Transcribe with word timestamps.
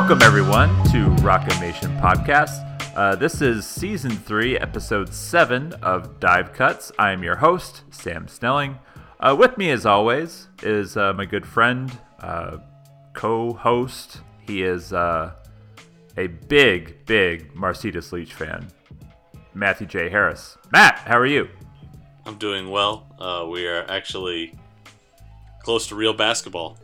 Welcome, 0.00 0.22
everyone, 0.22 0.70
to 0.92 1.10
Rock 1.22 1.46
M 1.54 1.60
Nation 1.60 1.90
Podcast. 1.98 2.96
Uh, 2.96 3.16
this 3.16 3.42
is 3.42 3.66
season 3.66 4.10
three, 4.10 4.58
episode 4.58 5.12
seven 5.12 5.74
of 5.82 6.18
Dive 6.18 6.54
Cuts. 6.54 6.90
I 6.98 7.12
am 7.12 7.22
your 7.22 7.36
host, 7.36 7.82
Sam 7.90 8.26
Snelling. 8.26 8.78
Uh, 9.20 9.36
with 9.38 9.58
me, 9.58 9.70
as 9.70 9.84
always, 9.84 10.48
is 10.62 10.96
uh, 10.96 11.12
my 11.12 11.26
good 11.26 11.44
friend, 11.44 11.96
uh, 12.20 12.56
co 13.12 13.52
host. 13.52 14.22
He 14.40 14.62
is 14.62 14.94
uh, 14.94 15.34
a 16.16 16.28
big, 16.28 17.04
big 17.04 17.54
Marcitas 17.54 18.10
Leach 18.10 18.32
fan, 18.32 18.68
Matthew 19.52 19.86
J. 19.86 20.08
Harris. 20.08 20.56
Matt, 20.72 21.00
how 21.00 21.18
are 21.18 21.26
you? 21.26 21.46
I'm 22.24 22.38
doing 22.38 22.70
well. 22.70 23.06
Uh, 23.18 23.46
we 23.46 23.66
are 23.66 23.84
actually 23.86 24.58
close 25.62 25.88
to 25.88 25.94
real 25.94 26.14
basketball, 26.14 26.78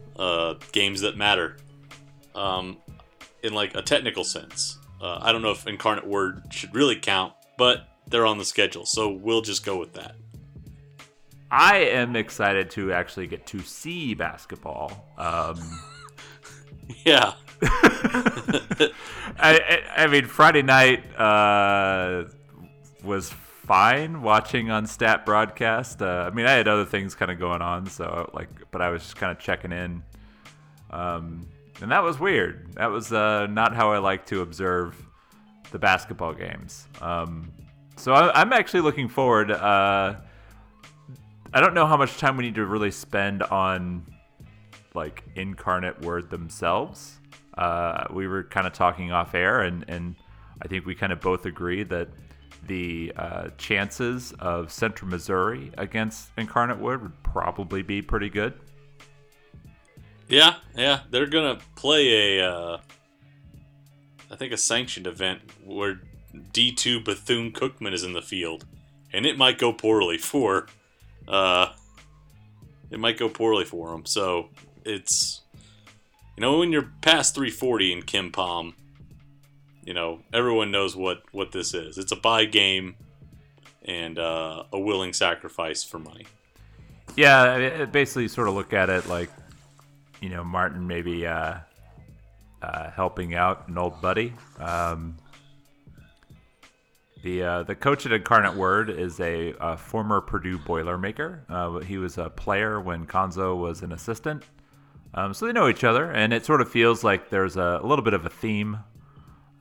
games 0.72 1.00
that 1.00 1.16
matter. 1.16 1.56
Um, 2.34 2.76
in 3.42 3.52
like 3.52 3.74
a 3.74 3.82
technical 3.82 4.24
sense. 4.24 4.78
Uh, 5.00 5.18
I 5.20 5.32
don't 5.32 5.42
know 5.42 5.50
if 5.50 5.66
Incarnate 5.66 6.06
Word 6.06 6.44
should 6.50 6.74
really 6.74 6.96
count, 6.96 7.32
but 7.58 7.88
they're 8.06 8.26
on 8.26 8.38
the 8.38 8.44
schedule, 8.44 8.86
so 8.86 9.10
we'll 9.10 9.42
just 9.42 9.64
go 9.64 9.76
with 9.78 9.92
that. 9.94 10.16
I 11.50 11.76
am 11.78 12.16
excited 12.16 12.70
to 12.72 12.92
actually 12.92 13.26
get 13.26 13.46
to 13.46 13.60
see 13.60 14.14
basketball. 14.14 15.06
Um, 15.16 15.80
yeah. 17.04 17.34
I, 17.62 18.90
I, 19.38 19.82
I, 19.96 20.06
mean, 20.08 20.26
Friday 20.26 20.62
night 20.62 21.04
uh, 21.16 22.24
was 23.04 23.30
fine 23.30 24.22
watching 24.22 24.70
on 24.70 24.86
StatBroadcast. 24.86 26.02
Uh, 26.02 26.26
I 26.26 26.30
mean, 26.30 26.46
I 26.46 26.52
had 26.52 26.68
other 26.68 26.84
things 26.84 27.14
kind 27.14 27.30
of 27.30 27.38
going 27.38 27.62
on, 27.62 27.86
so 27.86 28.30
like, 28.34 28.48
but 28.70 28.82
I 28.82 28.90
was 28.90 29.02
just 29.02 29.16
kind 29.16 29.32
of 29.32 29.38
checking 29.38 29.72
in. 29.72 30.02
Um, 30.90 31.48
and 31.80 31.90
that 31.90 32.02
was 32.02 32.18
weird. 32.18 32.72
That 32.74 32.86
was 32.86 33.12
uh, 33.12 33.46
not 33.46 33.74
how 33.74 33.92
I 33.92 33.98
like 33.98 34.26
to 34.26 34.40
observe 34.40 34.96
the 35.70 35.78
basketball 35.78 36.32
games. 36.32 36.86
Um, 37.00 37.52
so 37.96 38.12
I, 38.12 38.40
am 38.40 38.52
actually 38.52 38.80
looking 38.80 39.08
forward. 39.08 39.50
Uh, 39.50 40.16
I 41.52 41.60
don't 41.60 41.74
know 41.74 41.86
how 41.86 41.96
much 41.96 42.18
time 42.18 42.36
we 42.36 42.44
need 42.44 42.54
to 42.56 42.66
really 42.66 42.90
spend 42.90 43.42
on 43.42 44.06
like 44.94 45.24
incarnate 45.34 46.00
word 46.02 46.30
themselves. 46.30 47.18
Uh, 47.56 48.04
we 48.10 48.26
were 48.26 48.44
kind 48.44 48.66
of 48.66 48.72
talking 48.72 49.12
off 49.12 49.34
air, 49.34 49.60
and 49.60 49.84
and 49.88 50.16
I 50.62 50.68
think 50.68 50.86
we 50.86 50.94
kind 50.94 51.12
of 51.12 51.20
both 51.20 51.46
agree 51.46 51.82
that 51.84 52.08
the 52.66 53.12
uh, 53.16 53.48
chances 53.58 54.32
of 54.38 54.72
Central 54.72 55.10
Missouri 55.10 55.72
against 55.78 56.30
Incarnate 56.36 56.78
Word 56.78 57.02
would 57.02 57.22
probably 57.22 57.82
be 57.82 58.02
pretty 58.02 58.28
good. 58.28 58.54
Yeah, 60.28 60.56
yeah, 60.76 61.00
they're 61.10 61.26
gonna 61.26 61.58
play 61.76 62.38
a, 62.38 62.50
uh, 62.50 62.78
I 64.30 64.36
think 64.36 64.52
a 64.52 64.56
sanctioned 64.56 65.06
event 65.06 65.40
where 65.64 66.00
D 66.52 66.72
two 66.72 67.00
Bethune 67.00 67.52
Cookman 67.52 67.92
is 67.92 68.02
in 68.02 68.12
the 68.12 68.22
field, 68.22 68.64
and 69.12 69.24
it 69.24 69.38
might 69.38 69.58
go 69.58 69.72
poorly 69.72 70.18
for, 70.18 70.66
uh, 71.28 71.68
it 72.90 72.98
might 72.98 73.18
go 73.18 73.28
poorly 73.28 73.64
for 73.64 73.90
them. 73.90 74.04
So 74.04 74.50
it's, 74.84 75.42
you 76.36 76.40
know, 76.40 76.58
when 76.58 76.72
you're 76.72 76.90
past 77.02 77.34
340 77.34 77.92
in 77.92 78.02
KenPom, 78.02 78.74
you 79.84 79.94
know, 79.94 80.20
everyone 80.32 80.72
knows 80.72 80.96
what 80.96 81.22
what 81.30 81.52
this 81.52 81.72
is. 81.72 81.98
It's 81.98 82.10
a 82.10 82.16
buy 82.16 82.44
game, 82.46 82.96
and 83.84 84.18
uh, 84.18 84.64
a 84.72 84.78
willing 84.78 85.12
sacrifice 85.12 85.84
for 85.84 86.00
money. 86.00 86.26
Yeah, 87.14 87.84
basically, 87.84 88.26
sort 88.26 88.48
of 88.48 88.54
look 88.54 88.72
at 88.72 88.90
it 88.90 89.06
like 89.06 89.30
you 90.20 90.28
know 90.28 90.44
Martin 90.44 90.86
maybe 90.86 91.26
uh, 91.26 91.58
uh, 92.62 92.90
helping 92.90 93.34
out 93.34 93.68
an 93.68 93.78
old 93.78 94.00
buddy. 94.00 94.32
Um, 94.58 95.16
the 97.22 97.42
uh, 97.42 97.62
the 97.64 97.74
coach 97.74 98.06
at 98.06 98.12
Incarnate 98.12 98.54
Word 98.54 98.90
is 98.90 99.20
a, 99.20 99.54
a 99.60 99.76
former 99.76 100.20
Purdue 100.20 100.58
Boilermaker. 100.58 101.40
Uh, 101.48 101.78
he 101.80 101.98
was 101.98 102.18
a 102.18 102.30
player 102.30 102.80
when 102.80 103.06
Cuonzo 103.06 103.56
was 103.56 103.82
an 103.82 103.92
assistant, 103.92 104.44
um, 105.14 105.34
so 105.34 105.46
they 105.46 105.52
know 105.52 105.68
each 105.68 105.84
other, 105.84 106.10
and 106.10 106.32
it 106.32 106.44
sort 106.44 106.60
of 106.60 106.70
feels 106.70 107.02
like 107.02 107.30
there's 107.30 107.56
a, 107.56 107.80
a 107.82 107.86
little 107.86 108.04
bit 108.04 108.14
of 108.14 108.24
a 108.26 108.30
theme 108.30 108.78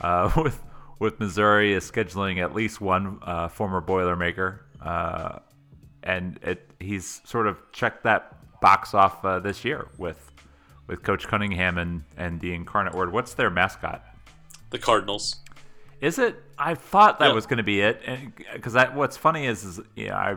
uh, 0.02 0.32
with 0.38 0.62
with 1.00 1.20
Missouri 1.20 1.74
is 1.74 1.90
scheduling 1.90 2.42
at 2.42 2.54
least 2.54 2.80
one 2.80 3.20
uh, 3.24 3.48
former 3.48 3.82
Boilermaker, 3.82 4.60
and 6.04 6.40
it 6.44 6.72
he's 6.80 7.22
sort 7.26 7.48
of 7.48 7.58
checked 7.72 8.04
that 8.04 8.38
box 8.62 8.94
off 8.94 9.22
this 9.44 9.66
year 9.66 9.88
with 9.98 10.32
with 10.88 11.04
Coach 11.04 11.28
Cunningham 11.28 11.78
and, 11.78 12.04
and 12.18 12.40
the 12.40 12.54
Incarnate 12.54 12.94
Word. 12.94 13.12
What's 13.12 13.34
their 13.34 13.50
mascot? 13.50 14.04
The 14.70 14.80
Cardinals. 14.80 15.38
Is 16.02 16.20
it? 16.20 16.42
I 16.58 16.76
thought 16.76 17.20
that 17.20 17.28
yep. 17.28 17.36
was 17.36 17.46
going 17.46 17.58
to 17.58 17.64
be 17.64 17.82
it, 17.82 18.02
because 18.54 18.76
what's 18.94 19.18
funny 19.18 19.46
is, 19.46 19.64
is 19.64 19.80
yeah, 19.96 20.18
I 20.18 20.36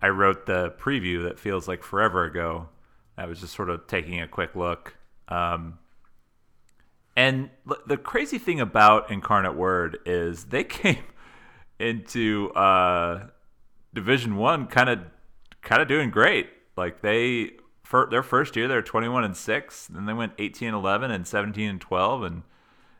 I 0.00 0.10
wrote 0.10 0.46
the 0.46 0.70
preview 0.78 1.24
that 1.24 1.38
feels 1.38 1.66
like 1.66 1.82
forever 1.82 2.24
ago. 2.24 2.68
I 3.16 3.26
was 3.26 3.40
just 3.40 3.54
sort 3.54 3.70
of 3.70 3.86
taking 3.86 4.20
a 4.20 4.28
quick 4.28 4.54
look. 4.54 4.94
Um, 5.26 5.78
and 7.16 7.50
the 7.86 7.96
crazy 7.96 8.38
thing 8.38 8.60
about 8.60 9.10
Incarnate 9.10 9.56
Word 9.56 9.98
is 10.06 10.44
they 10.44 10.64
came 10.64 11.02
into 11.80 12.50
uh, 12.50 13.26
Division 13.92 14.36
One 14.36 14.66
kind 14.66 14.88
of 14.88 15.00
kind 15.62 15.82
of 15.82 15.88
doing 15.88 16.10
great. 16.10 16.48
Like 16.76 17.02
they 17.02 17.52
for 17.88 18.06
their 18.10 18.22
first 18.22 18.54
year, 18.54 18.68
they 18.68 18.74
were 18.74 18.82
21 18.82 19.24
and 19.24 19.34
six. 19.34 19.86
Then 19.86 20.04
they 20.04 20.12
went 20.12 20.34
18 20.38 20.68
and 20.68 20.76
11 20.76 21.10
and 21.10 21.26
17 21.26 21.70
and 21.70 21.80
12, 21.80 22.22
and 22.22 22.42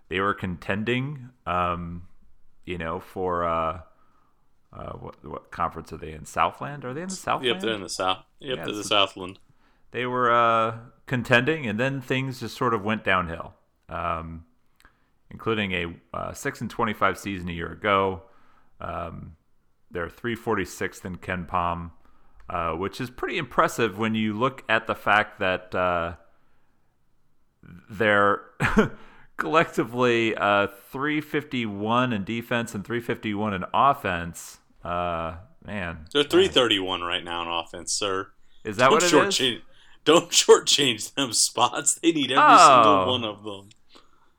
they 0.08 0.18
were 0.18 0.32
contending. 0.32 1.28
Um, 1.44 2.04
you 2.64 2.78
know, 2.78 2.98
for 2.98 3.44
uh, 3.44 3.80
uh, 4.72 4.92
what 4.92 5.22
what 5.22 5.50
conference 5.50 5.92
are 5.92 5.98
they 5.98 6.12
in? 6.12 6.24
Southland? 6.24 6.86
Are 6.86 6.94
they 6.94 7.02
in 7.02 7.10
the 7.10 7.16
Southland? 7.16 7.44
Yep, 7.44 7.60
they're 7.60 7.74
in 7.74 7.82
the 7.82 7.90
South. 7.90 8.24
Yep, 8.40 8.56
yeah, 8.56 8.64
they're 8.64 8.74
the 8.74 8.82
Southland. 8.82 9.38
They 9.90 10.06
were 10.06 10.32
uh, 10.32 10.78
contending, 11.04 11.66
and 11.66 11.78
then 11.78 12.00
things 12.00 12.40
just 12.40 12.56
sort 12.56 12.72
of 12.72 12.82
went 12.82 13.04
downhill, 13.04 13.52
um, 13.90 14.46
including 15.30 15.72
a 15.72 15.96
uh, 16.14 16.32
six 16.32 16.62
and 16.62 16.70
25 16.70 17.18
season 17.18 17.50
a 17.50 17.52
year 17.52 17.70
ago. 17.70 18.22
Um, 18.80 19.36
they're 19.90 20.08
346th 20.08 21.04
in 21.04 21.16
KenPom. 21.16 21.90
Uh, 22.50 22.72
which 22.72 22.98
is 22.98 23.10
pretty 23.10 23.36
impressive 23.36 23.98
when 23.98 24.14
you 24.14 24.32
look 24.32 24.64
at 24.70 24.86
the 24.86 24.94
fact 24.94 25.38
that 25.38 25.74
uh, 25.74 26.14
they're 27.90 28.40
collectively 29.36 30.34
uh, 30.34 30.66
351 30.90 32.14
in 32.14 32.24
defense 32.24 32.74
and 32.74 32.86
351 32.86 33.52
in 33.52 33.64
offense. 33.74 34.60
Uh, 34.82 35.36
man, 35.62 36.06
they're 36.14 36.22
331 36.22 37.02
right 37.02 37.22
now 37.22 37.42
in 37.42 37.48
offense, 37.48 37.92
sir. 37.92 38.28
Is 38.64 38.78
that 38.78 38.84
don't 38.84 38.92
what 38.94 39.02
it 39.02 39.26
is? 39.28 39.36
Change, 39.36 39.62
don't 40.06 40.30
shortchange 40.30 41.12
them 41.12 41.34
spots. 41.34 41.96
They 41.96 42.12
need 42.12 42.32
every 42.32 42.44
oh. 42.46 42.82
single 42.82 43.06
one 43.12 43.24
of 43.24 43.44
them. 43.44 43.68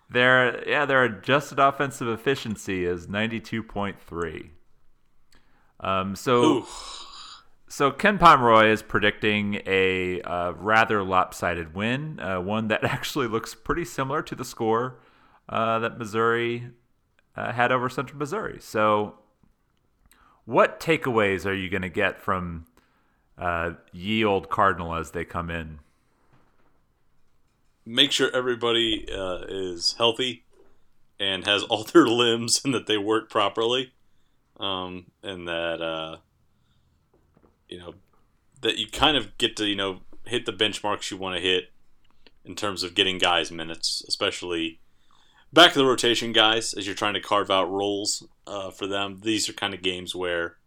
Their 0.09 0.67
yeah, 0.67 0.87
their 0.87 1.03
adjusted 1.03 1.59
offensive 1.59 2.07
efficiency 2.07 2.85
is 2.85 3.05
92.3. 3.05 4.49
Um, 5.79 6.15
so. 6.15 6.41
Ooh 6.43 6.65
so 7.69 7.91
Ken 7.91 8.17
Pomeroy 8.17 8.69
is 8.71 8.81
predicting 8.81 9.61
a 9.65 10.21
uh, 10.21 10.51
rather 10.53 11.03
lopsided 11.03 11.73
win, 11.73 12.19
uh, 12.19 12.41
one 12.41 12.67
that 12.67 12.83
actually 12.83 13.27
looks 13.27 13.55
pretty 13.55 13.85
similar 13.85 14.21
to 14.23 14.35
the 14.35 14.45
score 14.45 14.99
uh, 15.47 15.79
that 15.79 15.97
Missouri 15.97 16.71
uh, 17.35 17.53
had 17.53 17.71
over 17.71 17.87
Central 17.89 18.19
Missouri. 18.19 18.57
So, 18.59 19.15
what 20.45 20.79
takeaways 20.79 21.45
are 21.45 21.53
you 21.53 21.69
going 21.69 21.83
to 21.83 21.89
get 21.89 22.19
from 22.19 22.65
uh, 23.37 23.73
ye 23.93 24.25
old 24.25 24.49
Cardinal 24.49 24.95
as 24.95 25.11
they 25.11 25.23
come 25.23 25.49
in? 25.49 25.79
make 27.89 28.11
sure 28.11 28.29
everybody 28.33 29.07
uh, 29.11 29.39
is 29.47 29.95
healthy 29.97 30.43
and 31.19 31.45
has 31.45 31.63
all 31.69 31.83
their 31.83 32.07
limbs 32.07 32.61
and 32.63 32.73
that 32.73 32.87
they 32.87 32.97
work 32.97 33.29
properly, 33.29 33.91
um, 34.59 35.07
and 35.23 35.47
that 35.47 36.19
you 37.69 37.79
know 37.79 37.93
that 38.61 38.77
you 38.77 38.87
kind 38.87 39.15
of 39.15 39.37
get 39.37 39.55
to 39.57 39.65
you 39.65 39.75
know 39.75 40.01
hit 40.25 40.45
the 40.45 40.53
benchmarks 40.53 41.09
you 41.09 41.17
want 41.17 41.35
to 41.35 41.41
hit 41.41 41.71
in 42.45 42.55
terms 42.55 42.83
of 42.83 42.95
getting 42.95 43.17
guys 43.17 43.51
minutes, 43.51 44.03
especially 44.07 44.79
back 45.53 45.73
to 45.73 45.79
the 45.79 45.85
rotation 45.85 46.31
guys 46.31 46.73
as 46.73 46.85
you're 46.85 46.95
trying 46.95 47.13
to 47.13 47.21
carve 47.21 47.51
out 47.51 47.69
roles 47.69 48.27
uh, 48.47 48.71
for 48.71 48.87
them. 48.87 49.21
These 49.23 49.49
are 49.49 49.53
kind 49.53 49.73
of 49.73 49.81
games 49.81 50.15
where 50.15 50.57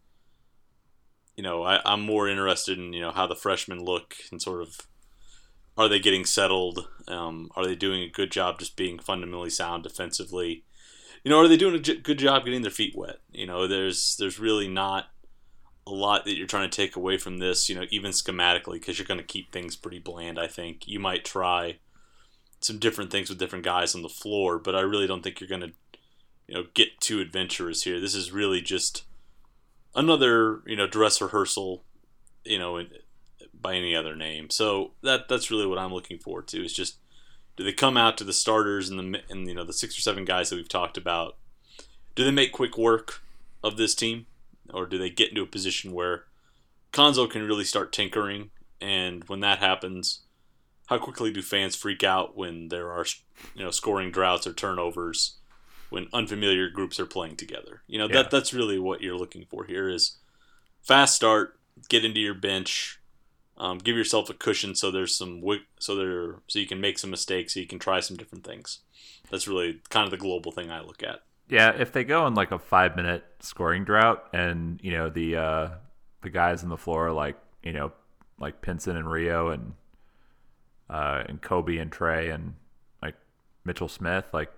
you 1.35 1.43
know 1.43 1.63
I, 1.63 1.79
I'm 1.85 2.01
more 2.01 2.27
interested 2.27 2.77
in 2.77 2.93
you 2.93 3.01
know 3.01 3.11
how 3.11 3.27
the 3.27 3.35
freshmen 3.35 3.83
look 3.83 4.15
and 4.31 4.41
sort 4.41 4.61
of 4.61 4.81
are 5.77 5.89
they 5.89 5.99
getting 5.99 6.25
settled? 6.25 6.87
Um, 7.07 7.49
are 7.55 7.65
they 7.65 7.75
doing 7.75 8.03
a 8.03 8.09
good 8.09 8.31
job 8.31 8.59
just 8.59 8.75
being 8.75 8.99
fundamentally 8.99 9.49
sound 9.49 9.83
defensively? 9.83 10.63
You 11.23 11.31
know, 11.31 11.39
are 11.39 11.47
they 11.47 11.57
doing 11.57 11.75
a 11.75 11.79
good 11.79 12.19
job 12.19 12.45
getting 12.45 12.61
their 12.61 12.69
feet 12.69 12.93
wet? 12.95 13.17
You 13.31 13.47
know, 13.47 13.67
there's 13.67 14.15
there's 14.17 14.39
really 14.39 14.67
not 14.67 15.07
a 15.85 15.91
lot 15.91 16.25
that 16.25 16.35
you're 16.37 16.47
trying 16.47 16.69
to 16.69 16.75
take 16.75 16.95
away 16.95 17.17
from 17.17 17.37
this. 17.37 17.69
You 17.69 17.75
know, 17.75 17.85
even 17.89 18.11
schematically, 18.11 18.73
because 18.73 18.97
you're 18.97 19.07
going 19.07 19.19
to 19.19 19.25
keep 19.25 19.51
things 19.51 19.75
pretty 19.75 19.99
bland. 19.99 20.39
I 20.39 20.47
think 20.47 20.87
you 20.87 20.99
might 20.99 21.25
try 21.25 21.79
some 22.61 22.79
different 22.79 23.11
things 23.11 23.29
with 23.29 23.39
different 23.39 23.65
guys 23.65 23.93
on 23.93 24.01
the 24.01 24.09
floor, 24.09 24.57
but 24.57 24.75
I 24.75 24.81
really 24.81 25.07
don't 25.07 25.21
think 25.21 25.39
you're 25.39 25.49
going 25.49 25.61
to 25.61 25.71
you 26.47 26.55
know 26.55 26.65
get 26.73 26.99
too 26.99 27.19
adventurous 27.19 27.83
here. 27.83 27.99
This 27.99 28.15
is 28.15 28.31
really 28.31 28.61
just 28.61 29.03
another 29.95 30.61
you 30.65 30.75
know 30.75 30.87
dress 30.87 31.21
rehearsal. 31.21 31.83
You 32.45 32.59
know, 32.59 32.83
by 33.63 33.75
any 33.75 33.95
other 33.95 34.15
name. 34.15 34.51
So 34.51 34.91
that 35.01 35.27
that's 35.27 35.49
really 35.49 35.65
what 35.65 35.79
I'm 35.79 35.93
looking 35.93 36.19
forward 36.19 36.47
to. 36.49 36.63
Is 36.63 36.73
just 36.73 36.97
do 37.55 37.63
they 37.63 37.71
come 37.71 37.97
out 37.97 38.17
to 38.17 38.23
the 38.23 38.33
starters 38.33 38.89
and 38.89 38.99
the 38.99 39.21
and 39.29 39.47
you 39.47 39.55
know 39.55 39.63
the 39.63 39.73
six 39.73 39.97
or 39.97 40.01
seven 40.01 40.25
guys 40.25 40.49
that 40.49 40.57
we've 40.57 40.69
talked 40.69 40.97
about? 40.97 41.37
Do 42.13 42.23
they 42.23 42.31
make 42.31 42.51
quick 42.51 42.77
work 42.77 43.23
of 43.63 43.77
this 43.77 43.95
team, 43.95 44.27
or 44.73 44.85
do 44.85 44.97
they 44.97 45.09
get 45.09 45.29
into 45.29 45.41
a 45.41 45.47
position 45.47 45.93
where 45.93 46.25
Cuonzo 46.91 47.29
can 47.29 47.47
really 47.47 47.63
start 47.63 47.93
tinkering? 47.93 48.51
And 48.81 49.23
when 49.25 49.39
that 49.41 49.59
happens, 49.59 50.21
how 50.87 50.97
quickly 50.97 51.31
do 51.31 51.41
fans 51.41 51.75
freak 51.75 52.03
out 52.03 52.35
when 52.35 52.67
there 52.69 52.91
are 52.91 53.05
you 53.55 53.63
know 53.63 53.71
scoring 53.71 54.11
droughts 54.11 54.47
or 54.47 54.53
turnovers? 54.53 55.37
when 55.93 56.07
unfamiliar 56.11 56.71
groups 56.71 56.99
are 56.99 57.05
playing 57.05 57.35
together. 57.35 57.83
You 57.85 57.99
know, 57.99 58.07
yeah. 58.07 58.23
that 58.23 58.31
that's 58.31 58.51
really 58.51 58.79
what 58.79 59.01
you're 59.01 59.15
looking 59.15 59.45
for 59.45 59.65
here 59.65 59.87
is 59.87 60.17
fast 60.81 61.15
start, 61.15 61.59
get 61.87 62.03
into 62.03 62.19
your 62.19 62.33
bench, 62.33 62.99
um, 63.57 63.77
give 63.77 63.95
yourself 63.95 64.27
a 64.27 64.33
cushion 64.33 64.73
so 64.73 64.89
there's 64.89 65.15
some 65.15 65.43
so 65.79 65.95
there 65.95 66.37
so 66.47 66.57
you 66.57 66.65
can 66.65 66.81
make 66.81 66.97
some 66.97 67.11
mistakes, 67.11 67.53
so 67.53 67.59
you 67.59 67.67
can 67.67 67.77
try 67.77 67.99
some 67.99 68.17
different 68.17 68.43
things. 68.43 68.79
That's 69.29 69.47
really 69.47 69.81
kind 69.89 70.05
of 70.05 70.09
the 70.09 70.17
global 70.17 70.51
thing 70.51 70.71
I 70.71 70.81
look 70.81 71.03
at. 71.03 71.21
Yeah, 71.49 71.71
if 71.77 71.91
they 71.91 72.03
go 72.03 72.25
in 72.27 72.35
like 72.35 72.51
a 72.51 72.59
five 72.59 72.95
minute 72.95 73.23
scoring 73.39 73.83
drought, 73.83 74.25
and 74.33 74.79
you 74.81 74.91
know 74.91 75.09
the 75.09 75.35
uh, 75.35 75.69
the 76.21 76.29
guys 76.29 76.63
on 76.63 76.69
the 76.69 76.77
floor 76.77 77.11
like 77.11 77.37
you 77.63 77.73
know 77.73 77.91
like 78.39 78.61
Pinson 78.61 78.95
and 78.95 79.09
Rio 79.09 79.49
and 79.49 79.73
uh, 80.89 81.23
and 81.27 81.41
Kobe 81.41 81.77
and 81.77 81.91
Tray 81.91 82.29
and 82.29 82.55
like 83.01 83.15
Mitchell 83.65 83.87
Smith, 83.87 84.25
like 84.33 84.51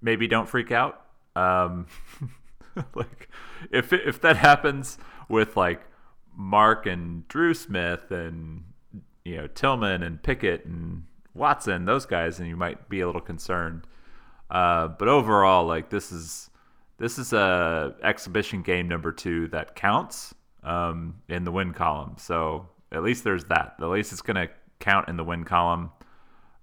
maybe 0.00 0.26
don't 0.26 0.48
freak 0.48 0.70
out. 0.72 1.02
Um, 1.34 1.86
like 2.94 3.28
if 3.70 3.92
if 3.92 4.20
that 4.20 4.36
happens 4.36 4.98
with 5.28 5.56
like 5.56 5.82
Mark 6.34 6.86
and 6.86 7.26
Dru 7.28 7.54
Smith 7.54 8.10
and 8.10 8.64
you 9.24 9.36
know 9.36 9.48
Tilmon 9.48 10.04
and 10.04 10.22
Pickett 10.22 10.64
and 10.66 11.04
Watson, 11.34 11.84
those 11.84 12.06
guys, 12.06 12.38
and 12.38 12.48
you 12.48 12.56
might 12.56 12.88
be 12.88 13.00
a 13.00 13.06
little 13.06 13.20
concerned. 13.20 13.86
Uh, 14.50 14.88
but 14.88 15.08
overall, 15.08 15.66
like 15.66 15.90
this 15.90 16.12
is 16.12 16.50
this 16.98 17.18
is 17.18 17.32
a 17.32 17.94
exhibition 18.02 18.62
game 18.62 18.88
number 18.88 19.12
two 19.12 19.48
that 19.48 19.74
counts 19.74 20.34
um, 20.62 21.16
in 21.28 21.44
the 21.44 21.52
win 21.52 21.72
column. 21.72 22.14
So 22.18 22.68
at 22.92 23.02
least 23.02 23.24
there's 23.24 23.44
that. 23.44 23.74
At 23.80 23.88
least 23.88 24.12
it's 24.12 24.22
going 24.22 24.36
to 24.36 24.48
count 24.80 25.08
in 25.08 25.16
the 25.16 25.24
win 25.24 25.44
column. 25.44 25.90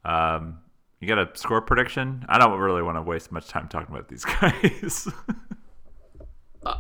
Um, 0.06 0.60
you 1.00 1.08
got 1.08 1.20
a 1.20 1.30
score 1.38 1.62
prediction? 1.62 2.26
I 2.30 2.40
don't 2.40 2.58
really 2.58 2.82
want 2.82 2.98
to 2.98 3.02
waste 3.02 3.32
much 3.32 3.48
time 3.48 3.68
talking 3.68 3.94
about 3.94 4.08
these 4.08 4.26
guys. 4.42 5.08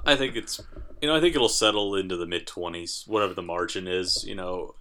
I 0.05 0.15
think 0.15 0.37
it's 0.37 0.61
you 1.01 1.09
know 1.09 1.15
I 1.15 1.19
think 1.19 1.35
it'll 1.35 1.49
settle 1.49 1.95
into 1.95 2.15
the 2.15 2.25
mid 2.25 2.47
twenties, 2.47 3.03
whatever 3.05 3.33
the 3.33 3.41
margin 3.41 3.87
is. 3.87 4.23
You 4.25 4.35
know, 4.35 4.75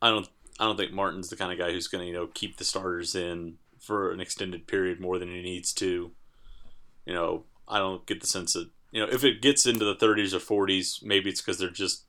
I 0.00 0.10
don't 0.10 0.28
I 0.60 0.64
don't 0.64 0.76
think 0.76 0.92
Martin's 0.92 1.28
the 1.28 1.36
kind 1.36 1.50
of 1.52 1.58
guy 1.58 1.72
who's 1.72 1.88
going 1.88 2.02
to 2.02 2.06
you 2.06 2.14
know 2.14 2.28
keep 2.28 2.56
the 2.56 2.64
starters 2.64 3.16
in 3.16 3.58
for 3.80 4.12
an 4.12 4.20
extended 4.20 4.66
period 4.66 5.00
more 5.00 5.18
than 5.18 5.28
he 5.28 5.42
needs 5.42 5.72
to. 5.74 6.12
You 7.06 7.14
know, 7.14 7.44
I 7.66 7.78
don't 7.78 8.06
get 8.06 8.20
the 8.20 8.26
sense 8.26 8.52
that 8.52 8.68
you 8.92 9.00
know 9.00 9.10
if 9.10 9.24
it 9.24 9.42
gets 9.42 9.66
into 9.66 9.84
the 9.84 9.96
30s 9.96 10.32
or 10.32 10.66
40s, 10.66 11.02
maybe 11.02 11.30
it's 11.30 11.40
because 11.40 11.58
they're 11.58 11.70
just 11.70 12.04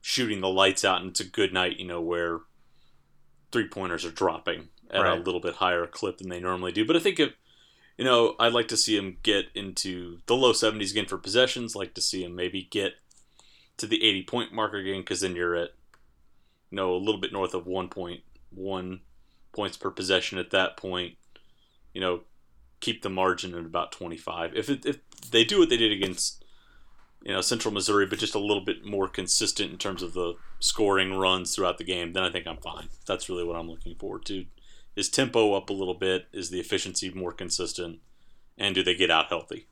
shooting 0.00 0.40
the 0.40 0.48
lights 0.48 0.84
out 0.84 1.00
and 1.00 1.10
it's 1.10 1.20
a 1.20 1.24
good 1.24 1.52
night. 1.52 1.78
You 1.78 1.86
know 1.86 2.00
where 2.00 2.40
three 3.50 3.68
pointers 3.68 4.04
are 4.04 4.10
dropping 4.10 4.68
at 4.90 5.02
right. 5.02 5.18
a 5.18 5.22
little 5.22 5.40
bit 5.40 5.56
higher 5.56 5.86
clip 5.86 6.18
than 6.18 6.28
they 6.28 6.40
normally 6.40 6.72
do. 6.72 6.86
But 6.86 6.96
I 6.96 7.00
think 7.00 7.20
if 7.20 7.32
you 7.98 8.04
know, 8.04 8.34
I'd 8.38 8.52
like 8.52 8.68
to 8.68 8.76
see 8.76 8.96
him 8.96 9.18
get 9.22 9.46
into 9.54 10.18
the 10.26 10.34
low 10.34 10.52
70s 10.52 10.90
again 10.90 11.06
for 11.06 11.18
possessions. 11.18 11.76
Like 11.76 11.94
to 11.94 12.00
see 12.00 12.24
him 12.24 12.34
maybe 12.34 12.68
get 12.70 12.94
to 13.76 13.86
the 13.86 14.02
80 14.04 14.22
point 14.24 14.52
marker 14.52 14.78
again, 14.78 15.00
because 15.00 15.20
then 15.20 15.36
you're 15.36 15.54
at, 15.54 15.70
you 16.70 16.76
know, 16.76 16.94
a 16.94 16.96
little 16.96 17.20
bit 17.20 17.32
north 17.32 17.54
of 17.54 17.64
1.1 17.64 19.00
points 19.52 19.76
per 19.76 19.90
possession 19.90 20.38
at 20.38 20.50
that 20.50 20.76
point. 20.76 21.16
You 21.94 22.00
know, 22.00 22.20
keep 22.80 23.02
the 23.02 23.10
margin 23.10 23.54
at 23.54 23.64
about 23.64 23.92
25. 23.92 24.54
If 24.54 24.70
it, 24.70 24.86
if 24.86 24.98
they 25.30 25.44
do 25.44 25.58
what 25.58 25.68
they 25.68 25.76
did 25.76 25.92
against, 25.92 26.44
you 27.22 27.32
know, 27.32 27.40
Central 27.40 27.72
Missouri, 27.72 28.06
but 28.06 28.18
just 28.18 28.34
a 28.34 28.40
little 28.40 28.64
bit 28.64 28.84
more 28.84 29.08
consistent 29.08 29.70
in 29.70 29.78
terms 29.78 30.02
of 30.02 30.14
the 30.14 30.34
scoring 30.58 31.14
runs 31.14 31.54
throughout 31.54 31.78
the 31.78 31.84
game, 31.84 32.12
then 32.12 32.22
I 32.22 32.30
think 32.30 32.46
I'm 32.46 32.58
fine. 32.58 32.88
That's 33.06 33.28
really 33.28 33.44
what 33.44 33.56
I'm 33.56 33.68
looking 33.68 33.94
forward 33.94 34.24
to 34.26 34.46
is 34.96 35.08
tempo 35.08 35.54
up 35.54 35.70
a 35.70 35.72
little 35.72 35.94
bit? 35.94 36.26
Is 36.32 36.50
the 36.50 36.60
efficiency 36.60 37.10
more 37.10 37.32
consistent? 37.32 38.00
And 38.58 38.74
do 38.74 38.82
they 38.82 38.94
get 38.94 39.10
out 39.10 39.28
healthy? 39.28 39.66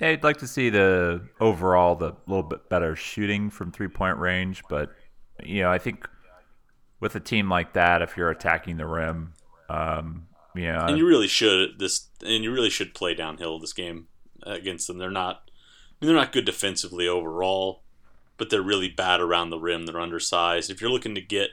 Yeah, 0.00 0.08
I'd 0.08 0.24
like 0.24 0.38
to 0.38 0.46
see 0.46 0.70
the 0.70 1.28
overall 1.40 1.94
the 1.94 2.14
little 2.26 2.42
bit 2.42 2.68
better 2.68 2.96
shooting 2.96 3.50
from 3.50 3.72
three 3.72 3.88
point 3.88 4.18
range, 4.18 4.62
but 4.68 4.90
you 5.42 5.62
know 5.62 5.70
I 5.70 5.78
think 5.78 6.08
with 7.00 7.14
a 7.14 7.20
team 7.20 7.48
like 7.48 7.72
that, 7.72 8.02
if 8.02 8.16
you're 8.16 8.30
attacking 8.30 8.76
the 8.76 8.86
rim, 8.86 9.32
um, 9.68 10.26
you 10.54 10.70
know, 10.70 10.84
and 10.86 10.98
you 10.98 11.06
really 11.06 11.28
should 11.28 11.78
this, 11.78 12.08
and 12.24 12.44
you 12.44 12.52
really 12.52 12.70
should 12.70 12.94
play 12.94 13.14
downhill 13.14 13.58
this 13.58 13.72
game 13.72 14.08
against 14.42 14.86
them. 14.86 14.98
They're 14.98 15.10
not, 15.10 15.42
I 15.46 15.50
mean, 16.04 16.08
they're 16.08 16.22
not 16.22 16.32
good 16.32 16.44
defensively 16.44 17.08
overall, 17.08 17.82
but 18.36 18.50
they're 18.50 18.62
really 18.62 18.88
bad 18.88 19.20
around 19.20 19.50
the 19.50 19.58
rim. 19.58 19.86
They're 19.86 20.00
undersized. 20.00 20.70
If 20.70 20.80
you're 20.80 20.90
looking 20.90 21.14
to 21.14 21.20
get 21.20 21.50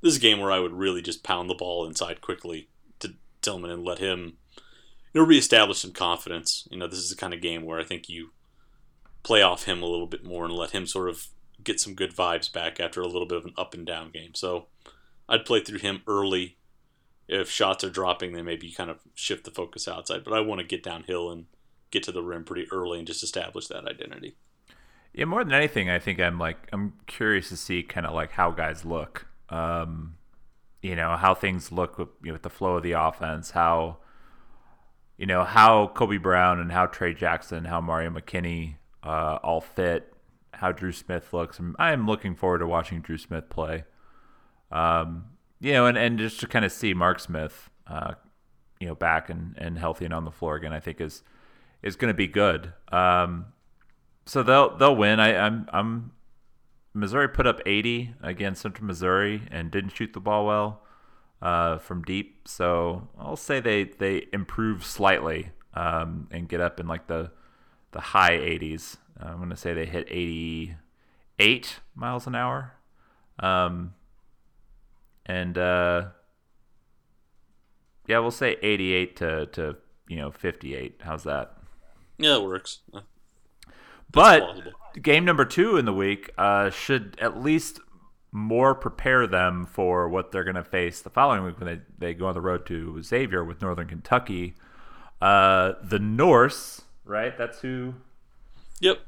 this 0.00 0.12
is 0.12 0.18
a 0.18 0.22
game 0.22 0.38
where 0.38 0.52
I 0.52 0.60
would 0.60 0.72
really 0.72 1.02
just 1.02 1.24
pound 1.24 1.48
the 1.48 1.54
ball 1.54 1.86
inside 1.86 2.20
quickly 2.20 2.68
to 3.00 3.14
Tilmon 3.42 3.72
and 3.72 3.84
let 3.84 3.98
him, 3.98 4.36
you 5.12 5.20
know, 5.20 5.26
reestablish 5.26 5.78
some 5.78 5.92
confidence. 5.92 6.68
You 6.70 6.78
know, 6.78 6.86
this 6.86 6.98
is 6.98 7.10
the 7.10 7.16
kind 7.16 7.34
of 7.34 7.40
game 7.40 7.64
where 7.64 7.80
I 7.80 7.84
think 7.84 8.08
you 8.08 8.30
play 9.22 9.42
off 9.42 9.64
him 9.64 9.82
a 9.82 9.86
little 9.86 10.06
bit 10.06 10.24
more 10.24 10.44
and 10.44 10.54
let 10.54 10.70
him 10.70 10.86
sort 10.86 11.08
of 11.08 11.28
get 11.64 11.80
some 11.80 11.94
good 11.94 12.14
vibes 12.14 12.52
back 12.52 12.78
after 12.78 13.00
a 13.00 13.06
little 13.06 13.26
bit 13.26 13.38
of 13.38 13.44
an 13.44 13.54
up 13.56 13.74
and 13.74 13.86
down 13.86 14.10
game. 14.10 14.34
So 14.34 14.66
I'd 15.28 15.44
play 15.44 15.60
through 15.60 15.78
him 15.78 16.02
early. 16.06 16.56
If 17.28 17.50
shots 17.50 17.82
are 17.82 17.90
dropping, 17.90 18.32
then 18.32 18.44
maybe 18.44 18.68
you 18.68 18.74
kind 18.74 18.90
of 18.90 19.00
shift 19.14 19.44
the 19.44 19.50
focus 19.50 19.88
outside. 19.88 20.22
But 20.24 20.32
I 20.32 20.40
want 20.40 20.60
to 20.60 20.66
get 20.66 20.82
downhill 20.82 21.30
and 21.30 21.46
get 21.90 22.04
to 22.04 22.12
the 22.12 22.22
rim 22.22 22.44
pretty 22.44 22.66
early 22.70 22.98
and 22.98 23.06
just 23.06 23.22
establish 23.22 23.66
that 23.68 23.88
identity. 23.88 24.36
Yeah, 25.12 25.24
more 25.24 25.42
than 25.42 25.54
anything, 25.54 25.90
I 25.90 25.98
think 25.98 26.20
I'm 26.20 26.38
like 26.38 26.68
I'm 26.72 26.92
curious 27.06 27.48
to 27.48 27.56
see 27.56 27.82
kind 27.82 28.06
of 28.06 28.14
like 28.14 28.32
how 28.32 28.50
guys 28.50 28.84
look 28.84 29.26
um, 29.48 30.16
you 30.82 30.96
know 30.96 31.16
how 31.16 31.34
things 31.34 31.72
look 31.72 31.98
with, 31.98 32.08
you 32.22 32.28
know, 32.28 32.34
with 32.34 32.42
the 32.42 32.50
flow 32.50 32.76
of 32.76 32.82
the 32.82 32.92
offense, 32.92 33.52
how 33.52 33.98
you 35.16 35.26
know 35.26 35.44
how 35.44 35.88
Kobe 35.88 36.18
Brown 36.18 36.60
and 36.60 36.72
how 36.72 36.86
Tray 36.86 37.14
Jackson, 37.14 37.64
how 37.64 37.80
Mario 37.80 38.10
McKinney 38.10 38.76
uh, 39.02 39.38
all 39.42 39.60
fit, 39.60 40.12
how 40.54 40.72
Dru 40.72 40.92
Smith 40.92 41.32
looks. 41.32 41.60
I 41.78 41.92
am 41.92 42.06
looking 42.06 42.34
forward 42.34 42.58
to 42.58 42.66
watching 42.66 43.00
Dru 43.00 43.18
Smith 43.18 43.48
play. 43.48 43.84
Um, 44.70 45.26
you 45.60 45.72
know, 45.72 45.86
and, 45.86 45.96
and 45.96 46.18
just 46.18 46.40
to 46.40 46.46
kind 46.46 46.64
of 46.64 46.72
see 46.72 46.94
Mark 46.94 47.20
Smith, 47.20 47.70
uh, 47.86 48.14
you 48.80 48.86
know, 48.88 48.94
back 48.94 49.30
and, 49.30 49.54
and 49.58 49.78
healthy 49.78 50.04
and 50.04 50.14
on 50.14 50.24
the 50.24 50.30
floor 50.30 50.56
again, 50.56 50.72
I 50.72 50.80
think 50.80 51.00
is 51.00 51.22
is 51.82 51.96
going 51.96 52.12
to 52.12 52.16
be 52.16 52.26
good. 52.26 52.72
Um, 52.90 53.46
so 54.24 54.42
they'll 54.42 54.76
they'll 54.76 54.96
win. 54.96 55.20
I, 55.20 55.36
I'm 55.36 55.68
I'm 55.72 56.12
Missouri 56.92 57.28
put 57.28 57.46
up 57.46 57.60
80 57.66 58.14
against 58.22 58.62
Central 58.62 58.86
Missouri 58.86 59.42
and 59.50 59.70
didn't 59.70 59.90
shoot 59.90 60.12
the 60.12 60.20
ball 60.20 60.46
well 60.46 60.82
uh, 61.42 61.78
from 61.78 62.02
deep. 62.02 62.48
So 62.48 63.08
I'll 63.18 63.36
say 63.36 63.60
they 63.60 63.84
they 63.84 64.26
improve 64.32 64.84
slightly 64.84 65.50
um, 65.74 66.28
and 66.30 66.48
get 66.48 66.60
up 66.60 66.80
in 66.80 66.88
like 66.88 67.06
the 67.06 67.30
the 67.92 68.00
high 68.00 68.36
80s. 68.36 68.96
I'm 69.18 69.38
going 69.38 69.50
to 69.50 69.56
say 69.56 69.72
they 69.72 69.86
hit 69.86 70.06
88 70.10 71.80
miles 71.94 72.26
an 72.26 72.34
hour. 72.34 72.74
Um, 73.38 73.94
and 75.26 75.58
uh, 75.58 76.06
Yeah, 78.06 78.20
we'll 78.20 78.30
say 78.30 78.56
88 78.62 79.16
to 79.16 79.46
to 79.46 79.76
you 80.08 80.16
know 80.16 80.30
58. 80.30 81.00
How's 81.02 81.24
that? 81.24 81.54
Yeah, 82.18 82.30
that 82.34 82.42
works. 82.42 82.80
But 84.10 84.40
plausible. 84.40 84.72
game 85.02 85.24
number 85.24 85.44
two 85.44 85.76
in 85.76 85.84
the 85.84 85.92
week 85.92 86.30
uh, 86.38 86.70
should 86.70 87.18
at 87.20 87.42
least 87.42 87.80
more 88.32 88.74
prepare 88.74 89.26
them 89.26 89.66
for 89.66 90.08
what 90.08 90.30
they're 90.30 90.44
going 90.44 90.56
to 90.56 90.64
face 90.64 91.00
the 91.00 91.10
following 91.10 91.42
week 91.44 91.58
when 91.58 91.66
they, 91.66 91.80
they 92.06 92.14
go 92.14 92.26
on 92.26 92.34
the 92.34 92.40
road 92.40 92.64
to 92.66 93.02
Xavier 93.02 93.44
with 93.44 93.60
Northern 93.62 93.88
Kentucky. 93.88 94.54
Uh, 95.20 95.72
the 95.82 95.98
Norse, 95.98 96.82
right? 97.04 97.36
That's 97.36 97.60
who. 97.60 97.94
Yep. 98.80 98.98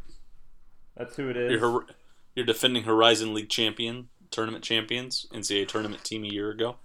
That's 0.97 1.15
who 1.17 1.29
it 1.29 1.37
is. 1.37 1.53
You're, 1.61 1.87
you're 2.35 2.47
defending 2.47 2.85
Horizon 2.85 3.35
League 3.35 3.51
champion, 3.51 4.09
tournament 4.31 4.65
champions, 4.65 5.27
NCAA 5.33 5.69
tournament 5.69 6.05
team 6.05 6.25
a 6.25 6.29
year 6.29 6.51
ago. 6.51 6.77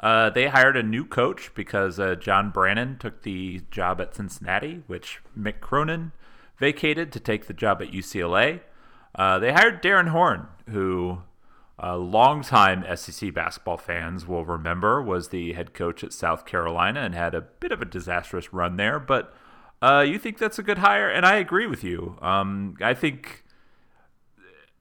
Uh, 0.00 0.30
they 0.30 0.48
hired 0.48 0.76
a 0.76 0.82
new 0.82 1.04
coach 1.04 1.52
because 1.54 2.00
uh, 2.00 2.16
John 2.16 2.50
Brannen 2.50 2.98
took 2.98 3.22
the 3.22 3.62
job 3.70 4.00
at 4.00 4.14
Cincinnati, 4.14 4.82
which 4.86 5.20
Mick 5.38 5.60
Cronin 5.60 6.12
vacated 6.58 7.12
to 7.12 7.20
take 7.20 7.46
the 7.46 7.52
job 7.52 7.80
at 7.80 7.92
UCLA. 7.92 8.60
Uh, 9.14 9.38
they 9.38 9.52
hired 9.52 9.80
Darrin 9.80 10.08
Horn, 10.08 10.48
who 10.68 11.22
uh, 11.82 11.96
longtime 11.96 12.84
SEC 12.96 13.32
basketball 13.32 13.76
fans 13.76 14.26
will 14.26 14.44
remember 14.44 15.02
was 15.02 15.28
the 15.28 15.52
head 15.52 15.74
coach 15.74 16.02
at 16.02 16.12
South 16.12 16.46
Carolina 16.46 17.00
and 17.00 17.14
had 17.14 17.34
a 17.34 17.40
bit 17.40 17.72
of 17.72 17.82
a 17.82 17.84
disastrous 17.84 18.52
run 18.52 18.76
there. 18.76 18.98
But 18.98 19.34
uh, 19.80 20.04
you 20.06 20.18
think 20.18 20.38
that's 20.38 20.58
a 20.58 20.62
good 20.62 20.78
hire, 20.78 21.08
and 21.08 21.26
I 21.26 21.36
agree 21.36 21.66
with 21.66 21.82
you. 21.82 22.16
Um, 22.22 22.76
I 22.80 22.94
think 22.94 23.44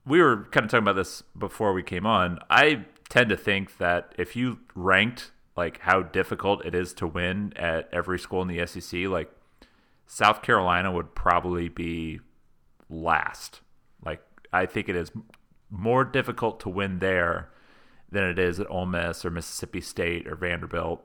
we 0.05 0.22
were 0.22 0.48
kind 0.51 0.65
of 0.65 0.72
talking 0.72 0.84
about 0.84 0.96
this 0.96 1.24
before 1.38 1.74
we 1.74 1.84
came 1.84 2.05
on. 2.05 2.39
I 2.50 2.86
tend 3.10 3.29
to 3.29 3.38
think 3.38 3.77
that 3.77 4.13
if 4.17 4.36
you 4.36 4.60
ranked 4.74 5.31
like 5.55 5.79
how 5.81 6.01
difficult 6.01 6.65
it 6.65 6.74
is 6.74 6.93
to 6.93 7.05
win 7.05 7.53
at 7.55 7.89
every 7.91 8.17
school 8.17 8.41
in 8.41 8.48
the 8.48 8.65
SEC, 8.65 9.01
like 9.08 9.31
South 10.08 10.41
Carolina 10.41 10.91
would 10.91 11.13
probably 11.13 11.70
be 11.70 12.20
last. 12.89 13.62
Like 14.03 14.22
I 14.51 14.65
think 14.65 14.89
it 14.89 14.96
is 14.96 15.12
more 15.70 16.03
difficult 16.03 16.60
to 16.62 16.70
win 16.70 17.00
there 17.00 17.50
than 18.12 18.24
it 18.24 18.39
is 18.39 18.60
at 18.60 18.70
Ole 18.70 18.86
Miss 18.86 19.24
or 19.24 19.29
Mississippi 19.29 19.81
State 19.81 20.27
or 20.27 20.36
Vanderbilt. 20.36 21.01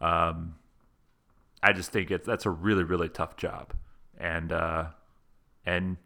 Um, 0.00 0.56
I 1.62 1.72
just 1.72 1.90
think 1.90 2.10
it's 2.10 2.26
that's 2.26 2.46
a 2.46 2.50
really 2.50 2.84
really 2.84 3.08
tough 3.08 3.36
job, 3.36 3.72
and 4.18 4.52
uh, 4.52 4.86
and 5.64 5.96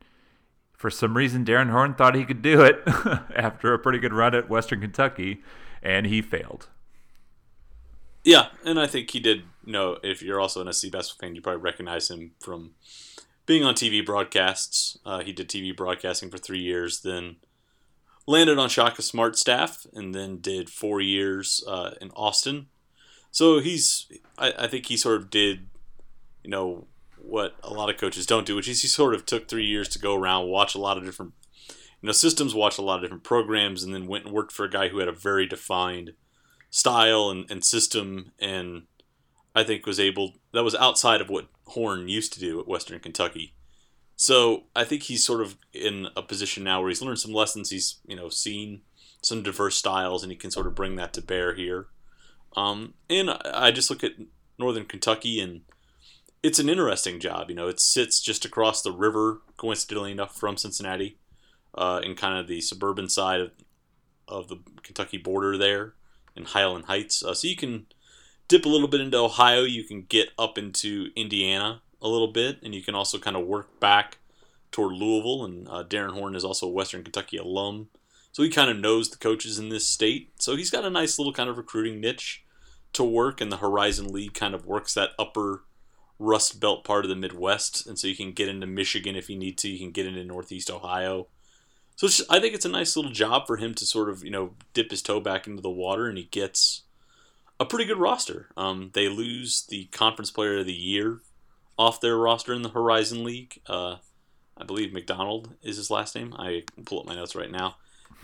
for 0.81 0.89
some 0.89 1.15
reason 1.15 1.45
Darrin 1.45 1.69
Horn 1.69 1.93
thought 1.93 2.15
he 2.15 2.25
could 2.25 2.41
do 2.41 2.63
it 2.63 2.83
after 3.37 3.75
a 3.75 3.79
pretty 3.79 3.99
good 3.99 4.15
run 4.15 4.35
at 4.35 4.49
Western 4.49 4.81
Kentucky, 4.81 5.43
and 5.83 6.07
he 6.07 6.23
failed. 6.23 6.71
Yeah, 8.25 8.47
and 8.65 8.81
I 8.81 8.87
think 8.87 9.11
he 9.11 9.21
did. 9.21 9.43
Know, 9.67 9.99
if 10.03 10.23
you're 10.23 10.41
also 10.41 10.67
an 10.67 10.73
SC 10.73 10.91
basketball 10.91 11.29
fan, 11.29 11.35
you 11.35 11.43
probably 11.43 11.61
recognize 11.61 12.11
him 12.11 12.33
from 12.41 12.71
being 13.45 13.63
on 13.63 13.75
TV 13.75 14.05
broadcasts. 14.05 14.97
Uh, 15.05 15.21
he 15.21 15.33
did 15.33 15.51
TV 15.51 15.77
broadcasting 15.77 16.31
for 16.31 16.39
three 16.39 16.63
years, 16.63 17.03
then 17.03 17.37
landed 18.27 18.59
on 18.59 18.71
Shaka 18.71 19.03
Smart 19.03 19.37
staff, 19.37 19.87
and 19.93 20.15
then 20.15 20.39
did 20.39 20.71
four 20.71 21.03
years 21.03 21.63
uh, 21.69 21.91
in 22.01 22.11
Austin. 22.13 22.69
So 23.31 23.59
he's, 23.59 24.11
I, 24.39 24.55
I 24.61 24.67
think 24.67 24.87
he 24.87 24.97
sort 24.97 25.17
of 25.17 25.29
did, 25.29 25.67
you 26.43 26.49
know, 26.49 26.87
what 27.23 27.55
a 27.63 27.73
lot 27.73 27.91
of 27.91 27.97
coaches 27.97 28.27
don't 28.27 28.47
do, 28.47 28.57
which 28.57 28.69
is 28.69 28.83
he 28.83 28.89
sort 28.89 29.15
of 29.15 29.27
took 29.27 29.49
three 29.49 29.67
years 29.67 29.89
to 29.91 29.99
go 29.99 30.15
around, 30.15 30.49
watch 30.49 30.75
a 30.75 30.81
lot 30.81 30.99
of 30.99 31.05
different, 31.05 31.33
you 31.69 32.07
know, 32.07 32.13
systems, 32.13 32.55
watch 32.55 32.79
a 32.79 32.83
lot 32.83 32.97
of 32.97 33.03
different 33.03 33.25
programs, 33.25 33.83
and 33.83 33.95
then 33.95 34.07
went 34.07 34.25
and 34.25 34.35
worked 34.35 34.53
for 34.53 34.65
a 34.65 34.71
guy 34.71 34.89
who 34.89 34.99
had 34.99 35.09
a 35.09 35.13
very 35.13 35.47
defined 35.47 36.15
style 36.71 37.31
and, 37.31 37.51
and 37.51 37.65
system 37.65 38.31
and 38.39 38.83
I 39.55 39.65
think 39.65 39.87
was 39.87 39.99
able 39.99 40.35
that 40.53 40.63
was 40.63 40.75
outside 40.77 41.21
of 41.21 41.29
what 41.29 41.49
Horn 41.67 42.09
used 42.09 42.33
to 42.35 42.41
do 42.41 42.61
at 42.61 42.69
Western 42.69 43.01
Kentucky. 43.01 43.55
So 44.17 44.65
I 44.77 44.85
think 44.85 45.05
he's 45.05 45.25
sort 45.25 45.41
of 45.41 45.57
in 45.73 46.09
a 46.17 46.23
position 46.23 46.63
now 46.65 46.81
where 46.81 46.89
he's 46.89 47.03
learned 47.03 47.19
some 47.19 47.33
lessons. 47.33 47.71
He's 47.71 47.99
you 48.07 48.17
know 48.17 48.29
seen 48.29 48.83
some 49.23 49.43
diverse 49.43 49.77
styles 49.77 50.23
and 50.23 50.31
he 50.31 50.39
can 50.39 50.51
sort 50.51 50.67
of 50.67 50.75
bring 50.75 50.97
that 50.97 51.13
to 51.15 51.23
bear 51.23 51.55
here. 51.55 51.89
Um, 52.57 52.95
and 53.09 53.31
I 53.31 53.41
I 53.53 53.71
just 53.73 53.91
look 53.91 54.05
at 54.05 54.13
Northern 54.59 54.85
Kentucky 54.85 55.41
and 55.41 55.63
it's 56.43 56.59
an 56.59 56.69
interesting 56.69 57.21
job. 57.21 57.51
You 57.51 57.57
know, 57.57 57.69
it 57.69 57.81
sits 57.81 58.21
just 58.21 58.45
across 58.45 58.83
the 58.83 58.93
river, 58.93 59.43
coincidentally 59.57 60.13
enough, 60.13 60.35
from 60.37 60.57
Cincinnati, 60.57 61.19
uh, 61.75 62.01
in 62.03 62.15
kind 62.15 62.39
of 62.39 62.47
the 62.47 62.61
suburban 62.61 63.09
side 63.09 63.41
of, 63.41 63.51
of 64.27 64.49
the 64.49 64.57
Kentucky 64.83 65.19
border 65.19 65.59
there 65.59 65.95
in 66.35 66.45
Highland 66.45 66.87
Heights. 66.87 67.23
Uh, 67.23 67.35
so 67.35 67.47
you 67.47 67.57
can 67.57 67.87
dip 68.49 68.65
a 68.65 68.69
little 68.69 68.89
bit 68.89 69.01
into 69.01 69.19
Ohio. 69.19 69.63
You 69.63 69.85
can 69.85 70.03
get 70.03 70.31
up 70.39 70.57
into 70.57 71.11
Indiana 71.15 71.83
a 72.01 72.09
little 72.09 72.33
bit, 72.33 72.59
and 72.63 72.75
you 72.75 72.83
can 72.83 72.95
also 72.95 73.19
kind 73.19 73.37
of 73.37 73.47
work 73.47 73.79
back 73.81 74.19
toward 74.73 74.93
Louisville. 74.93 75.45
And 75.45 75.69
uh, 75.69 75.83
Darrin 75.83 76.15
Horn 76.15 76.35
is 76.35 76.45
also 76.45 76.67
a 76.67 76.73
Western 76.73 77.03
Kentucky 77.03 77.37
alum, 77.37 77.89
so 78.33 78.43
he 78.43 78.49
kind 78.49 78.71
of 78.71 78.79
knows 78.79 79.11
the 79.11 79.19
coaches 79.19 79.59
in 79.59 79.69
this 79.69 79.87
state. 79.87 80.33
So 80.41 80.57
he's 80.57 80.71
got 80.71 80.85
a 80.85 80.91
nice 80.91 81.19
little 81.19 81.33
kind 81.33 81.51
of 81.51 81.59
recruiting 81.59 82.01
niche 82.01 82.45
to 82.95 83.05
work, 83.05 83.41
and 83.41 83.53
the 83.53 83.59
Horizon 83.59 84.09
League 84.09 84.35
kind 84.35 84.55
of 84.55 84.65
works 84.65 84.95
that 84.95 85.11
upper 85.19 85.65
Rust 86.21 86.61
Belt 86.61 86.85
part 86.85 87.05
of 87.05 87.09
the 87.09 87.17
Midwest, 87.17 87.87
and 87.87 87.99
so 87.99 88.07
you 88.07 88.15
can 88.15 88.33
get 88.33 88.49
into 88.49 88.67
Michigan 88.67 89.17
if 89.17 89.31
you 89.31 89.37
need 89.37 89.57
to. 89.59 89.69
You 89.69 89.79
can 89.79 89.91
get 89.91 90.07
into 90.07 90.23
Northeast 90.23 90.71
Ohio. 90.71 91.27
So 91.97 92.07
it's 92.07 92.19
just, 92.19 92.33
I 92.33 92.39
think 92.39 92.55
it's 92.55 92.67
a 92.67 92.71
nice 92.71 92.95
little 92.95 93.11
job 93.11 93.47
for 93.47 93.57
him 93.57 93.75
to 93.75 93.87
sort 93.87 94.11
of 94.11 94.23
you 94.23 94.31
know 94.31 94.55
dip 94.75 94.91
his 94.91 95.03
toe 95.03 95.19
back 95.19 95.47
into 95.47 95.63
the 95.63 95.71
water, 95.71 96.07
and 96.07 96.19
he 96.19 96.25
gets 96.25 96.83
a 97.59 97.65
pretty 97.65 97.87
good 97.87 97.99
roster. 97.99 98.51
Um, 98.57 98.91
they 98.93 99.09
lose 99.09 99.63
the 99.63 99.87
Conference 99.87 100.31
Player 100.31 100.59
of 100.59 100.67
the 100.67 100.73
Year 100.73 101.21
off 101.79 102.01
their 102.01 102.19
roster 102.19 102.53
in 102.53 102.63
the 102.63 102.69
Horizon 102.69 103.25
League. 103.25 103.61
Uh, 103.67 103.97
I 104.59 104.65
believe 104.65 104.93
McDonald 104.93 105.55
is 105.63 105.79
his 105.79 105.91
last 105.91 106.15
name. 106.15 106.35
I 106.39 106.65
pull 106.85 107.01
up 107.01 107.07
my 107.07 107.15
notes 107.15 107.35
right 107.35 107.51
now. 107.51 107.77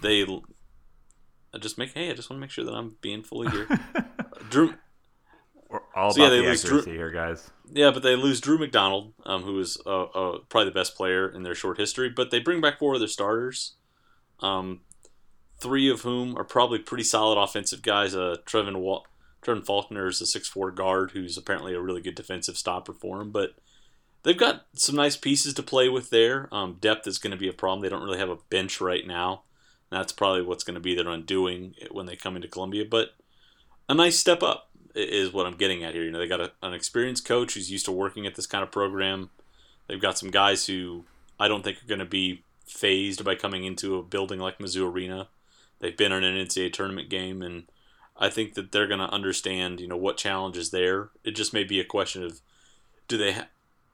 They 0.02 0.22
I 0.22 1.58
just 1.58 1.78
make 1.78 1.94
hey, 1.94 2.10
I 2.10 2.12
just 2.14 2.28
want 2.28 2.38
to 2.38 2.42
make 2.42 2.50
sure 2.50 2.64
that 2.66 2.74
I'm 2.74 2.96
being 3.00 3.22
fully 3.22 3.48
here. 3.48 3.66
Drew, 4.50 4.74
all 5.96 6.10
So, 6.12 6.22
yeah, 6.22 6.28
they 6.28 6.40
the 6.40 6.48
lose 6.48 6.62
Drew- 6.62 6.82
here, 6.82 7.10
guys. 7.10 7.50
Yeah, 7.72 7.90
but 7.90 8.02
they 8.02 8.14
lose 8.14 8.40
Drew 8.40 8.58
McDonald, 8.58 9.14
um, 9.24 9.42
who 9.42 9.58
is 9.58 9.78
uh, 9.86 10.02
uh, 10.04 10.38
probably 10.48 10.66
the 10.70 10.74
best 10.74 10.94
player 10.94 11.28
in 11.28 11.42
their 11.42 11.54
short 11.54 11.78
history. 11.78 12.10
But 12.10 12.30
they 12.30 12.38
bring 12.38 12.60
back 12.60 12.78
four 12.78 12.94
of 12.94 13.00
their 13.00 13.08
starters, 13.08 13.72
um, 14.40 14.80
three 15.58 15.90
of 15.90 16.02
whom 16.02 16.36
are 16.36 16.44
probably 16.44 16.78
pretty 16.78 17.02
solid 17.02 17.40
offensive 17.42 17.82
guys. 17.82 18.14
Uh, 18.14 18.36
Trevon, 18.44 18.76
Wa- 18.76 19.02
Trevon 19.42 19.64
Faulkner 19.64 20.06
is 20.08 20.20
a 20.20 20.26
six 20.26 20.46
four 20.46 20.70
guard 20.70 21.12
who's 21.12 21.36
apparently 21.36 21.74
a 21.74 21.80
really 21.80 22.02
good 22.02 22.14
defensive 22.14 22.58
stopper 22.58 22.92
for 22.92 23.20
him. 23.20 23.30
But 23.32 23.54
they've 24.22 24.36
got 24.36 24.66
some 24.74 24.96
nice 24.96 25.16
pieces 25.16 25.54
to 25.54 25.62
play 25.62 25.88
with 25.88 26.10
there. 26.10 26.48
Um, 26.52 26.76
depth 26.80 27.06
is 27.06 27.18
going 27.18 27.32
to 27.32 27.36
be 27.36 27.48
a 27.48 27.54
problem. 27.54 27.80
They 27.80 27.88
don't 27.88 28.04
really 28.04 28.18
have 28.18 28.30
a 28.30 28.38
bench 28.50 28.80
right 28.80 29.06
now. 29.06 29.44
And 29.90 29.98
That's 29.98 30.12
probably 30.12 30.42
what's 30.42 30.64
going 30.64 30.74
to 30.74 30.80
be 30.80 30.94
their 30.94 31.08
undoing 31.08 31.74
when 31.90 32.06
they 32.06 32.16
come 32.16 32.36
into 32.36 32.48
Columbia. 32.48 32.84
But 32.88 33.10
a 33.88 33.94
nice 33.94 34.18
step 34.18 34.42
up 34.42 34.70
is 34.96 35.32
what 35.32 35.46
I'm 35.46 35.56
getting 35.56 35.84
at 35.84 35.94
here. 35.94 36.04
You 36.04 36.10
know, 36.10 36.18
they 36.18 36.28
got 36.28 36.40
a, 36.40 36.52
an 36.62 36.72
experienced 36.72 37.24
coach 37.24 37.54
who's 37.54 37.70
used 37.70 37.84
to 37.86 37.92
working 37.92 38.26
at 38.26 38.34
this 38.34 38.46
kind 38.46 38.62
of 38.62 38.70
program. 38.70 39.30
They've 39.86 40.00
got 40.00 40.18
some 40.18 40.30
guys 40.30 40.66
who 40.66 41.04
I 41.38 41.48
don't 41.48 41.62
think 41.62 41.82
are 41.82 41.88
going 41.88 42.00
to 42.00 42.04
be 42.04 42.42
phased 42.66 43.24
by 43.24 43.34
coming 43.34 43.64
into 43.64 43.96
a 43.96 44.02
building 44.02 44.40
like 44.40 44.58
Mizzou 44.58 44.90
Arena. 44.90 45.28
They've 45.78 45.96
been 45.96 46.12
in 46.12 46.24
an 46.24 46.46
NCAA 46.46 46.72
tournament 46.72 47.10
game, 47.10 47.42
and 47.42 47.64
I 48.16 48.30
think 48.30 48.54
that 48.54 48.72
they're 48.72 48.86
going 48.86 49.00
to 49.00 49.12
understand, 49.12 49.80
you 49.80 49.86
know, 49.86 49.96
what 49.96 50.16
challenge 50.16 50.56
is 50.56 50.70
there. 50.70 51.10
It 51.22 51.32
just 51.32 51.52
may 51.52 51.64
be 51.64 51.78
a 51.80 51.84
question 51.84 52.22
of 52.24 52.40
do 53.08 53.16
they 53.16 53.32
ha- 53.32 53.48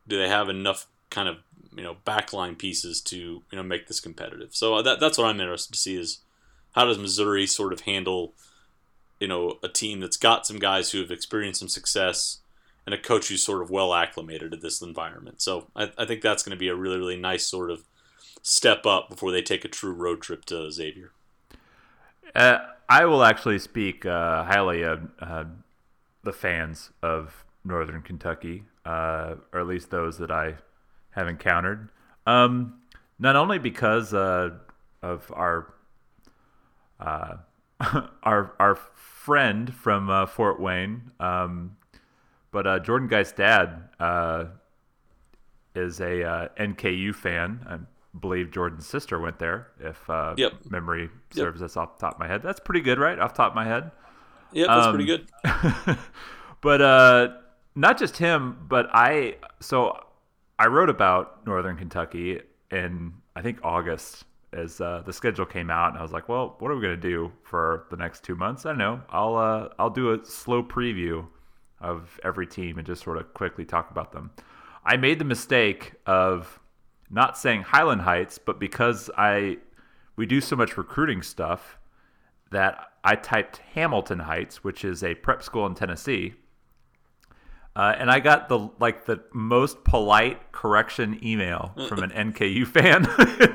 do 0.06 0.18
they 0.18 0.28
have 0.28 0.48
enough 0.48 0.86
kind 1.10 1.28
of 1.28 1.36
you 1.76 1.82
know 1.82 1.96
backline 2.06 2.56
pieces 2.56 3.00
to 3.00 3.16
you 3.16 3.42
know 3.52 3.62
make 3.62 3.86
this 3.86 4.00
competitive. 4.00 4.54
So 4.54 4.74
uh, 4.76 4.82
that 4.82 5.00
that's 5.00 5.18
what 5.18 5.26
I'm 5.26 5.40
interested 5.40 5.72
to 5.72 5.78
see 5.78 5.96
is 5.96 6.20
how 6.72 6.84
does 6.84 6.98
Missouri 6.98 7.46
sort 7.46 7.72
of 7.72 7.80
handle 7.80 8.34
you 9.22 9.28
know 9.28 9.58
a 9.62 9.68
team 9.68 10.00
that's 10.00 10.16
got 10.16 10.44
some 10.44 10.58
guys 10.58 10.90
who 10.90 11.00
have 11.00 11.12
experienced 11.12 11.60
some 11.60 11.68
success 11.68 12.38
and 12.84 12.92
a 12.92 12.98
coach 12.98 13.28
who's 13.28 13.44
sort 13.44 13.62
of 13.62 13.70
well 13.70 13.94
acclimated 13.94 14.50
to 14.50 14.56
this 14.56 14.82
environment. 14.82 15.40
So 15.40 15.68
I, 15.76 15.92
I 15.96 16.04
think 16.04 16.22
that's 16.22 16.42
going 16.42 16.56
to 16.56 16.60
be 16.60 16.66
a 16.66 16.74
really 16.74 16.98
really 16.98 17.16
nice 17.16 17.46
sort 17.46 17.70
of 17.70 17.84
step 18.42 18.84
up 18.84 19.08
before 19.08 19.30
they 19.30 19.40
take 19.40 19.64
a 19.64 19.68
true 19.68 19.92
road 19.92 20.20
trip 20.20 20.44
to 20.46 20.72
Xavier. 20.72 21.12
Uh, 22.34 22.58
I 22.88 23.04
will 23.04 23.22
actually 23.22 23.60
speak 23.60 24.04
uh, 24.04 24.42
highly 24.42 24.82
of 24.82 25.08
uh, 25.20 25.44
the 26.24 26.32
fans 26.32 26.90
of 27.00 27.44
Northern 27.64 28.02
Kentucky, 28.02 28.64
uh, 28.84 29.36
or 29.52 29.60
at 29.60 29.66
least 29.68 29.90
those 29.90 30.18
that 30.18 30.32
I 30.32 30.56
have 31.12 31.28
encountered. 31.28 31.90
Um, 32.26 32.80
not 33.20 33.36
only 33.36 33.58
because 33.58 34.12
uh, 34.12 34.50
of 35.00 35.30
our 35.32 35.72
uh, 36.98 37.36
our 38.22 38.54
our 38.58 38.74
friend 38.74 39.72
from 39.74 40.10
uh, 40.10 40.26
Fort 40.26 40.60
Wayne, 40.60 41.10
um, 41.20 41.76
but 42.50 42.66
uh, 42.66 42.78
Jordan 42.80 43.08
Guy's 43.08 43.32
dad 43.32 43.88
uh, 44.00 44.46
is 45.74 46.00
a 46.00 46.22
uh, 46.24 46.48
NKU 46.58 47.12
fan. 47.14 47.60
I 47.68 47.78
believe 48.18 48.50
Jordan's 48.50 48.86
sister 48.86 49.18
went 49.18 49.38
there, 49.38 49.68
if 49.80 50.08
uh, 50.10 50.34
Yep. 50.36 50.52
memory 50.68 51.08
serves 51.30 51.62
us 51.62 51.76
off 51.76 51.96
the 51.96 52.00
top 52.02 52.14
of 52.14 52.20
my 52.20 52.26
head. 52.28 52.42
That's 52.42 52.60
pretty 52.60 52.80
good, 52.82 52.98
right? 52.98 53.18
Off 53.18 53.32
the 53.32 53.38
top 53.38 53.52
of 53.52 53.54
my 53.56 53.64
head. 53.64 53.90
Yeah, 54.52 54.66
that's 54.66 54.86
Um, 54.86 54.94
pretty 54.94 55.06
good. 55.06 55.26
but 56.60 56.82
uh, 56.82 57.28
not 57.74 57.98
just 57.98 58.16
him, 58.18 58.58
but 58.68 58.88
I. 58.92 59.36
So 59.60 59.98
I 60.58 60.66
wrote 60.66 60.90
about 60.90 61.46
Northern 61.46 61.76
Kentucky 61.76 62.40
in 62.70 63.14
I 63.34 63.42
think 63.42 63.60
August 63.62 64.24
as 64.52 64.80
uh, 64.80 65.02
the 65.04 65.12
schedule 65.12 65.46
came 65.46 65.70
out, 65.70 65.90
and 65.90 65.98
I 65.98 66.02
was 66.02 66.12
like, 66.12 66.28
well, 66.28 66.56
what 66.58 66.70
are 66.70 66.76
we 66.76 66.82
gonna 66.82 66.96
do 66.96 67.32
for 67.42 67.86
the 67.90 67.96
next 67.96 68.24
two 68.24 68.34
months? 68.34 68.66
I 68.66 68.70
don't 68.70 68.78
know. 68.78 69.00
I'll 69.10 69.36
uh, 69.36 69.68
I'll 69.78 69.90
do 69.90 70.12
a 70.12 70.24
slow 70.24 70.62
preview 70.62 71.26
of 71.80 72.20
every 72.22 72.46
team 72.46 72.78
and 72.78 72.86
just 72.86 73.02
sort 73.02 73.18
of 73.18 73.34
quickly 73.34 73.64
talk 73.64 73.90
about 73.90 74.12
them. 74.12 74.30
I 74.84 74.96
made 74.96 75.18
the 75.18 75.24
mistake 75.24 75.94
of 76.06 76.60
not 77.10 77.36
saying 77.36 77.62
Highland 77.62 78.02
Heights, 78.02 78.38
but 78.38 78.58
because 78.58 79.10
I 79.16 79.58
we 80.16 80.26
do 80.26 80.40
so 80.40 80.56
much 80.56 80.76
recruiting 80.76 81.22
stuff 81.22 81.78
that 82.50 82.92
I 83.04 83.16
typed 83.16 83.58
Hamilton 83.74 84.20
Heights, 84.20 84.62
which 84.62 84.84
is 84.84 85.02
a 85.02 85.14
prep 85.14 85.42
school 85.42 85.66
in 85.66 85.74
Tennessee. 85.74 86.34
Uh, 87.74 87.94
and 87.98 88.10
I 88.10 88.20
got 88.20 88.50
the 88.50 88.68
like 88.80 89.06
the 89.06 89.22
most 89.32 89.82
polite 89.82 90.52
correction 90.52 91.18
email 91.24 91.72
from 91.88 92.02
an 92.02 92.10
NKU 92.32 92.66
fan. 92.66 93.08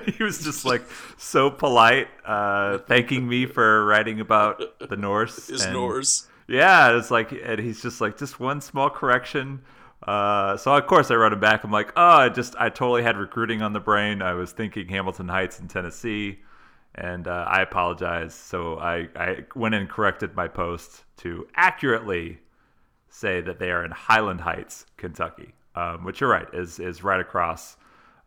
he 0.17 0.23
was 0.23 0.43
just 0.43 0.65
like 0.65 0.81
so 1.17 1.51
polite, 1.51 2.07
uh, 2.25 2.79
thanking 2.79 3.27
me 3.27 3.45
for 3.45 3.85
writing 3.85 4.19
about 4.19 4.61
the 4.79 4.97
Norse. 4.97 5.49
Is 5.49 5.63
and, 5.63 5.73
Norse? 5.73 6.27
Yeah, 6.47 6.97
it's 6.97 7.11
like, 7.11 7.31
and 7.31 7.59
he's 7.59 7.81
just 7.81 8.01
like, 8.01 8.17
just 8.17 8.39
one 8.39 8.61
small 8.61 8.89
correction. 8.89 9.61
Uh, 10.01 10.55
so 10.57 10.73
of 10.73 10.87
course 10.87 11.11
I 11.11 11.15
wrote 11.15 11.33
him 11.33 11.39
back. 11.39 11.63
I'm 11.63 11.71
like, 11.71 11.91
oh, 11.95 12.01
I 12.01 12.29
just 12.29 12.55
I 12.57 12.69
totally 12.69 13.03
had 13.03 13.17
recruiting 13.17 13.61
on 13.61 13.73
the 13.73 13.79
brain. 13.79 14.21
I 14.21 14.33
was 14.33 14.51
thinking 14.51 14.87
Hamilton 14.87 15.27
Heights 15.27 15.59
in 15.59 15.67
Tennessee, 15.67 16.39
and 16.95 17.27
uh, 17.27 17.45
I 17.47 17.61
apologize. 17.61 18.33
So 18.33 18.79
I 18.79 19.09
I 19.15 19.45
went 19.55 19.75
and 19.75 19.89
corrected 19.89 20.35
my 20.35 20.47
post 20.47 21.03
to 21.17 21.47
accurately 21.55 22.39
say 23.17 23.41
that 23.41 23.57
they 23.59 23.71
are 23.71 23.83
in 23.83 23.91
Highland 23.91 24.41
Heights, 24.41 24.85
Kentucky, 24.97 25.53
um, 25.75 26.03
which 26.03 26.21
you're 26.21 26.29
right 26.29 26.47
is 26.53 26.79
is 26.79 27.03
right 27.03 27.19
across 27.19 27.75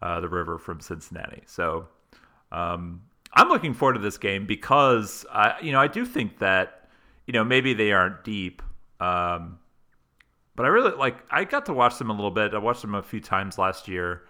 uh, 0.03 0.21
the 0.21 0.29
river 0.29 0.59
from 0.59 0.81
Cincinnati. 0.81 1.43
So 1.47 1.89
um, 2.53 3.03
I'm 3.33 3.49
looking 3.49 3.75
forward 3.75 3.95
to 3.95 4.01
this 4.01 4.19
game 4.19 4.47
because 4.47 5.25
I 5.33 5.55
you 5.63 5.73
know 5.73 5.81
I 5.81 5.87
do 5.89 6.05
think 6.05 6.39
that 6.39 6.89
you 7.27 7.33
know 7.33 7.45
maybe 7.45 7.75
they 7.75 7.93
aren't 7.93 8.25
deep. 8.25 8.63
Um, 9.01 9.59
but 10.57 10.67
I 10.67 10.69
really 10.69 10.91
like. 10.97 11.17
I 11.31 11.45
got 11.45 11.67
to 11.67 11.73
watch 11.73 11.97
them 11.99 12.11
a 12.11 12.13
little 12.13 12.31
bit. 12.31 12.53
I 12.55 12.59
watched 12.59 12.83
them 12.83 12.95
a 12.95 13.03
few 13.03 13.21
times 13.21 13.57
last 13.59 13.89
year. 13.89 14.23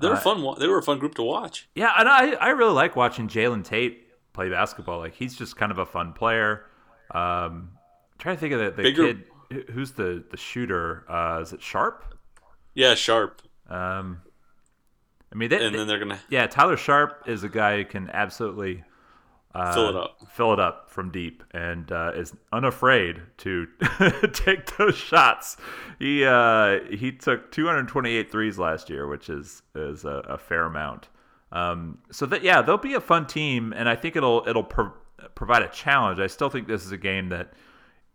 They 0.00 0.08
were 0.08 0.14
Uh, 0.14 0.20
fun. 0.20 0.54
They 0.58 0.68
were 0.68 0.78
a 0.78 0.82
fun 0.82 0.98
group 0.98 1.14
to 1.16 1.22
watch. 1.22 1.68
Yeah, 1.74 1.92
and 1.98 2.08
I, 2.08 2.32
I 2.34 2.48
really 2.50 2.72
like 2.72 2.94
watching 2.96 3.26
Jalen 3.28 3.64
Tate 3.64 4.06
play 4.32 4.48
basketball. 4.48 4.98
Like 4.98 5.14
he's 5.14 5.34
just 5.36 5.56
kind 5.56 5.72
of 5.72 5.78
a 5.78 5.86
fun 5.86 6.12
player. 6.12 6.64
Um, 7.10 7.72
trying 8.18 8.36
to 8.36 8.40
think 8.40 8.52
of 8.54 8.60
the, 8.60 8.70
the 8.70 8.82
Bigger- 8.82 9.06
kid 9.14 9.24
who's 9.72 9.92
the 9.92 10.24
the 10.30 10.36
shooter. 10.36 11.04
Uh, 11.08 11.40
is 11.42 11.52
it 11.52 11.62
Sharp? 11.62 12.04
Yeah, 12.74 12.94
sharp. 12.94 13.42
Um, 13.68 14.22
I 15.32 15.36
mean, 15.36 15.50
they, 15.50 15.64
And 15.64 15.74
then 15.74 15.86
they're 15.86 15.98
gonna 15.98 16.20
yeah, 16.28 16.46
Tyler 16.46 16.76
Sharp 16.76 17.24
is 17.26 17.42
a 17.44 17.48
guy 17.48 17.78
who 17.78 17.84
can 17.84 18.10
absolutely 18.10 18.84
uh, 19.54 19.72
fill 19.74 19.88
it 19.88 19.96
up. 19.96 20.16
fill 20.30 20.52
it 20.52 20.60
up 20.60 20.90
from 20.90 21.10
deep, 21.10 21.42
and 21.52 21.90
uh, 21.92 22.12
is 22.14 22.34
unafraid 22.52 23.20
to 23.38 23.66
take 24.32 24.76
those 24.76 24.96
shots. 24.96 25.56
He 25.98 26.24
uh, 26.24 26.80
he 26.90 27.12
took 27.12 27.50
228 27.52 28.30
threes 28.30 28.58
last 28.58 28.90
year, 28.90 29.06
which 29.06 29.28
is 29.28 29.62
is 29.74 30.04
a, 30.04 30.22
a 30.28 30.38
fair 30.38 30.64
amount. 30.64 31.08
Um, 31.50 31.98
so 32.10 32.24
that 32.26 32.42
yeah, 32.42 32.62
they'll 32.62 32.78
be 32.78 32.94
a 32.94 33.00
fun 33.00 33.26
team, 33.26 33.72
and 33.76 33.88
I 33.88 33.96
think 33.96 34.16
it'll 34.16 34.44
it'll 34.46 34.64
pro- 34.64 34.92
provide 35.34 35.62
a 35.62 35.68
challenge. 35.68 36.18
I 36.18 36.26
still 36.26 36.48
think 36.48 36.66
this 36.66 36.84
is 36.84 36.92
a 36.92 36.98
game 36.98 37.28
that 37.28 37.52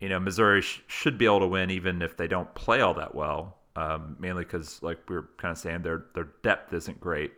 you 0.00 0.08
know 0.08 0.20
Missouri 0.20 0.62
sh- 0.62 0.82
should 0.86 1.18
be 1.18 1.24
able 1.24 1.40
to 1.40 1.46
win, 1.46 1.70
even 1.70 2.02
if 2.02 2.16
they 2.16 2.28
don't 2.28 2.52
play 2.54 2.80
all 2.80 2.94
that 2.94 3.14
well. 3.14 3.56
Um, 3.76 4.16
mainly 4.18 4.44
because, 4.44 4.82
like 4.82 4.98
we 5.08 5.16
were 5.16 5.28
kind 5.36 5.52
of 5.52 5.58
saying, 5.58 5.82
their 5.82 6.06
their 6.14 6.28
depth 6.42 6.72
isn't 6.72 7.00
great. 7.00 7.32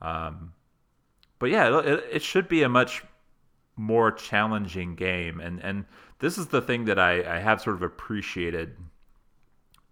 Um, 0.00 0.52
but 1.38 1.50
yeah, 1.50 1.80
it, 1.80 2.04
it 2.10 2.22
should 2.22 2.48
be 2.48 2.62
a 2.62 2.68
much 2.68 3.02
more 3.76 4.12
challenging 4.12 4.94
game, 4.94 5.40
and 5.40 5.60
and 5.60 5.84
this 6.18 6.38
is 6.38 6.46
the 6.48 6.62
thing 6.62 6.84
that 6.84 6.98
I, 6.98 7.36
I 7.36 7.38
have 7.40 7.60
sort 7.60 7.76
of 7.76 7.82
appreciated 7.82 8.76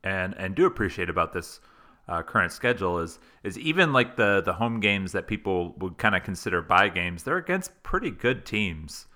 and 0.04 0.34
and 0.38 0.54
do 0.54 0.66
appreciate 0.66 1.10
about 1.10 1.32
this 1.32 1.60
uh, 2.08 2.22
current 2.22 2.52
schedule 2.52 2.98
is 2.98 3.18
is 3.44 3.58
even 3.58 3.92
like 3.92 4.16
the 4.16 4.42
the 4.44 4.52
home 4.52 4.80
games 4.80 5.12
that 5.12 5.26
people 5.26 5.74
would 5.78 5.98
kind 5.98 6.14
of 6.14 6.22
consider 6.22 6.62
bye 6.62 6.88
games, 6.88 7.22
they're 7.22 7.36
against 7.36 7.82
pretty 7.82 8.10
good 8.10 8.44
teams. 8.44 9.06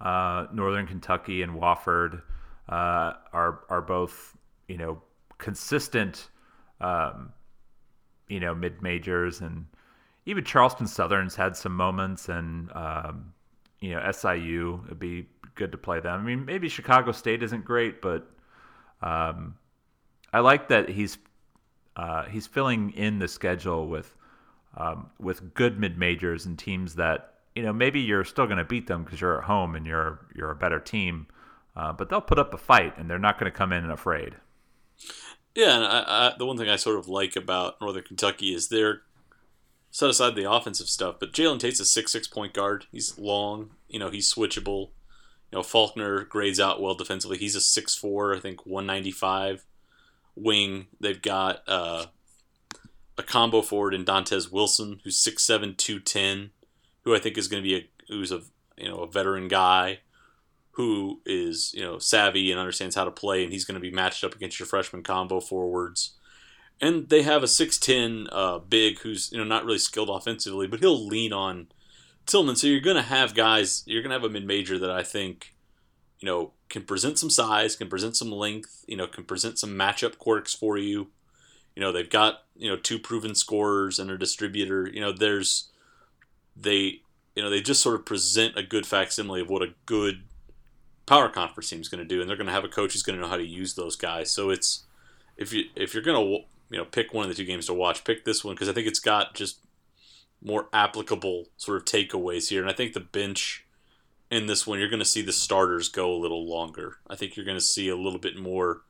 Uh, 0.00 0.46
Northern 0.52 0.86
Kentucky 0.86 1.42
and 1.42 1.52
Wofford 1.52 2.22
uh, 2.70 3.14
are 3.32 3.64
are 3.68 3.82
both 3.82 4.36
you 4.68 4.78
know 4.78 5.02
consistent, 5.38 6.28
um, 6.80 7.32
you 8.28 8.40
know 8.40 8.54
mid 8.54 8.80
majors, 8.80 9.40
and 9.40 9.66
even 10.24 10.44
Charleston 10.44 10.86
Southern's 10.86 11.36
had 11.36 11.56
some 11.56 11.74
moments, 11.74 12.28
and 12.28 12.70
um, 12.72 13.34
you 13.80 13.90
know 13.90 14.10
SIU 14.12 14.82
it'd 14.86 14.98
be 14.98 15.26
good 15.56 15.72
to 15.72 15.78
play 15.78 16.00
them. 16.00 16.20
I 16.20 16.22
mean, 16.22 16.44
maybe 16.44 16.68
Chicago 16.68 17.12
State 17.12 17.42
isn't 17.42 17.64
great, 17.64 18.00
but 18.00 18.26
um, 19.02 19.56
I 20.32 20.40
like 20.40 20.68
that 20.68 20.88
he's 20.88 21.18
uh, 21.96 22.24
he's 22.24 22.46
filling 22.46 22.92
in 22.92 23.18
the 23.18 23.28
schedule 23.28 23.88
with 23.88 24.14
um, 24.76 25.10
with 25.18 25.54
good 25.54 25.78
mid 25.78 25.98
majors 25.98 26.46
and 26.46 26.58
teams 26.58 26.94
that 26.94 27.34
you 27.54 27.62
know 27.62 27.72
maybe 27.72 28.00
you're 28.00 28.24
still 28.24 28.46
going 28.46 28.58
to 28.58 28.64
beat 28.64 28.86
them 28.86 29.04
because 29.04 29.20
you're 29.20 29.38
at 29.38 29.44
home 29.44 29.74
and 29.74 29.86
you're 29.86 30.20
you're 30.34 30.50
a 30.50 30.56
better 30.56 30.78
team, 30.78 31.26
uh, 31.76 31.92
but 31.92 32.08
they'll 32.08 32.20
put 32.20 32.38
up 32.38 32.54
a 32.54 32.58
fight 32.58 32.96
and 32.98 33.08
they're 33.08 33.18
not 33.18 33.38
going 33.38 33.50
to 33.50 33.56
come 33.56 33.72
in 33.72 33.90
afraid. 33.90 34.36
Yeah, 35.54 35.76
and 35.76 35.84
I, 35.84 36.04
I, 36.06 36.32
the 36.38 36.46
one 36.46 36.56
thing 36.56 36.68
I 36.68 36.76
sort 36.76 36.98
of 36.98 37.08
like 37.08 37.36
about 37.36 37.80
Northern 37.80 38.04
Kentucky 38.04 38.54
is 38.54 38.68
they're 38.68 39.02
set 39.90 40.10
aside 40.10 40.36
the 40.36 40.50
offensive 40.50 40.88
stuff, 40.88 41.16
but 41.18 41.32
Jalen 41.32 41.58
Tate's 41.58 41.80
a 41.80 41.84
six 41.84 42.12
six 42.12 42.28
point 42.28 42.54
guard. 42.54 42.86
He's 42.92 43.18
long, 43.18 43.70
you 43.88 43.98
know, 43.98 44.10
he's 44.10 44.32
switchable. 44.32 44.90
You 45.50 45.58
know, 45.58 45.62
Faulkner 45.64 46.22
grades 46.22 46.60
out 46.60 46.80
well 46.80 46.94
defensively. 46.94 47.38
He's 47.38 47.56
a 47.56 47.60
six 47.60 47.96
four, 47.96 48.34
I 48.36 48.40
think 48.40 48.64
one 48.64 48.86
ninety 48.86 49.10
five 49.10 49.64
wing. 50.36 50.86
They've 51.00 51.20
got 51.20 51.62
uh, 51.66 52.06
a 53.18 53.22
combo 53.22 53.62
forward 53.62 53.94
in 53.94 54.04
Dantes 54.04 54.50
Wilson, 54.50 55.00
who's 55.04 55.22
6'7", 55.22 55.76
210, 55.76 56.50
who 57.02 57.14
I 57.14 57.18
think 57.18 57.36
is 57.36 57.48
going 57.48 57.62
to 57.62 57.68
be 57.68 57.76
a 57.76 57.88
who's 58.08 58.32
a 58.32 58.42
you 58.76 58.88
know 58.88 58.98
a 58.98 59.10
veteran 59.10 59.48
guy 59.48 60.00
who 60.72 61.20
is 61.26 61.72
you 61.74 61.82
know 61.82 61.98
savvy 61.98 62.50
and 62.50 62.60
understands 62.60 62.94
how 62.94 63.04
to 63.04 63.10
play, 63.10 63.42
and 63.42 63.52
he's 63.52 63.64
going 63.64 63.74
to 63.74 63.80
be 63.80 63.90
matched 63.90 64.24
up 64.24 64.34
against 64.34 64.58
your 64.58 64.66
freshman 64.66 65.02
combo 65.02 65.40
forwards. 65.40 66.12
And 66.80 67.08
they 67.08 67.22
have 67.22 67.42
a 67.42 67.48
six 67.48 67.78
ten 67.78 68.28
uh, 68.32 68.58
big 68.58 69.00
who's 69.00 69.30
you 69.32 69.38
know 69.38 69.44
not 69.44 69.64
really 69.64 69.78
skilled 69.78 70.10
offensively, 70.10 70.66
but 70.66 70.80
he'll 70.80 71.06
lean 71.06 71.32
on 71.32 71.68
Tilmon. 72.26 72.56
So 72.56 72.66
you're 72.66 72.80
going 72.80 72.96
to 72.96 73.02
have 73.02 73.34
guys. 73.34 73.82
You're 73.86 74.02
going 74.02 74.10
to 74.10 74.16
have 74.16 74.24
a 74.24 74.30
mid 74.30 74.46
major 74.46 74.78
that 74.78 74.90
I 74.90 75.02
think 75.02 75.54
you 76.20 76.26
know 76.26 76.52
can 76.68 76.82
present 76.82 77.18
some 77.18 77.30
size, 77.30 77.76
can 77.76 77.88
present 77.88 78.16
some 78.16 78.30
length, 78.30 78.84
you 78.86 78.96
know 78.96 79.06
can 79.06 79.24
present 79.24 79.58
some 79.58 79.70
matchup 79.70 80.18
quirks 80.18 80.54
for 80.54 80.78
you. 80.78 81.10
You 81.74 81.82
know 81.82 81.92
they've 81.92 82.08
got 82.08 82.44
you 82.56 82.70
know 82.70 82.76
two 82.76 82.98
proven 82.98 83.34
scorers 83.34 83.98
and 83.98 84.10
a 84.10 84.16
distributor. 84.16 84.88
You 84.88 85.00
know 85.00 85.12
there's 85.12 85.70
they 86.56 87.00
you 87.34 87.42
know 87.42 87.50
they 87.50 87.60
just 87.60 87.82
sort 87.82 87.96
of 87.96 88.06
present 88.06 88.56
a 88.56 88.62
good 88.62 88.86
facsimile 88.86 89.40
of 89.40 89.50
what 89.50 89.62
a 89.62 89.74
good 89.86 90.24
power 91.10 91.28
conference 91.28 91.68
team 91.68 91.80
is 91.80 91.88
going 91.88 91.98
to 91.98 92.04
do, 92.04 92.20
and 92.20 92.30
they're 92.30 92.36
going 92.36 92.46
to 92.46 92.52
have 92.52 92.64
a 92.64 92.68
coach 92.68 92.92
who's 92.92 93.02
going 93.02 93.16
to 93.16 93.20
know 93.20 93.28
how 93.28 93.36
to 93.36 93.44
use 93.44 93.74
those 93.74 93.96
guys. 93.96 94.30
So 94.30 94.50
it's 94.50 94.84
if 95.36 95.52
you 95.52 95.64
if 95.74 95.92
you're 95.92 96.04
going 96.04 96.16
to 96.16 96.44
you 96.70 96.78
know 96.78 96.84
pick 96.84 97.12
one 97.12 97.24
of 97.24 97.28
the 97.28 97.34
two 97.34 97.44
games 97.44 97.66
to 97.66 97.74
watch, 97.74 98.04
pick 98.04 98.24
this 98.24 98.44
one 98.44 98.54
because 98.54 98.68
I 98.68 98.72
think 98.72 98.86
it's 98.86 99.00
got 99.00 99.34
just 99.34 99.58
more 100.40 100.68
applicable 100.72 101.48
sort 101.56 101.78
of 101.78 101.84
takeaways 101.84 102.48
here, 102.48 102.60
and 102.60 102.70
I 102.70 102.74
think 102.74 102.92
the 102.92 103.00
bench 103.00 103.66
in 104.30 104.46
this 104.46 104.68
one 104.68 104.78
you're 104.78 104.88
going 104.88 105.00
to 105.00 105.04
see 105.04 105.20
the 105.20 105.32
starters 105.32 105.88
go 105.88 106.14
a 106.14 106.22
little 106.22 106.48
longer. 106.48 106.98
I 107.08 107.16
think 107.16 107.36
you're 107.36 107.44
going 107.46 107.58
to 107.58 107.64
see 107.64 107.88
a 107.88 107.96
little 107.96 108.20
bit 108.20 108.38
more 108.38 108.82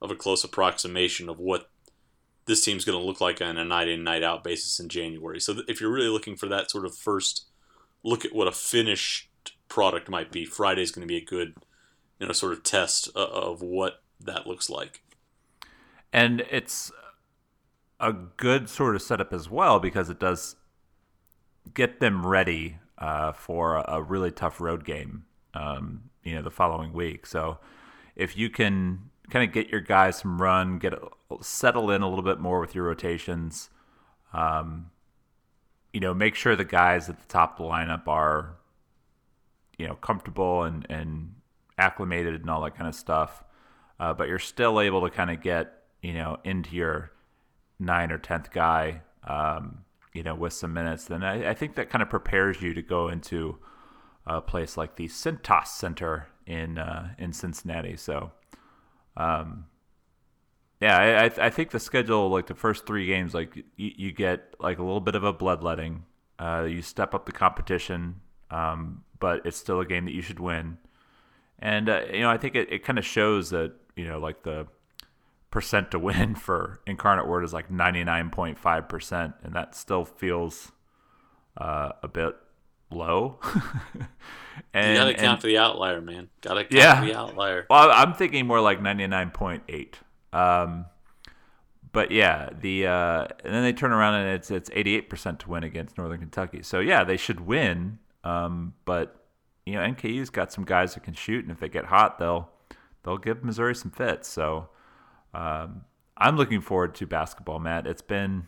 of 0.00 0.12
a 0.12 0.16
close 0.16 0.44
approximation 0.44 1.28
of 1.28 1.40
what 1.40 1.68
this 2.46 2.64
team's 2.64 2.84
going 2.84 2.98
to 2.98 3.04
look 3.04 3.20
like 3.20 3.42
on 3.42 3.58
a 3.58 3.64
night 3.64 3.88
in 3.88 4.04
night 4.04 4.22
out 4.22 4.44
basis 4.44 4.78
in 4.78 4.88
January. 4.88 5.40
So 5.40 5.56
if 5.66 5.80
you're 5.80 5.90
really 5.90 6.08
looking 6.08 6.36
for 6.36 6.46
that 6.50 6.70
sort 6.70 6.84
of 6.84 6.96
first 6.96 7.46
look 8.04 8.24
at 8.24 8.32
what 8.32 8.46
a 8.46 8.52
finished 8.52 9.28
product 9.74 10.08
might 10.08 10.30
be, 10.30 10.44
Friday's 10.44 10.92
going 10.92 11.06
to 11.06 11.12
be 11.12 11.16
a 11.16 11.24
good 11.24 11.56
you 12.20 12.26
know 12.28 12.32
sort 12.32 12.52
of 12.52 12.62
test 12.62 13.10
uh, 13.16 13.26
of 13.26 13.60
what 13.60 14.02
that 14.20 14.46
looks 14.46 14.70
like. 14.70 15.02
And 16.12 16.44
it's 16.48 16.92
a 17.98 18.12
good 18.12 18.68
sort 18.68 18.94
of 18.94 19.02
setup 19.02 19.32
as 19.32 19.50
well 19.50 19.80
because 19.80 20.08
it 20.08 20.20
does 20.20 20.54
get 21.74 21.98
them 21.98 22.24
ready 22.24 22.78
uh, 22.98 23.32
for 23.32 23.76
a 23.88 24.00
really 24.00 24.30
tough 24.30 24.60
road 24.60 24.84
game, 24.84 25.24
um, 25.54 26.04
you 26.22 26.36
know, 26.36 26.42
the 26.42 26.52
following 26.52 26.92
week. 26.92 27.26
So 27.26 27.58
if 28.14 28.36
you 28.36 28.50
can 28.50 29.10
kind 29.28 29.48
of 29.48 29.52
get 29.52 29.70
your 29.70 29.80
guys 29.80 30.18
some 30.18 30.40
run, 30.40 30.78
get 30.78 30.94
settle 31.40 31.90
in 31.90 32.02
a 32.02 32.08
little 32.08 32.24
bit 32.24 32.38
more 32.38 32.60
with 32.60 32.76
your 32.76 32.84
rotations, 32.84 33.70
um, 34.32 34.90
you 35.92 35.98
know, 35.98 36.14
make 36.14 36.36
sure 36.36 36.54
the 36.54 36.64
guys 36.64 37.08
at 37.08 37.18
the 37.18 37.26
top 37.26 37.58
of 37.58 37.66
the 37.66 37.72
lineup 37.72 38.06
are, 38.06 38.54
you 39.78 39.86
know, 39.86 39.94
comfortable 39.94 40.62
and 40.62 40.86
and 40.90 41.34
acclimated 41.78 42.34
and 42.40 42.48
all 42.50 42.62
that 42.62 42.76
kind 42.76 42.88
of 42.88 42.94
stuff. 42.94 43.44
uh, 44.00 44.12
but 44.12 44.28
you're 44.28 44.38
still 44.38 44.80
able 44.80 45.02
to 45.02 45.10
kind 45.10 45.30
of 45.30 45.40
get 45.40 45.82
you 46.02 46.12
know 46.14 46.38
into 46.44 46.74
your 46.74 47.12
nine 47.78 48.10
or 48.10 48.18
tenth 48.18 48.50
guy, 48.52 49.02
um, 49.26 49.84
you 50.12 50.22
know, 50.22 50.34
with 50.34 50.52
some 50.52 50.72
minutes. 50.72 51.04
Then 51.06 51.22
I, 51.22 51.50
I 51.50 51.54
think 51.54 51.74
that 51.76 51.90
kind 51.90 52.02
of 52.02 52.10
prepares 52.10 52.62
you 52.62 52.74
to 52.74 52.82
go 52.82 53.08
into 53.08 53.58
a 54.26 54.40
place 54.40 54.76
like 54.76 54.96
the 54.96 55.08
Cintas 55.08 55.68
Center 55.68 56.28
in 56.46 56.78
uh, 56.78 57.14
in 57.18 57.32
Cincinnati. 57.32 57.96
So, 57.96 58.32
um, 59.16 59.66
yeah, 60.80 60.98
I, 61.38 61.46
I 61.46 61.50
think 61.50 61.70
the 61.70 61.80
schedule, 61.80 62.28
like 62.28 62.46
the 62.46 62.54
first 62.54 62.86
three 62.86 63.06
games, 63.06 63.32
like 63.32 63.56
you, 63.56 63.64
you 63.76 64.12
get 64.12 64.54
like 64.60 64.78
a 64.78 64.82
little 64.82 65.00
bit 65.00 65.14
of 65.14 65.24
a 65.24 65.32
bloodletting. 65.32 66.04
Uh, 66.36 66.66
you 66.68 66.82
step 66.82 67.14
up 67.14 67.26
the 67.26 67.32
competition, 67.32 68.20
um, 68.50 69.04
but 69.24 69.40
it's 69.46 69.56
still 69.56 69.80
a 69.80 69.86
game 69.86 70.04
that 70.04 70.12
you 70.12 70.20
should 70.20 70.38
win. 70.38 70.76
And 71.58 71.88
uh, 71.88 72.02
you 72.12 72.20
know, 72.20 72.28
I 72.28 72.36
think 72.36 72.54
it, 72.54 72.70
it 72.70 72.84
kind 72.84 72.98
of 72.98 73.06
shows 73.06 73.48
that 73.48 73.72
you 73.96 74.06
know, 74.06 74.18
like 74.18 74.42
the 74.42 74.66
percent 75.50 75.90
to 75.92 75.98
win 75.98 76.34
for 76.34 76.82
Incarnate 76.86 77.26
Word 77.26 77.42
is 77.42 77.54
like 77.54 77.70
ninety 77.70 78.04
nine 78.04 78.28
point 78.28 78.58
five 78.58 78.86
percent, 78.86 79.32
and 79.42 79.54
that 79.54 79.74
still 79.74 80.04
feels 80.04 80.72
uh, 81.56 81.92
a 82.02 82.06
bit 82.06 82.36
low. 82.90 83.38
and, 84.74 84.90
you 84.92 84.94
gotta 84.94 85.14
count 85.14 85.26
and, 85.26 85.40
for 85.40 85.46
the 85.46 85.56
outlier, 85.56 86.02
man. 86.02 86.28
Gotta 86.42 86.64
count 86.64 86.72
yeah. 86.72 87.00
for 87.00 87.06
the 87.06 87.18
outlier. 87.18 87.66
Well, 87.70 87.90
I'm 87.90 88.12
thinking 88.12 88.46
more 88.46 88.60
like 88.60 88.82
ninety 88.82 89.06
nine 89.06 89.30
point 89.30 89.62
eight. 89.70 90.00
Um, 90.34 90.84
but 91.92 92.10
yeah, 92.10 92.50
the 92.60 92.88
uh, 92.88 93.26
and 93.42 93.54
then 93.54 93.62
they 93.62 93.72
turn 93.72 93.90
around 93.90 94.16
and 94.16 94.34
it's 94.34 94.50
it's 94.50 94.68
88% 94.68 95.38
to 95.38 95.48
win 95.48 95.64
against 95.64 95.96
Northern 95.96 96.18
Kentucky. 96.18 96.62
So 96.62 96.80
yeah, 96.80 97.04
they 97.04 97.16
should 97.16 97.40
win. 97.40 98.00
Um, 98.24 98.74
but 98.84 99.24
you 99.64 99.74
know, 99.74 99.80
NKU's 99.80 100.30
got 100.30 100.52
some 100.52 100.64
guys 100.64 100.94
that 100.94 101.04
can 101.04 101.14
shoot, 101.14 101.44
and 101.44 101.52
if 101.52 101.60
they 101.60 101.68
get 101.68 101.86
hot, 101.86 102.18
they'll 102.18 102.50
they'll 103.02 103.18
give 103.18 103.44
Missouri 103.44 103.74
some 103.74 103.90
fits. 103.90 104.28
So 104.28 104.68
um, 105.32 105.82
I'm 106.16 106.36
looking 106.36 106.60
forward 106.60 106.94
to 106.96 107.06
basketball, 107.06 107.60
Matt. 107.60 107.86
It's 107.86 108.02
been 108.02 108.46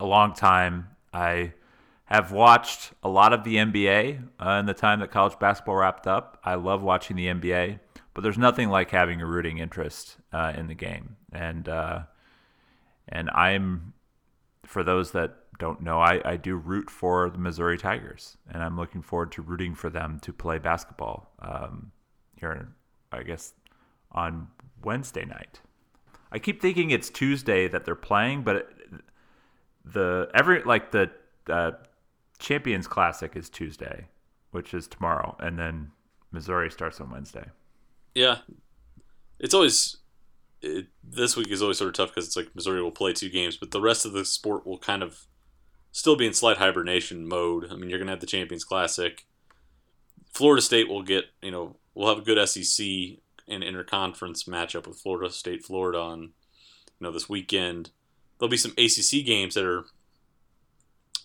a 0.00 0.06
long 0.06 0.32
time. 0.32 0.88
I 1.12 1.52
have 2.06 2.32
watched 2.32 2.92
a 3.02 3.08
lot 3.08 3.32
of 3.32 3.44
the 3.44 3.56
NBA 3.56 4.28
uh, 4.44 4.50
in 4.60 4.66
the 4.66 4.74
time 4.74 5.00
that 5.00 5.10
college 5.10 5.38
basketball 5.38 5.76
wrapped 5.76 6.06
up. 6.06 6.40
I 6.44 6.54
love 6.54 6.82
watching 6.82 7.16
the 7.16 7.26
NBA 7.26 7.80
but 8.14 8.22
there's 8.22 8.38
nothing 8.38 8.68
like 8.68 8.90
having 8.90 9.20
a 9.20 9.26
rooting 9.26 9.58
interest 9.58 10.18
uh, 10.32 10.52
in 10.56 10.66
the 10.66 10.74
game. 10.74 11.16
And 11.32 11.68
uh, 11.68 12.00
and 13.08 13.30
I'm 13.30 13.94
for 14.64 14.84
those 14.84 15.12
that 15.12 15.36
don't 15.62 15.80
know, 15.80 16.00
I, 16.00 16.20
I 16.24 16.36
do 16.36 16.56
root 16.56 16.90
for 16.90 17.30
the 17.30 17.38
Missouri 17.38 17.78
Tigers, 17.78 18.36
and 18.50 18.64
I'm 18.64 18.76
looking 18.76 19.00
forward 19.00 19.30
to 19.30 19.42
rooting 19.42 19.76
for 19.76 19.90
them 19.90 20.18
to 20.22 20.32
play 20.32 20.58
basketball 20.58 21.30
um, 21.38 21.92
here, 22.34 22.72
I 23.12 23.22
guess, 23.22 23.54
on 24.10 24.48
Wednesday 24.82 25.24
night. 25.24 25.60
I 26.32 26.40
keep 26.40 26.60
thinking 26.60 26.90
it's 26.90 27.08
Tuesday 27.08 27.68
that 27.68 27.84
they're 27.84 27.94
playing, 27.94 28.42
but 28.42 28.72
the 29.84 30.28
every 30.34 30.64
like 30.64 30.90
the 30.90 31.12
uh, 31.48 31.70
Champions 32.40 32.88
Classic 32.88 33.36
is 33.36 33.48
Tuesday, 33.48 34.08
which 34.50 34.74
is 34.74 34.88
tomorrow, 34.88 35.36
and 35.38 35.56
then 35.56 35.92
Missouri 36.32 36.72
starts 36.72 37.00
on 37.00 37.08
Wednesday. 37.08 37.44
Yeah, 38.16 38.38
it's 39.38 39.54
always 39.54 39.98
it, 40.60 40.86
this 41.04 41.36
week 41.36 41.52
is 41.52 41.62
always 41.62 41.78
sort 41.78 41.86
of 41.86 41.94
tough 41.94 42.12
because 42.12 42.26
it's 42.26 42.36
like 42.36 42.52
Missouri 42.52 42.82
will 42.82 42.90
play 42.90 43.12
two 43.12 43.30
games, 43.30 43.56
but 43.56 43.70
the 43.70 43.80
rest 43.80 44.04
of 44.04 44.12
the 44.12 44.24
sport 44.24 44.66
will 44.66 44.78
kind 44.78 45.04
of 45.04 45.28
still 45.92 46.16
be 46.16 46.26
in 46.26 46.34
slight 46.34 46.56
hibernation 46.56 47.28
mode. 47.28 47.70
I 47.70 47.76
mean, 47.76 47.90
you're 47.90 47.98
gonna 47.98 48.10
have 48.10 48.20
the 48.20 48.26
Champions 48.26 48.64
Classic. 48.64 49.24
Florida 50.32 50.62
State 50.62 50.88
will 50.88 51.02
get 51.02 51.26
you 51.42 51.50
know 51.50 51.76
we'll 51.94 52.08
have 52.08 52.18
a 52.18 52.22
good 52.22 52.48
SEC 52.48 52.84
and 53.48 53.62
interconference 53.62 54.48
matchup 54.48 54.86
with 54.86 54.98
Florida 54.98 55.32
State, 55.32 55.64
Florida 55.64 55.98
on 55.98 56.20
you 56.20 56.30
know 57.00 57.12
this 57.12 57.28
weekend. 57.28 57.90
There'll 58.38 58.50
be 58.50 58.56
some 58.56 58.72
ACC 58.72 59.24
games 59.24 59.54
that 59.54 59.64
are 59.64 59.84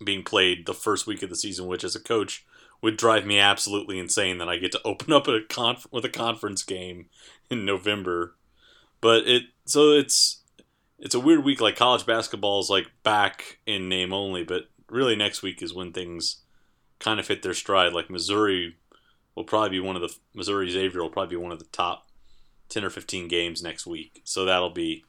being 0.03 0.23
played 0.23 0.65
the 0.65 0.73
first 0.73 1.07
week 1.07 1.23
of 1.23 1.29
the 1.29 1.35
season, 1.35 1.67
which 1.67 1.83
as 1.83 1.95
a 1.95 1.99
coach 1.99 2.45
would 2.81 2.97
drive 2.97 3.25
me 3.25 3.39
absolutely 3.39 3.97
insane 3.97 4.37
that 4.37 4.49
I 4.49 4.57
get 4.57 4.71
to 4.73 4.81
open 4.85 5.11
up 5.11 5.27
a 5.27 5.39
conf- 5.49 5.87
with 5.91 6.05
a 6.05 6.09
conference 6.09 6.63
game 6.63 7.07
in 7.49 7.65
November. 7.65 8.35
But 9.01 9.27
it 9.27 9.43
so 9.65 9.91
it's 9.91 10.43
it's 10.99 11.15
a 11.15 11.19
weird 11.19 11.43
week. 11.43 11.61
Like 11.61 11.75
college 11.75 12.05
basketball 12.05 12.59
is 12.59 12.69
like 12.69 12.87
back 13.03 13.59
in 13.65 13.89
name 13.89 14.13
only, 14.13 14.43
but 14.43 14.69
really 14.89 15.15
next 15.15 15.41
week 15.41 15.61
is 15.61 15.73
when 15.73 15.91
things 15.91 16.37
kind 16.99 17.19
of 17.19 17.27
hit 17.27 17.43
their 17.43 17.53
stride. 17.53 17.93
Like 17.93 18.09
Missouri 18.09 18.75
will 19.35 19.43
probably 19.43 19.69
be 19.69 19.79
one 19.79 19.95
of 19.95 20.01
the 20.01 20.15
Missouri 20.33 20.69
Xavier 20.69 21.01
will 21.01 21.09
probably 21.09 21.35
be 21.35 21.41
one 21.41 21.51
of 21.51 21.59
the 21.59 21.65
top 21.65 22.07
ten 22.69 22.83
or 22.83 22.89
fifteen 22.89 23.27
games 23.27 23.61
next 23.61 23.85
week. 23.85 24.21
So 24.23 24.45
that'll 24.45 24.71
be 24.71 25.03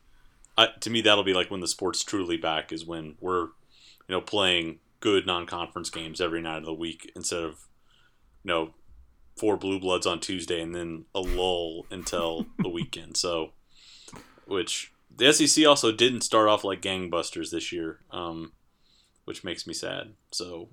uh, 0.57 0.69
to 0.81 0.91
me 0.91 1.01
that'll 1.01 1.25
be 1.25 1.35
like 1.35 1.51
when 1.51 1.61
the 1.61 1.69
sport's 1.69 2.05
truly 2.05 2.37
back 2.37 2.73
is 2.73 2.85
when 2.85 3.17
we're 3.21 3.45
you 3.45 4.11
know 4.11 4.21
playing 4.21 4.81
good 5.01 5.27
non-conference 5.27 5.91
games 5.91 6.21
every 6.21 6.43
night 6.43 6.59
of 6.59 6.65
the 6.65 6.75
week 6.75 7.13
instead 7.15 7.43
of 7.43 7.67
you 8.43 8.49
know 8.49 8.75
four 9.39 9.57
blue 9.57 9.79
bloods 9.79 10.07
on 10.07 10.21
Tuesday 10.21 10.61
and 10.61 10.75
then 10.75 11.05
a 11.15 11.21
lull 11.21 11.87
until 11.91 12.47
the 12.59 12.69
weekend. 12.69 13.17
So, 13.17 13.53
which 14.47 14.93
the 15.15 15.33
SEC 15.33 15.67
also 15.67 15.93
didn't 15.93 16.23
start 16.23 16.49
off 16.49 16.65
like 16.65 16.83
gangbusters 16.83 17.51
this 17.51 17.73
year, 17.73 18.01
um, 18.11 18.53
which 19.25 19.45
makes 19.45 19.67
me 19.67 19.75
sad. 19.75 20.15
So, 20.31 20.69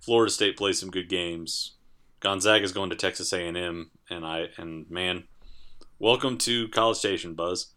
Florida 0.00 0.32
State 0.32 0.56
plays 0.56 0.78
some 0.78 0.90
good 0.90 1.08
games. 1.08 1.76
Gonzaga's 2.20 2.72
going 2.72 2.90
to 2.90 2.96
Texas 2.96 3.32
A&M, 3.32 3.90
and 4.10 4.26
I 4.26 4.46
and 4.56 4.90
man, 4.90 5.24
welcome 5.98 6.36
to 6.38 6.68
College 6.68 6.98
Station, 6.98 7.34
Buzz. 7.34 7.74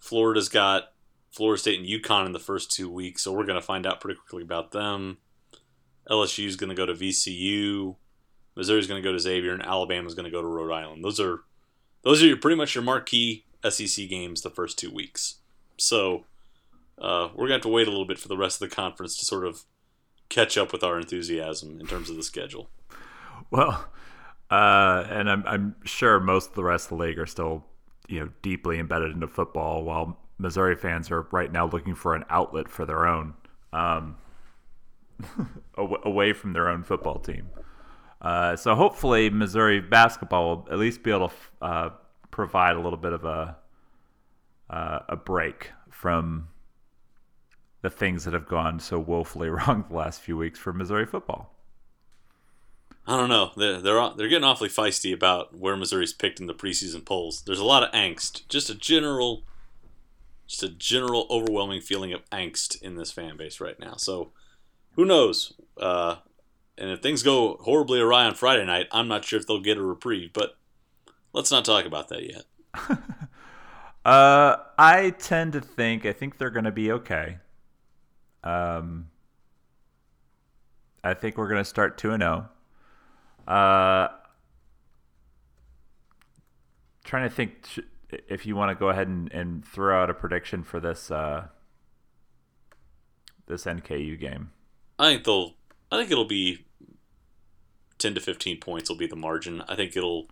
Florida's 0.00 0.48
got 0.48 0.92
Florida 1.32 1.60
State 1.60 1.80
and 1.80 1.88
UConn 1.88 2.26
in 2.26 2.32
the 2.32 2.38
first 2.38 2.70
two 2.70 2.88
weeks, 2.88 3.22
so 3.22 3.32
we're 3.32 3.46
going 3.46 3.60
to 3.60 3.66
find 3.66 3.86
out 3.86 4.00
pretty 4.00 4.20
quickly 4.20 4.42
about 4.42 4.70
them. 4.70 5.18
LSU's 6.08 6.56
going 6.56 6.70
to 6.70 6.76
go 6.76 6.86
to 6.86 6.94
VCU. 6.94 7.96
Missouri's 8.56 8.86
going 8.86 9.02
to 9.02 9.08
go 9.08 9.12
to 9.12 9.18
Xavier, 9.18 9.52
and 9.52 9.64
Alabama's 9.64 10.14
going 10.14 10.26
to 10.26 10.30
go 10.30 10.42
to 10.42 10.46
Rhode 10.46 10.72
Island. 10.72 11.02
Those 11.02 11.18
are 11.18 11.40
those 12.02 12.22
are 12.22 12.26
your, 12.26 12.36
pretty 12.36 12.56
much 12.56 12.74
your 12.74 12.84
marquee 12.84 13.46
SEC 13.68 14.08
games 14.08 14.42
the 14.42 14.50
first 14.50 14.78
two 14.78 14.92
weeks. 14.92 15.36
So 15.76 16.24
uh, 16.98 17.28
we're 17.32 17.48
going 17.48 17.48
to 17.48 17.54
have 17.54 17.62
to 17.62 17.68
wait 17.68 17.86
a 17.86 17.90
little 17.90 18.06
bit 18.06 18.18
for 18.18 18.28
the 18.28 18.36
rest 18.36 18.62
of 18.62 18.68
the 18.68 18.74
conference 18.74 19.16
to 19.18 19.24
sort 19.24 19.46
of 19.46 19.64
catch 20.28 20.56
up 20.56 20.72
with 20.72 20.82
our 20.82 20.98
enthusiasm 20.98 21.80
in 21.80 21.86
terms 21.86 22.10
of 22.10 22.16
the 22.16 22.22
schedule. 22.22 22.68
Well, 23.50 23.88
uh, 24.50 25.04
and 25.10 25.30
I'm, 25.30 25.44
I'm 25.46 25.76
sure 25.84 26.20
most 26.20 26.50
of 26.50 26.54
the 26.54 26.64
rest 26.64 26.86
of 26.86 26.98
the 26.98 27.04
league 27.04 27.18
are 27.18 27.26
still 27.26 27.64
you 28.08 28.20
know 28.20 28.30
deeply 28.42 28.78
embedded 28.78 29.12
into 29.12 29.26
football, 29.26 29.84
while 29.84 30.18
Missouri 30.38 30.76
fans 30.76 31.10
are 31.10 31.22
right 31.32 31.50
now 31.50 31.66
looking 31.66 31.94
for 31.94 32.14
an 32.14 32.24
outlet 32.28 32.68
for 32.68 32.84
their 32.84 33.06
own, 33.06 33.34
um, 33.72 34.16
away 35.76 36.32
from 36.32 36.52
their 36.52 36.68
own 36.68 36.82
football 36.82 37.18
team. 37.18 37.48
Uh, 38.20 38.56
so 38.56 38.74
hopefully, 38.74 39.30
Missouri 39.30 39.80
basketball 39.80 40.48
will 40.48 40.68
at 40.72 40.78
least 40.78 41.02
be 41.02 41.10
able 41.10 41.28
to 41.28 41.34
uh, 41.62 41.90
provide 42.34 42.74
a 42.74 42.80
little 42.80 42.98
bit 42.98 43.12
of 43.12 43.24
a 43.24 43.56
uh, 44.68 44.98
a 45.08 45.14
break 45.14 45.70
from 45.88 46.48
the 47.82 47.90
things 47.90 48.24
that 48.24 48.34
have 48.34 48.48
gone 48.48 48.80
so 48.80 48.98
woefully 48.98 49.48
wrong 49.50 49.84
the 49.88 49.94
last 49.94 50.20
few 50.20 50.36
weeks 50.36 50.58
for 50.58 50.72
Missouri 50.72 51.06
football. 51.06 51.54
I 53.06 53.16
don't 53.16 53.28
know. 53.28 53.52
They're 53.56 53.80
they're 53.80 54.10
they're 54.16 54.28
getting 54.28 54.44
awfully 54.44 54.68
feisty 54.68 55.14
about 55.14 55.56
where 55.56 55.76
Missouri's 55.76 56.12
picked 56.12 56.40
in 56.40 56.46
the 56.46 56.54
preseason 56.54 57.04
polls. 57.04 57.42
There's 57.46 57.60
a 57.60 57.64
lot 57.64 57.84
of 57.84 57.92
angst, 57.92 58.48
just 58.48 58.68
a 58.68 58.74
general 58.74 59.44
just 60.46 60.62
a 60.62 60.68
general 60.68 61.26
overwhelming 61.30 61.80
feeling 61.80 62.12
of 62.12 62.28
angst 62.30 62.82
in 62.82 62.96
this 62.96 63.12
fan 63.12 63.36
base 63.36 63.60
right 63.60 63.78
now. 63.78 63.94
So 63.96 64.32
who 64.96 65.04
knows? 65.04 65.52
Uh, 65.76 66.16
and 66.76 66.90
if 66.90 67.00
things 67.00 67.22
go 67.22 67.58
horribly 67.60 68.00
awry 68.00 68.24
on 68.24 68.34
Friday 68.34 68.64
night, 68.64 68.88
I'm 68.90 69.08
not 69.08 69.24
sure 69.24 69.38
if 69.38 69.46
they'll 69.46 69.60
get 69.60 69.78
a 69.78 69.82
reprieve. 69.82 70.32
But 70.32 70.56
let's 71.34 71.50
not 71.50 71.66
talk 71.66 71.84
about 71.84 72.08
that 72.08 72.22
yet. 72.22 72.44
uh, 74.04 74.56
I 74.78 75.14
tend 75.18 75.52
to 75.52 75.60
think 75.60 76.06
I 76.06 76.12
think 76.12 76.38
they're 76.38 76.50
going 76.50 76.64
to 76.64 76.72
be 76.72 76.90
okay. 76.92 77.36
Um, 78.42 79.10
I 81.02 81.12
think 81.12 81.36
we're 81.36 81.48
going 81.48 81.60
to 81.60 81.68
start 81.68 81.98
two 81.98 82.12
and 82.12 82.22
zero. 82.22 82.48
Oh. 83.46 83.52
Uh, 83.52 84.08
trying 87.04 87.28
to 87.28 87.34
think 87.34 87.52
if 88.28 88.46
you 88.46 88.56
want 88.56 88.70
to 88.70 88.74
go 88.74 88.88
ahead 88.88 89.08
and, 89.08 89.30
and 89.32 89.64
throw 89.64 90.02
out 90.02 90.08
a 90.10 90.14
prediction 90.14 90.62
for 90.62 90.80
this 90.80 91.10
uh, 91.10 91.48
this 93.46 93.64
NKU 93.64 94.18
game. 94.18 94.50
I 94.98 95.12
think 95.12 95.24
they'll. 95.24 95.54
I 95.92 95.98
think 95.98 96.10
it'll 96.10 96.24
be 96.24 96.64
ten 97.98 98.14
to 98.14 98.20
fifteen 98.20 98.58
points. 98.58 98.88
Will 98.88 98.96
be 98.96 99.06
the 99.06 99.16
margin. 99.16 99.62
I 99.68 99.76
think 99.76 99.96
it'll. 99.96 100.26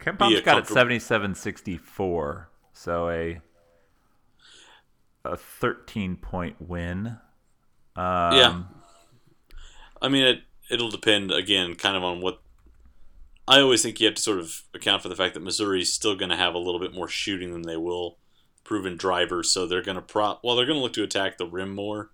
KenPom's 0.00 0.40
got 0.42 0.58
it 0.58 0.64
77-64, 0.66 2.46
so 2.72 3.08
a 3.08 3.40
a 5.24 5.36
thirteen 5.36 6.16
point 6.16 6.56
win. 6.60 7.18
Um, 7.96 8.34
yeah. 8.36 8.62
I 10.02 10.08
mean, 10.08 10.24
it 10.24 10.40
it'll 10.70 10.90
depend 10.90 11.32
again, 11.32 11.74
kind 11.76 11.96
of 11.96 12.04
on 12.04 12.20
what 12.20 12.40
I 13.46 13.60
always 13.60 13.82
think 13.82 14.00
you 14.00 14.06
have 14.06 14.16
to 14.16 14.22
sort 14.22 14.38
of 14.38 14.62
account 14.74 15.02
for 15.02 15.08
the 15.08 15.16
fact 15.16 15.34
that 15.34 15.40
Missouri's 15.40 15.92
still 15.92 16.16
going 16.16 16.30
to 16.30 16.36
have 16.36 16.54
a 16.54 16.58
little 16.58 16.80
bit 16.80 16.94
more 16.94 17.08
shooting 17.08 17.52
than 17.52 17.62
they 17.62 17.76
will 17.76 18.18
proven 18.64 18.96
drivers. 18.96 19.50
So 19.50 19.66
they're 19.66 19.82
going 19.82 19.96
to 19.96 20.02
prop. 20.02 20.40
Well, 20.42 20.56
they're 20.56 20.66
going 20.66 20.78
to 20.78 20.82
look 20.82 20.94
to 20.94 21.02
attack 21.02 21.36
the 21.38 21.46
rim 21.46 21.74
more. 21.74 22.10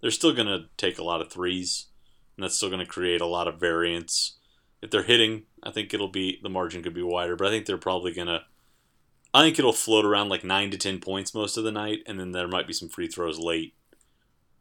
They're 0.00 0.10
still 0.10 0.34
going 0.34 0.48
to 0.48 0.64
take 0.76 0.98
a 0.98 1.04
lot 1.04 1.20
of 1.20 1.30
threes, 1.30 1.86
and 2.36 2.42
that's 2.42 2.56
still 2.56 2.68
going 2.68 2.84
to 2.84 2.86
create 2.86 3.20
a 3.20 3.26
lot 3.26 3.46
of 3.46 3.60
variance. 3.60 4.38
If 4.82 4.90
they're 4.90 5.04
hitting, 5.04 5.44
I 5.62 5.70
think 5.70 5.94
it'll 5.94 6.08
be 6.08 6.38
the 6.42 6.48
margin 6.48 6.82
could 6.82 6.94
be 6.94 7.02
wider, 7.02 7.36
but 7.36 7.46
I 7.46 7.50
think 7.50 7.66
they're 7.66 7.78
probably 7.78 8.12
to. 8.12 8.42
I 9.34 9.42
think 9.42 9.58
it'll 9.58 9.72
float 9.72 10.04
around 10.04 10.28
like 10.28 10.44
nine 10.44 10.70
to 10.72 10.76
ten 10.76 10.98
points 10.98 11.34
most 11.34 11.56
of 11.56 11.64
the 11.64 11.72
night, 11.72 12.00
and 12.06 12.18
then 12.18 12.32
there 12.32 12.48
might 12.48 12.66
be 12.66 12.72
some 12.72 12.88
free 12.88 13.08
throws 13.08 13.38
late 13.38 13.74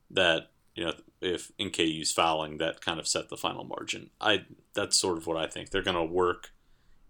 that 0.10 0.52
you 0.76 0.86
know 0.86 0.94
if 1.22 1.52
NKU's 1.58 2.12
fouling 2.12 2.58
that 2.58 2.82
kind 2.82 3.00
of 3.00 3.08
set 3.08 3.30
the 3.30 3.38
final 3.38 3.64
margin. 3.64 4.12
I 4.22 4.46
that's 4.74 4.98
sort 4.98 5.18
of 5.18 5.28
what 5.28 5.38
I 5.38 5.48
think. 5.48 5.70
They're 5.70 5.82
to 5.84 6.04
work 6.04 6.52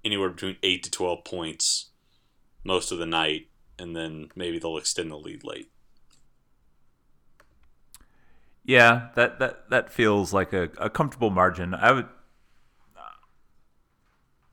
anywhere 0.03 0.29
between 0.29 0.57
8 0.63 0.81
to 0.83 0.91
12 0.91 1.23
points 1.23 1.89
most 2.63 2.91
of 2.91 2.97
the 2.97 3.05
night 3.05 3.47
and 3.81 3.95
then 3.95 4.29
maybe 4.35 4.59
they'll 4.59 4.77
extend 4.77 5.11
the 5.11 5.17
lead 5.17 5.43
late. 5.43 5.71
Yeah, 8.63 9.09
that 9.15 9.39
that 9.39 9.69
that 9.71 9.91
feels 9.91 10.33
like 10.33 10.53
a, 10.53 10.69
a 10.77 10.89
comfortable 10.89 11.31
margin. 11.31 11.73
I 11.73 11.91
would 11.91 12.07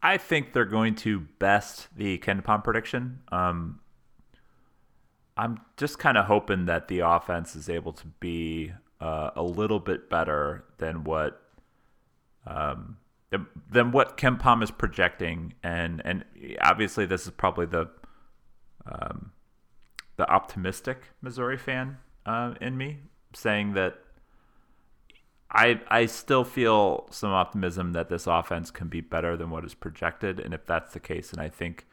I 0.02 0.16
think 0.16 0.52
they're 0.52 0.64
going 0.64 0.94
to 0.96 1.20
best 1.38 1.88
the 1.96 2.18
KenPom 2.18 2.62
prediction. 2.62 3.20
Um, 3.32 3.80
I'm 5.36 5.60
just 5.76 5.98
kind 5.98 6.16
of 6.16 6.26
hoping 6.26 6.66
that 6.66 6.88
the 6.88 7.00
offense 7.00 7.56
is 7.56 7.68
able 7.68 7.92
to 7.94 8.06
be 8.20 8.72
uh, 9.00 9.30
a 9.36 9.42
little 9.42 9.80
bit 9.80 10.10
better 10.10 10.64
than 10.78 11.04
what 11.04 11.40
um, 12.46 12.98
than 13.70 13.92
what 13.92 14.16
KenPom 14.16 14.62
is 14.62 14.70
projecting, 14.70 15.54
and 15.62 16.00
and 16.04 16.24
obviously 16.60 17.04
this 17.04 17.26
is 17.26 17.32
probably 17.32 17.66
the 17.66 17.88
um, 18.86 19.32
the 20.16 20.28
optimistic 20.30 21.10
Missouri 21.20 21.58
fan 21.58 21.98
uh, 22.26 22.54
in 22.60 22.76
me, 22.76 22.98
saying 23.34 23.74
that 23.74 23.98
I 25.50 25.80
I 25.88 26.06
still 26.06 26.44
feel 26.44 27.08
some 27.10 27.30
optimism 27.30 27.92
that 27.92 28.08
this 28.08 28.26
offense 28.26 28.70
can 28.70 28.88
be 28.88 29.00
better 29.00 29.36
than 29.36 29.50
what 29.50 29.64
is 29.64 29.74
projected, 29.74 30.40
and 30.40 30.52
if 30.52 30.66
that's 30.66 30.92
the 30.92 31.00
case, 31.00 31.32
and 31.32 31.40
I 31.40 31.48
think 31.48 31.86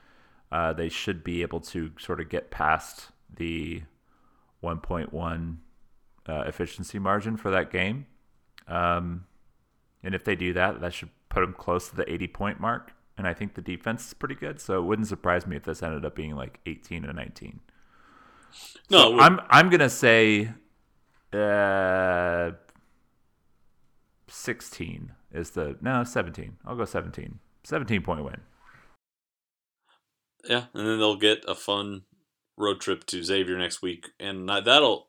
uh, 0.52 0.74
they 0.74 0.89
should 0.89 1.24
be 1.24 1.41
able 1.41 1.60
to 1.60 1.91
sort 2.00 2.20
of 2.20 2.30
get 2.30 2.52
past 2.52 3.10
the 3.34 3.84
1.1 4.63 5.58
uh, 6.28 6.44
efficiency 6.48 7.00
margin 7.00 7.38
for 7.38 7.52
that 7.52 7.72
game. 7.72 8.06
Um, 8.68 9.26
and 10.04 10.15
if 10.15 10.24
they 10.24 10.36
do 10.36 10.54
that, 10.54 10.82
that 10.82 10.94
should 10.94 11.10
put 11.30 11.41
them 11.41 11.54
close 11.54 11.89
to 11.89 11.96
the 11.96 12.12
80 12.12 12.28
point 12.28 12.60
mark. 12.60 12.94
And 13.18 13.28
I 13.28 13.34
think 13.34 13.56
the 13.56 13.62
defense 13.62 14.08
is 14.08 14.13
pretty 14.13 14.36
good. 14.36 14.60
So 14.60 14.78
it 14.78 14.84
wouldn't 14.84 15.08
surprise 15.08 15.48
me 15.48 15.56
if 15.56 15.63
this 15.63 15.82
ended 15.82 16.06
up 16.06 16.15
being 16.15 16.36
like 16.36 16.60
18 16.65 17.06
or 17.06 17.13
19. 17.13 17.60
No, 18.89 19.12
so 19.12 19.20
I'm 19.20 19.39
I'm 19.50 19.70
gonna 19.70 19.89
say 19.89 20.50
uh, 21.34 22.52
16 24.36 25.13
is 25.32 25.52
the 25.52 25.78
no 25.82 26.04
17. 26.04 26.58
I'll 26.65 26.76
go 26.76 26.86
17. 26.86 27.39
17 27.63 28.02
point 28.02 28.24
win. 28.24 28.41
Yeah, 30.43 30.65
and 30.74 30.88
then 30.88 31.00
they'll 31.00 31.15
get 31.15 31.43
a 31.48 31.56
fun 31.56 32.04
road 32.58 32.80
trip 32.80 33.06
to 33.08 33.24
Xavier 33.24 33.58
next 33.58 33.82
week, 33.82 34.10
and 34.19 34.48
that'll 34.48 35.08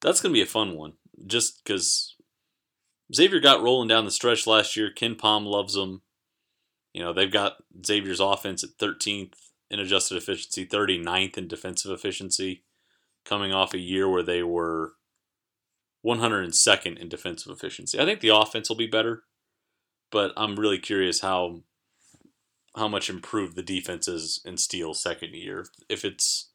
that's 0.00 0.20
to 0.20 0.30
be 0.30 0.42
a 0.42 0.46
fun 0.46 0.76
one. 0.76 0.94
Just 1.26 1.62
because 1.62 2.16
Xavier 3.14 3.40
got 3.40 3.62
rolling 3.62 3.88
down 3.88 4.04
the 4.04 4.10
stretch 4.10 4.46
last 4.46 4.76
year. 4.76 4.90
KenPom 4.94 5.44
loves 5.44 5.74
them. 5.74 6.02
You 6.92 7.02
know, 7.02 7.12
they've 7.12 7.32
got 7.32 7.56
Xavier's 7.84 8.20
offense 8.20 8.64
at 8.64 8.78
13th 8.80 9.34
in 9.70 9.78
adjusted 9.78 10.16
efficiency, 10.16 10.66
39th 10.66 11.36
in 11.36 11.48
defensive 11.48 11.90
efficiency, 11.90 12.64
coming 13.24 13.52
off 13.52 13.74
a 13.74 13.78
year 13.78 14.08
where 14.08 14.22
they 14.22 14.42
were 14.42 14.94
102nd 16.08 16.98
in 16.98 17.08
defensive 17.08 17.52
efficiency. 17.52 17.98
I 18.00 18.04
think 18.04 18.20
the 18.20 18.34
offense 18.34 18.68
will 18.68 18.76
be 18.76 18.86
better, 18.86 19.24
but 20.10 20.32
I'm 20.36 20.56
really 20.56 20.78
curious 20.78 21.20
how 21.20 21.62
how 22.76 22.88
much 22.88 23.10
improved 23.10 23.56
the 23.56 23.62
defense 23.62 24.06
is 24.06 24.40
in 24.44 24.56
Steele's 24.56 25.02
second 25.02 25.34
year. 25.34 25.66
If 25.88 26.04
it's 26.04 26.50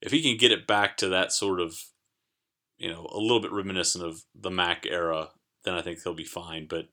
if 0.00 0.12
he 0.12 0.22
can 0.22 0.36
get 0.36 0.52
it 0.52 0.66
back 0.66 0.96
to 0.98 1.08
that 1.08 1.32
sort 1.32 1.60
of 1.60 1.76
you 2.82 2.90
know, 2.90 3.06
a 3.12 3.18
little 3.18 3.40
bit 3.40 3.52
reminiscent 3.52 4.04
of 4.04 4.24
the 4.34 4.50
Mac 4.50 4.84
era, 4.86 5.28
then 5.64 5.74
I 5.74 5.82
think 5.82 6.02
they'll 6.02 6.14
be 6.14 6.24
fine. 6.24 6.66
But 6.68 6.88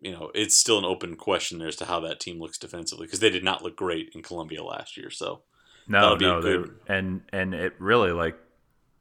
you 0.00 0.10
know, 0.10 0.30
it's 0.34 0.58
still 0.58 0.78
an 0.78 0.86
open 0.86 1.16
question 1.16 1.58
there 1.58 1.68
as 1.68 1.76
to 1.76 1.84
how 1.84 2.00
that 2.00 2.18
team 2.18 2.40
looks 2.40 2.56
defensively 2.56 3.06
because 3.06 3.20
they 3.20 3.28
did 3.28 3.44
not 3.44 3.62
look 3.62 3.76
great 3.76 4.10
in 4.14 4.22
Columbia 4.22 4.64
last 4.64 4.96
year. 4.96 5.10
So 5.10 5.42
no, 5.86 6.16
no, 6.16 6.40
good... 6.40 6.76
and 6.88 7.20
and 7.30 7.52
it 7.52 7.74
really 7.78 8.12
like 8.12 8.38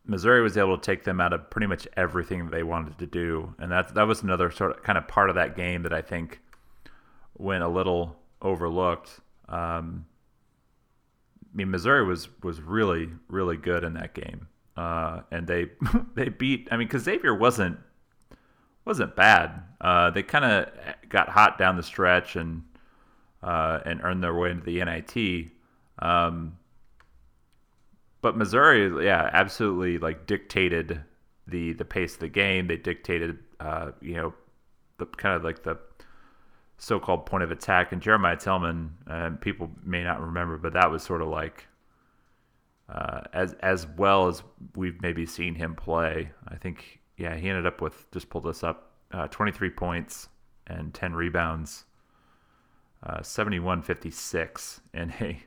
Missouri 0.05 0.41
was 0.41 0.57
able 0.57 0.77
to 0.77 0.83
take 0.83 1.03
them 1.03 1.21
out 1.21 1.33
of 1.33 1.49
pretty 1.49 1.67
much 1.67 1.87
everything 1.95 2.49
they 2.49 2.63
wanted 2.63 2.97
to 2.99 3.05
do, 3.05 3.55
and 3.59 3.71
that 3.71 3.93
that 3.95 4.03
was 4.03 4.21
another 4.21 4.51
sort 4.51 4.77
of 4.77 4.83
kind 4.83 4.97
of 4.97 5.07
part 5.07 5.29
of 5.29 5.35
that 5.35 5.55
game 5.55 5.83
that 5.83 5.93
I 5.93 6.01
think 6.01 6.39
went 7.37 7.63
a 7.63 7.69
little 7.69 8.15
overlooked. 8.41 9.19
Um, 9.47 10.05
I 11.41 11.57
mean, 11.57 11.71
Missouri 11.71 12.05
was 12.05 12.27
was 12.41 12.61
really 12.61 13.09
really 13.29 13.57
good 13.57 13.83
in 13.83 13.93
that 13.93 14.13
game 14.13 14.47
uh, 14.77 15.21
and 15.31 15.47
they 15.47 15.67
they 16.15 16.29
beat. 16.29 16.67
I 16.71 16.77
mean, 16.77 16.87
because 16.87 17.03
Xavier 17.03 17.33
wasn't 17.33 17.77
wasn't 18.85 19.15
bad. 19.15 19.63
Uh, 19.79 20.09
they 20.11 20.23
kind 20.23 20.45
of 20.45 20.69
got 21.09 21.29
hot 21.29 21.57
down 21.57 21.77
the 21.77 21.83
stretch 21.83 22.35
and 22.35 22.63
uh, 23.41 23.79
and 23.85 24.01
earned 24.03 24.23
their 24.23 24.33
way 24.33 24.51
into 24.51 24.63
the 24.63 24.83
NIT. 24.83 25.51
Um, 25.99 26.57
but 28.23 28.37
Missouri, 28.37 29.05
yeah, 29.05 29.29
absolutely 29.33 29.99
like 29.99 30.25
dictated 30.25 31.01
the 31.45 31.73
the 31.73 31.85
pace 31.85 32.15
of 32.15 32.21
the 32.21 32.29
game. 32.29 32.67
They 32.67 32.77
dictated, 32.77 33.37
uh, 33.59 33.91
you 34.01 34.13
know, 34.13 34.33
the 34.97 35.05
kind 35.05 35.35
of 35.35 35.43
like 35.43 35.63
the 35.63 35.77
so-called 36.77 37.25
point 37.25 37.43
of 37.43 37.51
attack. 37.51 37.91
And 37.91 38.01
Jeremiah 38.01 38.37
Tilmon, 38.37 38.91
uh, 39.07 39.31
people 39.41 39.69
may 39.83 40.03
not 40.03 40.21
remember, 40.21 40.57
but 40.57 40.73
that 40.73 40.89
was 40.89 41.03
sort 41.03 41.21
of 41.21 41.27
like 41.27 41.67
uh, 42.87 43.21
as 43.33 43.53
as 43.59 43.85
well 43.97 44.29
as 44.29 44.41
we've 44.75 45.01
maybe 45.01 45.25
seen 45.25 45.53
him 45.55 45.75
play. 45.75 46.31
I 46.47 46.55
think 46.55 47.01
yeah, 47.17 47.35
he 47.35 47.49
ended 47.49 47.67
up 47.67 47.81
with 47.81 48.09
just 48.11 48.29
pulled 48.29 48.45
this 48.45 48.63
up, 48.63 48.91
uh, 49.11 49.27
23 49.27 49.69
points 49.71 50.29
and 50.65 50.93
10 50.93 51.13
rebounds, 51.13 51.83
uh, 53.05 53.19
71-56 53.19 54.79
in 54.93 55.11
a 55.19 55.43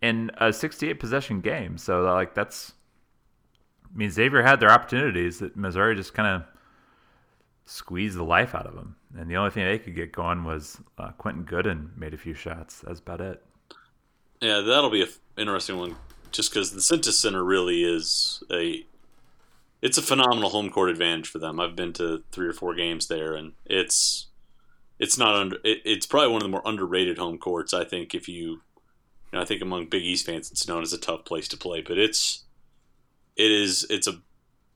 in 0.00 0.30
a 0.38 0.52
68 0.52 0.94
possession 0.94 1.40
game. 1.40 1.78
So 1.78 2.02
like 2.02 2.34
that's 2.34 2.72
I 3.84 3.96
mean 3.96 4.10
Xavier 4.10 4.42
had 4.42 4.60
their 4.60 4.70
opportunities 4.70 5.38
that 5.38 5.56
Missouri 5.56 5.96
just 5.96 6.14
kind 6.14 6.28
of 6.28 6.48
squeezed 7.64 8.16
the 8.16 8.24
life 8.24 8.54
out 8.54 8.66
of 8.66 8.74
them. 8.74 8.96
And 9.16 9.30
the 9.30 9.36
only 9.36 9.50
thing 9.50 9.64
they 9.64 9.78
could 9.78 9.94
get 9.94 10.12
going 10.12 10.44
was 10.44 10.78
uh, 10.98 11.10
Quentin 11.12 11.44
Goodin 11.44 11.90
made 11.96 12.14
a 12.14 12.18
few 12.18 12.34
shots. 12.34 12.80
That's 12.86 13.00
about 13.00 13.20
it. 13.20 13.42
Yeah, 14.40 14.60
that'll 14.60 14.90
be 14.90 15.02
an 15.02 15.08
interesting 15.36 15.78
one 15.78 15.96
just 16.30 16.52
because 16.52 16.72
the 16.72 16.80
Cintas 16.80 17.14
Center 17.14 17.42
really 17.42 17.82
is 17.82 18.42
a 18.50 18.84
it's 19.80 19.98
a 19.98 20.02
phenomenal 20.02 20.50
home 20.50 20.70
court 20.70 20.90
advantage 20.90 21.28
for 21.28 21.38
them. 21.38 21.60
I've 21.60 21.76
been 21.76 21.92
to 21.94 22.24
three 22.32 22.48
or 22.48 22.52
four 22.52 22.74
games 22.74 23.06
there, 23.06 23.34
and 23.34 23.52
it's 23.64 24.26
it's 24.98 25.16
not 25.16 25.34
under 25.34 25.56
it, 25.64 25.82
it's 25.84 26.06
probably 26.06 26.28
one 26.28 26.42
of 26.42 26.42
the 26.42 26.48
more 26.48 26.62
underrated 26.64 27.18
home 27.18 27.38
courts. 27.38 27.72
I 27.72 27.84
think 27.84 28.14
if 28.14 28.28
you, 28.28 28.62
you 29.32 29.36
know, 29.36 29.42
I 29.42 29.44
think 29.44 29.62
among 29.62 29.88
Big 29.88 30.02
East 30.02 30.26
fans, 30.26 30.50
it's 30.50 30.68
known 30.68 30.82
as 30.82 30.92
a 30.92 30.98
tough 30.98 31.24
place 31.24 31.48
to 31.48 31.56
play, 31.56 31.80
but 31.80 31.98
it's 31.98 32.44
it 33.36 33.50
is 33.50 33.86
it's 33.90 34.06
a 34.06 34.20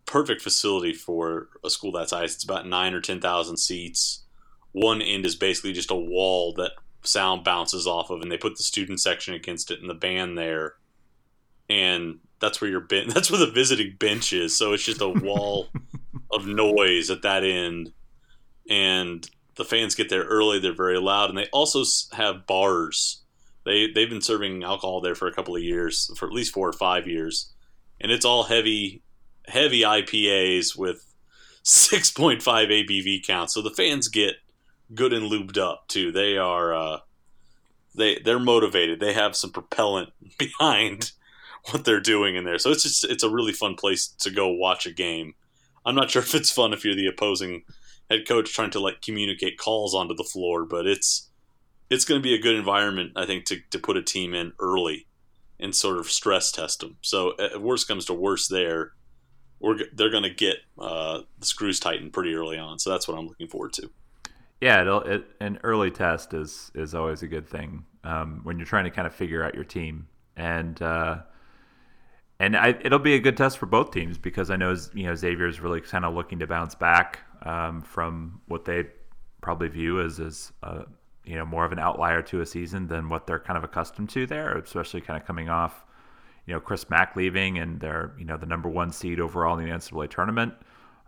perfect 0.06 0.42
facility 0.42 0.92
for 0.92 1.48
a 1.64 1.70
school 1.70 1.92
that 1.92 2.08
size. 2.08 2.34
It's 2.34 2.44
about 2.44 2.66
nine 2.66 2.94
or 2.94 3.00
ten 3.00 3.20
thousand 3.20 3.58
seats. 3.58 4.24
One 4.72 5.02
end 5.02 5.26
is 5.26 5.36
basically 5.36 5.72
just 5.72 5.90
a 5.90 5.96
wall 5.96 6.54
that 6.54 6.72
sound 7.02 7.44
bounces 7.44 7.86
off 7.86 8.10
of, 8.10 8.20
and 8.20 8.30
they 8.30 8.38
put 8.38 8.56
the 8.56 8.62
student 8.62 9.00
section 9.00 9.34
against 9.34 9.70
it 9.70 9.80
and 9.80 9.90
the 9.90 9.94
band 9.94 10.38
there 10.38 10.74
and 11.72 12.18
that's 12.40 12.60
where 12.60 12.70
your 12.70 12.80
ben- 12.80 13.08
that's 13.14 13.30
where 13.30 13.40
the 13.40 13.50
visiting 13.50 13.96
bench 13.98 14.32
is. 14.32 14.56
So 14.56 14.72
it's 14.72 14.84
just 14.84 15.00
a 15.00 15.08
wall 15.08 15.68
of 16.30 16.46
noise 16.46 17.10
at 17.10 17.22
that 17.22 17.44
end, 17.44 17.92
and 18.68 19.28
the 19.56 19.64
fans 19.64 19.94
get 19.94 20.08
there 20.08 20.24
early. 20.24 20.58
They're 20.58 20.74
very 20.74 20.98
loud, 20.98 21.30
and 21.30 21.38
they 21.38 21.48
also 21.52 21.84
have 22.12 22.46
bars. 22.46 23.21
They 23.64 23.90
they've 23.90 24.10
been 24.10 24.20
serving 24.20 24.62
alcohol 24.64 25.00
there 25.00 25.14
for 25.14 25.28
a 25.28 25.32
couple 25.32 25.56
of 25.56 25.62
years, 25.62 26.10
for 26.16 26.26
at 26.26 26.34
least 26.34 26.52
four 26.52 26.68
or 26.68 26.72
five 26.72 27.06
years, 27.06 27.52
and 28.00 28.10
it's 28.10 28.24
all 28.24 28.44
heavy 28.44 29.02
heavy 29.46 29.82
IPAs 29.82 30.76
with 30.76 31.12
6.5 31.64 32.42
ABV 32.42 33.26
counts. 33.26 33.54
So 33.54 33.62
the 33.62 33.70
fans 33.70 34.08
get 34.08 34.34
good 34.94 35.12
and 35.12 35.30
lubed 35.30 35.58
up 35.58 35.88
too. 35.88 36.12
They 36.12 36.36
are 36.36 36.74
uh, 36.74 36.98
they 37.94 38.18
they're 38.18 38.38
motivated. 38.38 39.00
They 39.00 39.12
have 39.12 39.36
some 39.36 39.50
propellant 39.50 40.10
behind 40.38 41.12
what 41.70 41.84
they're 41.84 42.00
doing 42.00 42.36
in 42.36 42.44
there. 42.44 42.58
So 42.58 42.70
it's 42.70 42.82
just 42.82 43.04
it's 43.04 43.22
a 43.22 43.30
really 43.30 43.52
fun 43.52 43.74
place 43.74 44.08
to 44.20 44.30
go 44.30 44.48
watch 44.48 44.86
a 44.86 44.92
game. 44.92 45.34
I'm 45.84 45.94
not 45.94 46.10
sure 46.10 46.22
if 46.22 46.34
it's 46.34 46.50
fun 46.50 46.72
if 46.72 46.84
you're 46.84 46.94
the 46.94 47.08
opposing 47.08 47.62
head 48.10 48.26
coach 48.26 48.52
trying 48.52 48.70
to 48.70 48.80
like 48.80 49.02
communicate 49.02 49.58
calls 49.58 49.94
onto 49.94 50.14
the 50.14 50.24
floor, 50.24 50.64
but 50.64 50.86
it's 50.86 51.30
it's 51.92 52.06
going 52.06 52.18
to 52.18 52.22
be 52.22 52.34
a 52.34 52.38
good 52.38 52.56
environment, 52.56 53.12
I 53.16 53.26
think, 53.26 53.44
to, 53.46 53.60
to 53.70 53.78
put 53.78 53.98
a 53.98 54.02
team 54.02 54.32
in 54.32 54.52
early 54.58 55.06
and 55.60 55.74
sort 55.74 55.98
of 55.98 56.06
stress 56.06 56.50
test 56.50 56.80
them. 56.80 56.96
So, 57.02 57.34
worst 57.60 57.86
comes 57.86 58.06
to 58.06 58.14
worst, 58.14 58.50
there, 58.50 58.92
we're, 59.60 59.78
they're 59.92 60.10
going 60.10 60.22
to 60.22 60.30
get 60.30 60.56
uh, 60.78 61.20
the 61.38 61.46
screws 61.46 61.78
tightened 61.78 62.14
pretty 62.14 62.34
early 62.34 62.56
on. 62.58 62.78
So, 62.78 62.88
that's 62.88 63.06
what 63.06 63.18
I'm 63.18 63.26
looking 63.26 63.46
forward 63.46 63.74
to. 63.74 63.90
Yeah, 64.62 65.00
it, 65.04 65.24
an 65.40 65.58
early 65.64 65.90
test 65.90 66.34
is 66.34 66.70
is 66.74 66.94
always 66.94 67.22
a 67.22 67.26
good 67.26 67.48
thing 67.48 67.84
um, 68.04 68.40
when 68.44 68.58
you're 68.58 68.66
trying 68.66 68.84
to 68.84 68.90
kind 68.90 69.08
of 69.08 69.14
figure 69.14 69.44
out 69.44 69.56
your 69.56 69.64
team, 69.64 70.06
and 70.36 70.80
uh, 70.80 71.18
and 72.38 72.56
I, 72.56 72.68
it'll 72.80 73.00
be 73.00 73.14
a 73.14 73.18
good 73.18 73.36
test 73.36 73.58
for 73.58 73.66
both 73.66 73.90
teams 73.90 74.18
because 74.18 74.50
I 74.50 74.56
know 74.56 74.76
you 74.94 75.06
know 75.06 75.16
Xavier 75.16 75.48
is 75.48 75.60
really 75.60 75.80
kind 75.80 76.04
of 76.04 76.14
looking 76.14 76.38
to 76.38 76.46
bounce 76.46 76.76
back 76.76 77.18
um, 77.42 77.82
from 77.82 78.40
what 78.46 78.64
they 78.64 78.84
probably 79.40 79.66
view 79.66 80.00
as 80.00 80.20
as 80.20 80.52
uh, 80.62 80.84
you 81.24 81.36
know 81.36 81.46
more 81.46 81.64
of 81.64 81.72
an 81.72 81.78
outlier 81.78 82.22
to 82.22 82.40
a 82.40 82.46
season 82.46 82.88
than 82.88 83.08
what 83.08 83.26
they're 83.26 83.38
kind 83.38 83.56
of 83.56 83.64
accustomed 83.64 84.10
to 84.10 84.26
there, 84.26 84.56
especially 84.58 85.00
kind 85.00 85.20
of 85.20 85.26
coming 85.26 85.48
off 85.48 85.84
you 86.46 86.54
know 86.54 86.60
Chris 86.60 86.88
Mack 86.90 87.16
leaving 87.16 87.58
and 87.58 87.80
they're 87.80 88.12
you 88.18 88.24
know 88.24 88.36
the 88.36 88.46
number 88.46 88.68
one 88.68 88.90
seed 88.90 89.20
overall 89.20 89.58
in 89.58 89.64
the 89.64 89.70
NCAA 89.72 90.10
tournament. 90.10 90.54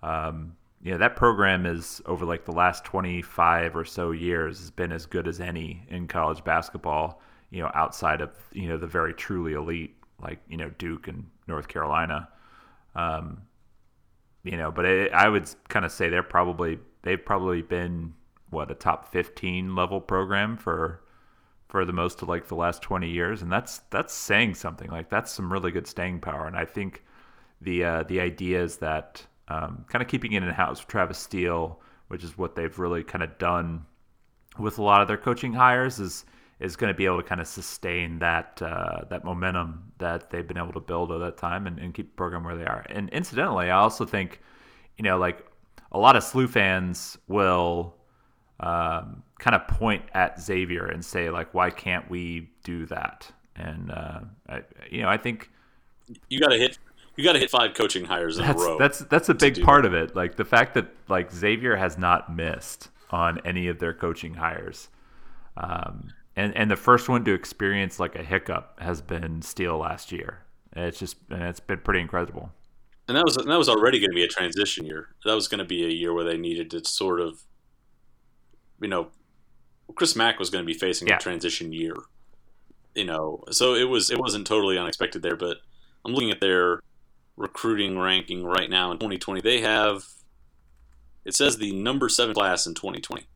Um, 0.03 0.57
you 0.83 0.93
know 0.93 0.99
that 0.99 1.17
program 1.17 1.67
is 1.67 2.01
over 2.07 2.25
like 2.25 2.45
the 2.45 2.53
last 2.53 2.85
25 2.85 3.75
or 3.75 3.85
so 3.85 4.13
years 4.13 4.61
has 4.61 4.71
been 4.71 4.93
as 4.93 5.07
good 5.07 5.27
as 5.27 5.41
any 5.41 5.83
in 5.89 6.07
college 6.07 6.45
basketball 6.45 7.21
you 7.51 7.63
know 7.63 7.71
outside 7.75 8.21
of 8.21 8.31
you 8.53 8.69
know 8.69 8.77
the 8.77 8.87
very 8.87 9.15
truly 9.15 9.55
elite 9.55 9.97
like 10.23 10.39
you 10.49 10.59
know 10.59 10.71
duke 10.79 11.09
and 11.09 11.25
north 11.49 11.69
carolina 11.69 12.29
um, 12.95 13.41
you 14.45 14.57
know 14.57 14.71
but 14.71 14.85
it, 14.85 15.13
i 15.13 15.29
would 15.29 15.49
kind 15.69 15.85
of 15.87 15.91
say 15.91 16.09
they're 16.11 16.23
probably 16.23 16.79
they've 17.03 17.25
probably 17.25 17.63
been 17.63 18.13
what 18.55 18.71
a 18.71 18.75
top 18.75 19.13
15 19.13 19.75
level 19.75 20.01
program 20.01 20.57
for 20.57 21.03
for 21.69 21.85
the 21.85 21.93
most 21.93 22.23
of 22.23 22.29
like 22.29 22.49
the 22.49 22.55
last 22.55 22.83
20 22.83 23.11
years? 23.11 23.43
And 23.43 23.53
that's 23.53 23.79
that's 23.91 24.15
saying 24.15 24.55
something. 24.55 24.91
Like 24.91 25.11
that's 25.11 25.33
some 25.33 25.53
really 25.53 25.71
good 25.71 25.87
staying 25.87 26.21
power. 26.21 26.47
And 26.47 26.57
i 26.57 26.65
think 26.65 27.05
the 27.61 27.85
uh, 27.85 28.03
the 28.05 28.21
idea 28.21 28.63
is 28.63 28.79
that 28.79 29.27
um, 29.49 29.85
kind 29.89 30.03
of 30.03 30.09
keeping 30.09 30.33
it 30.33 30.43
in 30.43 30.49
house 30.51 30.81
with 30.81 30.89
Travis 30.89 31.19
Steele, 31.19 31.81
which 32.09 32.25
is 32.25 32.39
what 32.39 32.55
they've 32.55 32.79
really 32.79 33.03
kind 33.03 33.23
of 33.23 33.37
done 33.39 33.85
with 34.59 34.79
a 34.79 34.83
lot 34.83 35.03
of 35.03 35.09
their 35.09 35.17
coaching 35.17 35.53
hires, 35.53 35.99
is 35.99 36.25
is 36.61 36.77
going 36.77 36.93
to 36.93 36.97
be 36.97 37.05
able 37.05 37.21
to 37.21 37.29
kind 37.29 37.41
of 37.41 37.47
sustain 37.47 38.19
that 38.21 38.61
uh, 38.63 39.05
that 39.11 39.25
momentum 39.25 39.93
that 39.99 40.31
they've 40.31 40.47
been 40.47 40.59
able 40.59 40.73
to 40.73 40.81
build 40.81 41.11
over 41.11 41.25
that 41.25 41.37
time 41.37 41.67
and, 41.67 41.79
and 41.79 41.95
keep 41.95 42.11
the 42.11 42.17
program 42.17 42.45
where 42.45 42.57
they 42.57 42.65
are. 42.65 42.85
And 42.89 43.09
incidentally, 43.11 43.71
I 43.71 43.79
also 43.79 44.07
think, 44.07 44.41
you 44.97 45.03
know, 45.03 45.19
like 45.19 45.47
a 45.93 45.99
lot 45.99 46.17
of 46.17 46.23
SLU 46.23 46.49
fans 46.49 47.19
will 47.29 47.95
um, 48.61 49.23
kind 49.39 49.55
of 49.55 49.67
point 49.69 50.05
at 50.15 50.41
Xavier 50.41 50.87
and 50.87 51.05
say 51.05 51.31
like, 51.31 51.53
why 51.55 51.71
can't 51.71 52.09
we 52.09 52.51
do 52.63 52.87
that? 52.87 53.31
And 53.57 53.91
uh, 53.91 54.21
I, 54.49 54.63
you 54.91 55.03
know, 55.03 55.09
I 55.09 55.17
think 55.17 55.51
you 56.29 56.41
got 56.41 56.49
to 56.49 56.59
hit 56.59 56.79
you 57.17 57.25
got 57.25 57.35
to 57.35 57.39
hit 57.39 57.51
five 57.51 57.75
coaching 57.75 58.05
hires 58.05 58.39
in 58.39 58.45
that's, 58.45 58.61
a 58.61 58.65
row. 58.65 58.79
That's 58.79 58.99
that's 59.01 59.29
a 59.29 59.35
big 59.35 59.63
part 59.63 59.83
that. 59.83 59.89
of 59.89 59.95
it. 59.95 60.17
Like 60.17 60.37
the 60.37 60.45
fact 60.45 60.75
that 60.75 60.89
like 61.09 61.31
Xavier 61.31 61.77
has 61.77 61.97
not 61.97 62.35
missed 62.35 62.91
on 63.11 63.41
any 63.45 63.69
of 63.69 63.79
their 63.79 63.95
coaching 63.95 64.35
hires, 64.35 64.89
um, 65.57 66.09
and 66.35 66.57
and 66.57 66.71
the 66.71 66.77
first 66.77 67.09
one 67.09 67.25
to 67.25 67.33
experience 67.33 68.01
like 68.01 68.17
a 68.17 68.25
hiccup 68.25 68.81
has 68.81 69.01
been 69.01 69.43
Steele 69.43 69.79
last 69.79 70.11
year. 70.11 70.41
It's 70.75 70.99
just 70.99 71.17
and 71.31 71.43
it's 71.43 71.61
been 71.61 71.79
pretty 71.79 72.01
incredible. 72.01 72.51
And 73.07 73.17
that 73.17 73.25
was 73.25 73.37
that 73.37 73.59
was 73.59 73.69
already 73.69 74.01
going 74.01 74.11
to 74.11 74.17
be 74.17 74.25
a 74.25 74.29
transition 74.29 74.87
year. 74.87 75.09
That 75.25 75.35
was 75.35 75.47
going 75.47 75.59
to 75.59 75.65
be 75.65 75.85
a 75.85 75.91
year 75.91 76.13
where 76.13 76.25
they 76.25 76.39
needed 76.39 76.71
to 76.71 76.85
sort 76.85 77.21
of, 77.21 77.43
you 78.85 78.91
know, 78.91 79.09
Chris 79.95 80.15
Mack 80.15 80.39
was 80.39 80.51
going 80.51 80.63
to 80.63 80.67
be 80.67 80.79
facing 80.79 81.09
yeah. 81.09 81.17
a 81.17 81.19
transition 81.19 81.73
year. 81.73 81.97
You 82.95 83.07
know, 83.07 83.43
so 83.51 83.75
it 83.75 83.85
was 83.85 84.11
it 84.11 84.19
wasn't 84.19 84.47
totally 84.47 84.79
unexpected 84.79 85.23
there, 85.23 85.37
but 85.37 85.57
I'm 86.05 86.13
looking 86.13 86.31
at 86.31 86.41
their 86.41 86.81
recruiting 87.35 87.99
ranking 87.99 88.45
right 88.45 88.69
now 88.69 88.93
in 88.93 88.99
2020. 88.99 89.41
They 89.41 89.63
have 89.63 90.05
it 91.25 91.35
says 91.35 91.57
the 91.57 91.73
number 91.73 92.11
seven 92.11 92.35
class 92.35 92.67
in 92.67 92.75
2020. 92.75 93.27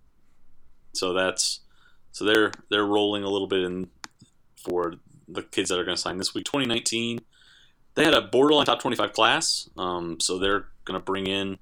So 0.93 1.15
that's 1.15 1.61
so 2.13 2.27
they're 2.27 2.53
they're 2.71 2.87
rolling 2.87 3.25
a 3.25 3.29
little 3.31 3.49
bit 3.49 3.65
in 3.65 3.89
for 4.55 4.97
the 5.27 5.43
kids 5.43 5.71
that 5.71 5.79
are 5.79 5.85
going 5.85 5.97
to 5.97 6.01
sign 6.01 6.19
this 6.19 6.35
week. 6.35 6.45
2019, 6.45 7.21
they 7.95 8.05
had 8.05 8.15
a 8.15 8.21
borderline 8.21 8.67
top 8.67 8.81
25 8.81 9.15
class. 9.15 9.69
Um, 9.79 10.21
so 10.21 10.39
they're 10.39 10.67
going 10.85 11.01
to 11.01 11.05
bring 11.05 11.27
in, 11.27 11.59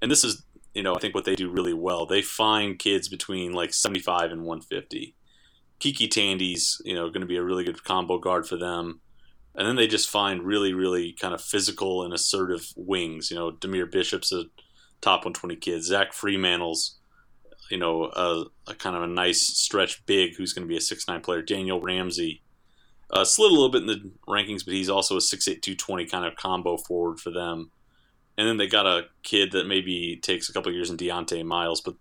and 0.00 0.08
this 0.08 0.22
is 0.22 0.44
you 0.74 0.82
know 0.82 0.94
I 0.94 0.98
think 0.98 1.14
what 1.14 1.24
they 1.24 1.34
do 1.34 1.50
really 1.50 1.74
well. 1.74 2.06
They 2.06 2.22
find 2.22 2.78
kids 2.78 3.08
between 3.08 3.52
like 3.52 3.72
75 3.72 4.32
and 4.32 4.42
150. 4.42 5.14
KyKy 5.80 6.10
Tandy's 6.10 6.80
you 6.84 6.94
know 6.94 7.08
going 7.08 7.20
to 7.20 7.26
be 7.26 7.36
a 7.36 7.42
really 7.42 7.64
good 7.64 7.84
combo 7.84 8.18
guard 8.18 8.46
for 8.46 8.56
them 8.56 9.00
and 9.54 9.68
then 9.68 9.76
they 9.76 9.86
just 9.86 10.10
find 10.10 10.42
really, 10.42 10.72
really 10.72 11.12
kind 11.12 11.32
of 11.32 11.40
physical 11.40 12.02
and 12.02 12.12
assertive 12.12 12.72
wings. 12.76 13.30
You 13.30 13.36
know, 13.36 13.52
Dahmir 13.52 13.90
Bishop's 13.90 14.32
a 14.32 14.44
top 15.00 15.20
120 15.20 15.56
kid. 15.56 15.84
Zach 15.84 16.12
Freemantle's, 16.12 16.98
you 17.70 17.78
know, 17.78 18.10
a, 18.16 18.44
a 18.66 18.74
kind 18.74 18.96
of 18.96 19.02
a 19.02 19.06
nice 19.06 19.46
stretch 19.46 20.04
big 20.06 20.34
who's 20.36 20.52
going 20.52 20.66
to 20.66 20.68
be 20.68 20.76
a 20.76 20.80
six 20.80 21.06
nine 21.06 21.20
player. 21.20 21.40
Daniel 21.40 21.80
Ramsey 21.80 22.42
uh, 23.10 23.24
slid 23.24 23.52
a 23.52 23.54
little 23.54 23.70
bit 23.70 23.82
in 23.82 23.86
the 23.86 24.10
rankings, 24.26 24.64
but 24.64 24.74
he's 24.74 24.90
also 24.90 25.16
a 25.16 25.20
6'8", 25.20 25.62
220 25.62 26.06
kind 26.06 26.24
of 26.24 26.34
combo 26.34 26.76
forward 26.76 27.20
for 27.20 27.30
them. 27.30 27.70
And 28.36 28.48
then 28.48 28.56
they 28.56 28.66
got 28.66 28.86
a 28.86 29.06
kid 29.22 29.52
that 29.52 29.66
maybe 29.66 30.16
takes 30.16 30.48
a 30.48 30.52
couple 30.52 30.72
years 30.72 30.90
in 30.90 30.96
Dieonte 30.96 31.44
Miles, 31.44 31.80
but 31.80 31.94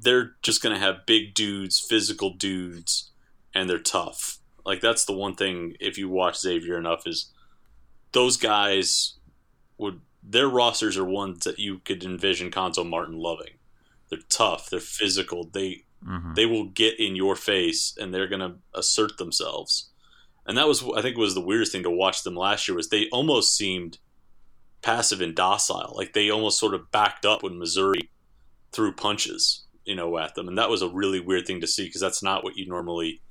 they're 0.00 0.32
just 0.42 0.62
going 0.62 0.74
to 0.74 0.80
have 0.80 1.06
big 1.06 1.34
dudes, 1.34 1.78
physical 1.78 2.30
dudes, 2.30 3.10
and 3.54 3.68
they're 3.68 3.78
tough. 3.78 4.38
Like 4.64 4.80
that's 4.80 5.04
the 5.04 5.12
one 5.12 5.34
thing 5.34 5.76
if 5.80 5.98
you 5.98 6.08
watch 6.08 6.38
Xavier 6.38 6.78
enough 6.78 7.06
is 7.06 7.30
those 8.12 8.36
guys 8.36 9.14
would 9.78 10.00
their 10.22 10.48
rosters 10.48 10.96
are 10.96 11.04
ones 11.04 11.44
that 11.44 11.58
you 11.58 11.80
could 11.80 12.04
envision 12.04 12.50
Cuonzo 12.50 12.88
Martin 12.88 13.18
loving. 13.18 13.54
They're 14.08 14.20
tough, 14.28 14.70
they're 14.70 14.80
physical, 14.80 15.44
they 15.52 15.84
mm-hmm. 16.06 16.34
they 16.34 16.46
will 16.46 16.66
get 16.66 17.00
in 17.00 17.16
your 17.16 17.34
face 17.34 17.96
and 18.00 18.14
they're 18.14 18.28
gonna 18.28 18.56
assert 18.74 19.18
themselves. 19.18 19.90
And 20.46 20.56
that 20.58 20.68
was 20.68 20.84
I 20.96 21.02
think 21.02 21.16
was 21.16 21.34
the 21.34 21.40
weirdest 21.40 21.72
thing 21.72 21.82
to 21.82 21.90
watch 21.90 22.22
them 22.22 22.36
last 22.36 22.68
year 22.68 22.76
was 22.76 22.88
they 22.88 23.08
almost 23.10 23.56
seemed 23.56 23.98
passive 24.82 25.20
and 25.20 25.34
docile. 25.34 25.94
Like 25.96 26.12
they 26.12 26.30
almost 26.30 26.58
sort 26.58 26.74
of 26.74 26.90
backed 26.90 27.24
up 27.24 27.42
when 27.42 27.58
Missouri 27.58 28.10
threw 28.72 28.92
punches, 28.92 29.66
you 29.84 29.94
know, 29.94 30.18
at 30.18 30.34
them. 30.34 30.48
And 30.48 30.58
that 30.58 30.70
was 30.70 30.82
a 30.82 30.88
really 30.88 31.20
weird 31.20 31.46
thing 31.46 31.60
to 31.60 31.66
see 31.66 31.86
because 31.86 32.00
that's 32.00 32.22
not 32.22 32.44
what 32.44 32.56
you 32.56 32.66
normally 32.66 33.22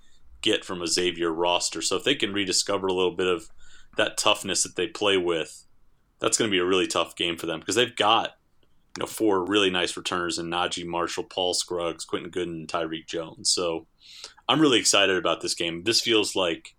get 0.42 0.66
from 0.66 0.82
a 0.82 0.88
Xavier 0.88 1.32
roster. 1.32 1.82
So 1.82 1.96
if 1.98 2.04
they 2.04 2.16
can 2.16 2.34
rediscover 2.34 2.88
a 2.88 2.94
little 2.94 3.16
bit 3.16 3.28
of 3.28 3.50
that 3.98 4.18
toughness 4.18 4.64
that 4.64 4.76
they 4.76 4.88
play 4.88 5.18
with, 5.18 5.66
that's 6.20 6.38
going 6.38 6.50
to 6.50 6.56
be 6.56 6.60
a 6.60 6.66
really 6.66 6.88
tough 6.88 7.16
game 7.16 7.38
for 7.38 7.46
them 7.46 7.60
because 7.60 7.76
they've 7.76 7.96
got 7.96 8.36
you 8.98 9.02
know 9.02 9.08
four 9.08 9.46
really 9.46 9.70
nice 9.70 9.98
returners 9.98 10.38
in 10.38 10.48
Naji 10.48 10.86
Marshall, 10.86 11.24
Paul 11.24 11.54
Scruggs, 11.54 12.06
Quentin 12.06 12.30
Goodin, 12.30 12.54
and 12.54 12.68
Tyrique 12.68 13.08
Jones. 13.08 13.50
So 13.50 13.88
I'm 14.48 14.62
really 14.62 14.80
excited 14.80 15.18
about 15.18 15.42
this 15.42 15.56
game. 15.56 15.84
This 15.84 16.02
feels 16.02 16.36
like 16.36 16.76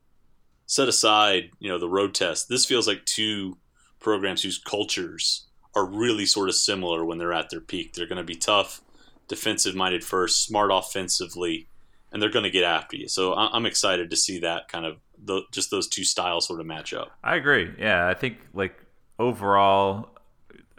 set 0.67 0.89
aside 0.89 1.51
you 1.59 1.69
know 1.69 1.79
the 1.79 1.89
road 1.89 2.15
test. 2.15 2.49
This 2.49 2.65
feels 2.65 2.87
like 2.87 3.05
two 3.05 3.59
programs 4.03 4.43
whose 4.43 4.59
cultures 4.59 5.47
are 5.75 5.87
really 5.87 6.27
sort 6.27 6.49
of 6.49 6.55
similar 6.55 7.05
when 7.05 7.19
they're 7.19 7.33
at 7.33 7.51
their 7.51 7.61
peak. 7.61 7.95
They're 7.95 8.07
going 8.07 8.19
to 8.19 8.25
be 8.25 8.35
tough, 8.35 8.83
defensive 9.29 9.75
minded 9.75 10.05
first, 10.05 10.45
smart 10.45 10.71
offensively 10.73 11.69
and 12.13 12.21
they're 12.21 12.31
going 12.31 12.45
to 12.45 12.51
get 12.51 12.65
after 12.65 12.97
you. 12.97 13.09
So 13.09 13.35
I'm 13.35 13.67
excited 13.67 14.11
to 14.11 14.17
see 14.17 14.41
that 14.41 14.69
kind 14.69 14.85
of 14.85 14.99
the, 15.25 15.43
just 15.51 15.71
those 15.71 15.89
two 15.89 16.05
styles 16.05 16.47
sort 16.47 16.61
of 16.61 16.67
match 16.67 16.93
up. 16.93 17.11
I 17.25 17.37
agree. 17.37 17.71
Yeah, 17.79 18.07
I 18.07 18.15
think 18.15 18.37
like 18.53 18.79
overall, 19.19 20.11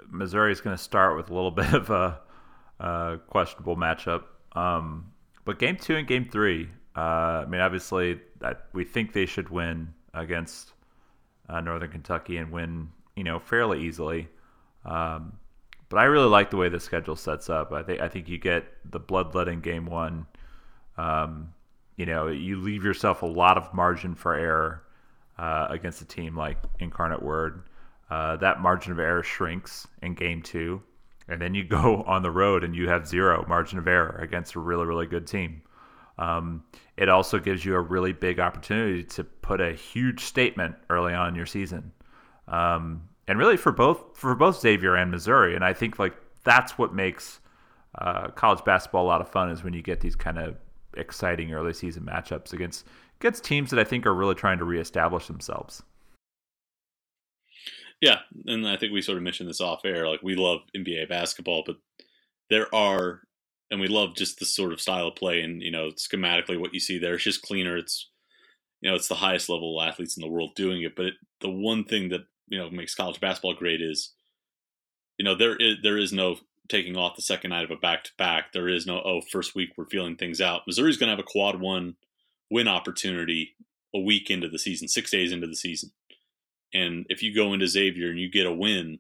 Missouri 0.10 0.52
is 0.52 0.62
going 0.62 0.78
to 0.78 0.82
start 0.82 1.18
with 1.18 1.30
a 1.30 1.34
little 1.34 1.52
bit 1.64 1.74
of 1.74 1.90
a, 1.90 2.20
a 2.80 3.20
questionable 3.28 3.76
matchup. 3.76 4.24
Um, 4.54 5.12
but 5.44 5.60
game 5.60 5.76
two 5.76 5.96
and 5.96 6.08
game 6.08 6.26
three, 6.26 6.70
uh, 6.96 7.00
I 7.00 7.46
mean, 7.48 7.62
obviously, 7.62 8.20
that 8.40 8.68
we 8.74 8.84
think 8.84 9.14
they 9.14 9.26
should 9.26 9.50
win 9.50 9.92
against 10.14 10.74
uh, 11.50 11.60
Northern 11.60 11.90
Kentucky 11.90 12.38
and 12.38 12.52
win, 12.52 12.90
you 13.16 13.24
know, 13.24 13.40
fairly 13.40 13.84
easily. 13.84 14.28
Um, 14.86 15.34
but 15.90 15.98
I 16.00 16.06
really 16.06 16.30
like 16.30 16.50
the 16.50 16.58
way 16.58 16.70
the 16.70 16.80
schedule 16.80 17.16
sets 17.16 17.50
up. 17.50 17.72
I 17.72 17.84
think 17.84 18.02
I 18.02 18.08
think 18.08 18.28
you 18.28 18.38
get 18.38 18.66
the 18.90 19.00
bloodletting 19.00 19.62
game 19.62 19.86
one 19.86 20.26
um, 20.98 21.54
you 21.96 22.06
know, 22.06 22.28
you 22.28 22.60
leave 22.60 22.84
yourself 22.84 23.22
a 23.22 23.28
lot 23.28 23.58
of 23.58 23.74
margin 23.74 24.16
for 24.16 24.34
error 24.34 24.84
uh, 25.38 25.68
against 25.70 26.02
a 26.02 26.06
team 26.06 26.36
like 26.36 26.58
Incarnate 26.80 27.22
Word. 27.22 27.64
Uh, 28.10 28.36
that 28.38 28.62
margin 28.62 28.92
of 28.92 29.00
error 29.00 29.24
shrinks 29.24 29.88
in 30.02 30.14
game 30.14 30.42
two, 30.42 30.82
and 31.28 31.42
then 31.42 31.54
you 31.56 31.64
go 31.68 32.04
on 32.04 32.22
the 32.22 32.32
road 32.32 32.64
and 32.64 32.76
you 32.76 32.88
have 32.90 33.08
zero 33.08 33.46
margin 33.48 33.80
of 33.80 33.88
error 33.88 34.20
against 34.22 34.56
a 34.56 34.60
really, 34.60 34.86
really 34.86 35.08
good 35.08 35.28
team. 35.28 35.62
Um, 36.20 36.64
it 36.96 37.10
also 37.10 37.40
gives 37.40 37.66
you 37.66 37.74
a 37.74 37.82
really 37.82 38.14
big 38.14 38.40
opportunity 38.40 39.04
to 39.04 39.24
put 39.24 39.60
a 39.60 39.74
huge 39.74 40.20
statement 40.20 40.76
early 40.92 41.14
on 41.14 41.30
in 41.30 41.36
your 41.36 41.48
season, 41.48 41.92
um, 42.48 43.10
and 43.28 43.40
really 43.40 43.58
for 43.58 43.72
both 43.72 44.02
for 44.16 44.36
both 44.36 44.60
Xavier 44.60 44.96
and 44.96 45.12
Missouri. 45.12 45.56
And 45.56 45.64
I 45.64 45.74
think 45.74 46.00
like 46.00 46.16
that's 46.44 46.78
what 46.78 46.94
makes 46.94 47.40
uh, 47.96 48.30
college 48.30 48.64
basketball 48.66 49.06
a 49.06 49.08
lot 49.08 49.22
of 49.22 49.30
fun 49.30 49.50
is 49.50 49.64
when 49.64 49.74
you 49.74 49.82
get 49.82 50.02
these 50.02 50.16
kind 50.16 50.38
of 50.38 50.56
exciting 50.96 51.54
early 51.54 51.74
season 51.74 52.04
matchups 52.04 52.54
against 52.54 52.86
against 53.20 53.44
teams 53.44 53.70
that 53.70 53.80
I 53.80 53.84
think 53.84 54.06
are 54.06 54.14
really 54.14 54.36
trying 54.36 54.58
to 54.58 54.66
reestablish 54.66 55.28
themselves. 55.28 55.84
Yeah, 58.02 58.20
and 58.48 58.68
I 58.68 58.76
think 58.76 58.92
we 58.92 59.02
sort 59.02 59.18
of 59.18 59.24
mentioned 59.24 59.50
this 59.50 59.62
off 59.62 59.86
air. 59.86 60.10
Like 60.10 60.22
we 60.22 60.36
love 60.36 60.60
NBA 60.76 61.08
basketball, 61.08 61.64
but 61.66 61.78
there 62.50 62.74
are, 62.76 63.22
and 63.72 63.80
we 63.80 63.88
love 63.88 64.16
just 64.16 64.40
the 64.40 64.46
sort 64.46 64.74
of 64.74 64.82
style 64.82 65.08
of 65.08 65.16
play, 65.16 65.40
and 65.40 65.62
you 65.62 65.72
know, 65.72 65.92
schematically 65.92 66.60
what 66.60 66.74
you 66.74 66.82
see 66.82 66.98
there. 66.98 67.16
It's 67.16 67.24
just 67.24 67.44
cleaner. 67.44 67.78
It's 67.78 68.10
you 68.82 68.90
know, 68.90 68.96
it's 68.98 69.08
the 69.08 69.16
highest 69.16 69.48
level 69.48 69.80
of 69.80 69.88
athletes 69.88 70.18
in 70.18 70.22
the 70.22 70.28
world 70.30 70.54
doing 70.54 70.82
it. 70.82 70.98
But 70.98 71.06
it, 71.06 71.14
the 71.40 71.50
one 71.50 71.86
thing 71.86 72.10
that 72.10 72.26
you 72.48 72.58
know 72.58 72.70
makes 72.70 72.96
college 72.96 73.20
basketball 73.20 73.54
great 73.54 73.82
is, 73.82 74.14
you 75.18 75.26
know, 75.26 75.36
there 75.36 75.56
is 75.56 75.78
there 75.84 75.98
is 75.98 76.14
no 76.14 76.38
taking 76.70 76.96
off 76.96 77.16
the 77.16 77.22
second 77.22 77.50
night 77.50 77.66
of 77.66 77.72
a 77.72 77.76
back 77.76 78.04
to 78.06 78.12
back. 78.18 78.54
There 78.54 78.70
is 78.70 78.86
no 78.86 79.02
oh 79.02 79.22
first 79.32 79.56
week 79.56 79.72
we're 79.78 79.86
feeling 79.86 80.16
things 80.16 80.42
out. 80.42 80.62
Missouri's 80.68 80.98
going 80.98 81.08
to 81.08 81.16
have 81.16 81.20
a 81.20 81.30
quad 81.30 81.60
one 81.60 81.96
win 82.50 82.68
opportunity 82.68 83.56
a 83.96 84.00
week 84.00 84.30
into 84.30 84.48
the 84.48 84.60
season, 84.60 84.88
six 84.88 85.12
days 85.12 85.32
into 85.32 85.48
the 85.48 85.56
season. 85.56 85.92
And 86.74 87.06
if 87.10 87.22
you 87.22 87.34
go 87.34 87.54
into 87.54 87.68
Xavier 87.68 88.10
and 88.10 88.20
you 88.20 88.30
get 88.30 88.46
a 88.46 88.54
win, 88.54 89.00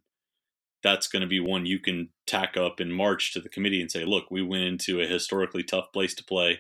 that's 0.83 1.07
going 1.07 1.21
to 1.21 1.27
be 1.27 1.39
one 1.39 1.65
you 1.65 1.79
can 1.79 2.09
tack 2.27 2.57
up 2.57 2.79
in 2.79 2.91
March 2.91 3.33
to 3.33 3.39
the 3.39 3.49
committee 3.49 3.81
and 3.81 3.89
say, 3.89 4.05
look, 4.05 4.29
we 4.29 4.43
went 4.43 4.63
into 4.63 4.99
a 4.99 5.07
historically 5.07 5.63
tough 5.63 5.91
place 5.93 6.13
to 6.15 6.23
play 6.23 6.59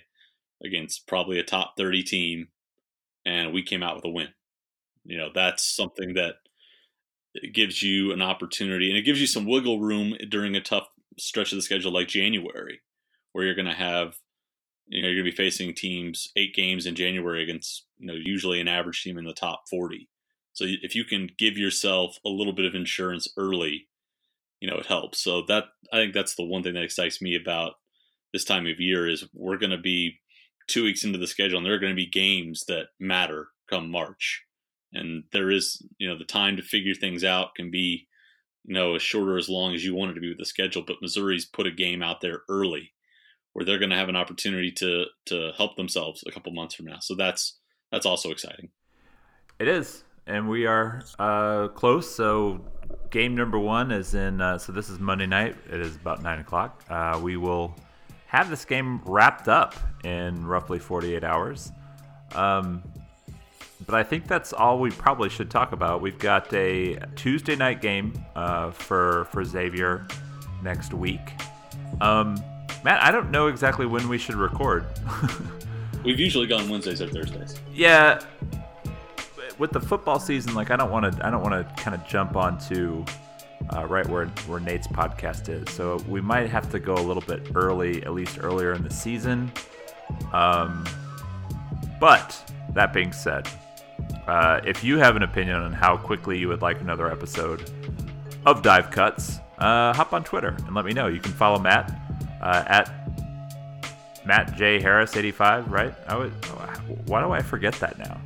against 0.63 1.07
probably 1.07 1.37
a 1.39 1.43
top 1.43 1.73
30 1.77 2.03
team, 2.03 2.47
and 3.25 3.53
we 3.53 3.61
came 3.61 3.83
out 3.83 3.95
with 3.95 4.05
a 4.05 4.09
win. 4.09 4.29
You 5.03 5.17
know, 5.17 5.29
that's 5.33 5.63
something 5.63 6.13
that 6.13 6.35
gives 7.53 7.81
you 7.81 8.11
an 8.11 8.21
opportunity 8.21 8.89
and 8.89 8.97
it 8.97 9.03
gives 9.03 9.19
you 9.19 9.27
some 9.27 9.47
wiggle 9.47 9.79
room 9.79 10.15
during 10.29 10.55
a 10.55 10.61
tough 10.61 10.87
stretch 11.17 11.51
of 11.51 11.57
the 11.57 11.61
schedule 11.61 11.91
like 11.91 12.07
January, 12.07 12.81
where 13.31 13.45
you're 13.45 13.55
going 13.55 13.65
to 13.65 13.73
have, 13.73 14.15
you 14.87 15.01
know, 15.01 15.07
you're 15.07 15.23
going 15.23 15.31
to 15.31 15.31
be 15.31 15.43
facing 15.43 15.73
teams 15.73 16.31
eight 16.35 16.53
games 16.53 16.85
in 16.85 16.95
January 16.95 17.43
against, 17.43 17.85
you 17.97 18.07
know, 18.07 18.13
usually 18.13 18.59
an 18.59 18.67
average 18.67 19.03
team 19.03 19.17
in 19.17 19.25
the 19.25 19.33
top 19.33 19.63
40. 19.69 20.09
So 20.53 20.65
if 20.67 20.95
you 20.95 21.03
can 21.03 21.29
give 21.37 21.57
yourself 21.57 22.17
a 22.25 22.29
little 22.29 22.53
bit 22.53 22.65
of 22.65 22.75
insurance 22.75 23.27
early, 23.37 23.87
you 24.59 24.69
know, 24.69 24.77
it 24.77 24.85
helps. 24.85 25.19
So 25.19 25.41
that 25.47 25.65
I 25.91 25.97
think 25.97 26.13
that's 26.13 26.35
the 26.35 26.45
one 26.45 26.63
thing 26.63 26.75
that 26.75 26.83
excites 26.83 27.21
me 27.21 27.35
about 27.35 27.73
this 28.31 28.45
time 28.45 28.67
of 28.67 28.79
year 28.79 29.07
is 29.07 29.25
we're 29.33 29.57
going 29.57 29.71
to 29.71 29.77
be 29.77 30.19
two 30.67 30.83
weeks 30.83 31.03
into 31.03 31.19
the 31.19 31.27
schedule 31.27 31.57
and 31.57 31.65
there 31.65 31.73
are 31.73 31.79
going 31.79 31.91
to 31.91 31.95
be 31.95 32.05
games 32.05 32.65
that 32.67 32.87
matter 32.99 33.49
come 33.69 33.89
March. 33.89 34.43
And 34.93 35.23
there 35.31 35.49
is, 35.49 35.81
you 35.97 36.07
know, 36.07 36.17
the 36.17 36.25
time 36.25 36.57
to 36.57 36.63
figure 36.63 36.93
things 36.93 37.23
out 37.23 37.55
can 37.55 37.71
be, 37.71 38.07
you 38.65 38.73
know, 38.73 38.95
as 38.95 39.01
short 39.01 39.27
or 39.27 39.37
as 39.37 39.49
long 39.49 39.73
as 39.73 39.83
you 39.83 39.95
want 39.95 40.11
it 40.11 40.13
to 40.15 40.21
be 40.21 40.29
with 40.29 40.37
the 40.37 40.45
schedule. 40.45 40.83
But 40.85 41.01
Missouri's 41.01 41.45
put 41.45 41.67
a 41.67 41.71
game 41.71 42.03
out 42.03 42.21
there 42.21 42.41
early 42.49 42.93
where 43.53 43.65
they're 43.65 43.79
going 43.79 43.91
to 43.91 43.95
have 43.95 44.09
an 44.09 44.15
opportunity 44.15 44.71
to 44.71 45.05
to 45.25 45.51
help 45.57 45.75
themselves 45.75 46.23
a 46.27 46.31
couple 46.31 46.51
months 46.53 46.75
from 46.75 46.85
now. 46.85 46.99
So 46.99 47.15
that's 47.15 47.59
that's 47.91 48.05
also 48.05 48.31
exciting. 48.31 48.69
It 49.59 49.67
is 49.67 50.03
and 50.27 50.47
we 50.47 50.65
are 50.65 51.03
uh, 51.19 51.67
close. 51.69 52.13
So 52.13 52.61
game 53.09 53.35
number 53.35 53.59
one 53.59 53.91
is 53.91 54.13
in. 54.13 54.41
Uh, 54.41 54.57
so 54.57 54.71
this 54.71 54.89
is 54.89 54.99
Monday 54.99 55.25
night. 55.25 55.55
It 55.71 55.79
is 55.81 55.95
about 55.95 56.21
nine 56.21 56.39
o'clock. 56.39 56.83
Uh, 56.89 57.19
we 57.21 57.37
will 57.37 57.75
have 58.27 58.49
this 58.49 58.65
game 58.65 59.01
wrapped 59.05 59.47
up 59.47 59.75
in 60.03 60.45
roughly 60.45 60.79
48 60.79 61.23
hours. 61.23 61.71
Um, 62.33 62.83
but 63.85 63.95
I 63.95 64.03
think 64.03 64.27
that's 64.27 64.53
all 64.53 64.79
we 64.79 64.91
probably 64.91 65.29
should 65.29 65.49
talk 65.49 65.71
about. 65.71 66.01
We've 66.01 66.17
got 66.17 66.51
a 66.53 66.99
Tuesday 67.15 67.55
night 67.55 67.81
game 67.81 68.13
uh, 68.35 68.71
for 68.71 69.25
for 69.25 69.43
Xavier 69.43 70.07
next 70.63 70.93
week. 70.93 71.33
Um, 72.01 72.41
Matt, 72.83 73.01
I 73.01 73.11
don't 73.11 73.31
know 73.31 73.47
exactly 73.47 73.85
when 73.85 74.09
we 74.09 74.17
should 74.17 74.35
record. 74.35 74.85
We've 76.03 76.19
usually 76.19 76.47
gone 76.47 76.67
Wednesdays 76.69 77.01
or 77.01 77.07
Thursdays. 77.07 77.59
Yeah, 77.73 78.19
with 79.57 79.71
the 79.71 79.79
football 79.79 80.19
season, 80.19 80.53
like 80.53 80.71
I 80.71 80.75
don't 80.75 80.91
want 80.91 81.15
to, 81.15 81.25
I 81.25 81.29
don't 81.29 81.41
want 81.41 81.53
to 81.53 81.83
kind 81.83 81.95
of 81.95 82.05
jump 82.07 82.35
onto 82.35 83.05
uh, 83.75 83.85
right 83.85 84.07
where 84.07 84.27
where 84.47 84.59
Nate's 84.59 84.87
podcast 84.87 85.49
is. 85.49 85.73
So 85.73 85.97
we 86.07 86.21
might 86.21 86.49
have 86.49 86.69
to 86.71 86.79
go 86.79 86.95
a 86.95 87.05
little 87.05 87.23
bit 87.23 87.51
early, 87.55 88.03
at 88.03 88.13
least 88.13 88.39
earlier 88.41 88.73
in 88.73 88.83
the 88.83 88.89
season. 88.89 89.51
Um, 90.31 90.85
but 91.99 92.53
that 92.73 92.91
being 92.93 93.13
said, 93.13 93.47
uh, 94.27 94.61
if 94.65 94.83
you 94.83 94.97
have 94.97 95.15
an 95.15 95.23
opinion 95.23 95.57
on 95.57 95.73
how 95.73 95.97
quickly 95.97 96.37
you 96.37 96.47
would 96.47 96.61
like 96.61 96.81
another 96.81 97.11
episode 97.11 97.69
of 98.45 98.61
Dive 98.61 98.91
Cuts, 98.91 99.39
uh, 99.57 99.93
hop 99.93 100.13
on 100.13 100.23
Twitter 100.23 100.55
and 100.65 100.75
let 100.75 100.85
me 100.85 100.93
know. 100.93 101.07
You 101.07 101.19
can 101.19 101.31
follow 101.33 101.59
Matt 101.59 101.91
uh, 102.41 102.63
at 102.67 102.91
Matt 104.25 104.55
J 104.55 104.81
Harris 104.81 105.15
eighty 105.17 105.31
five. 105.31 105.71
Right? 105.71 105.93
I 106.07 106.17
would. 106.17 106.31
Why 107.07 107.21
do 107.21 107.31
I 107.31 107.41
forget 107.41 107.73
that 107.75 107.97
now? 107.97 108.19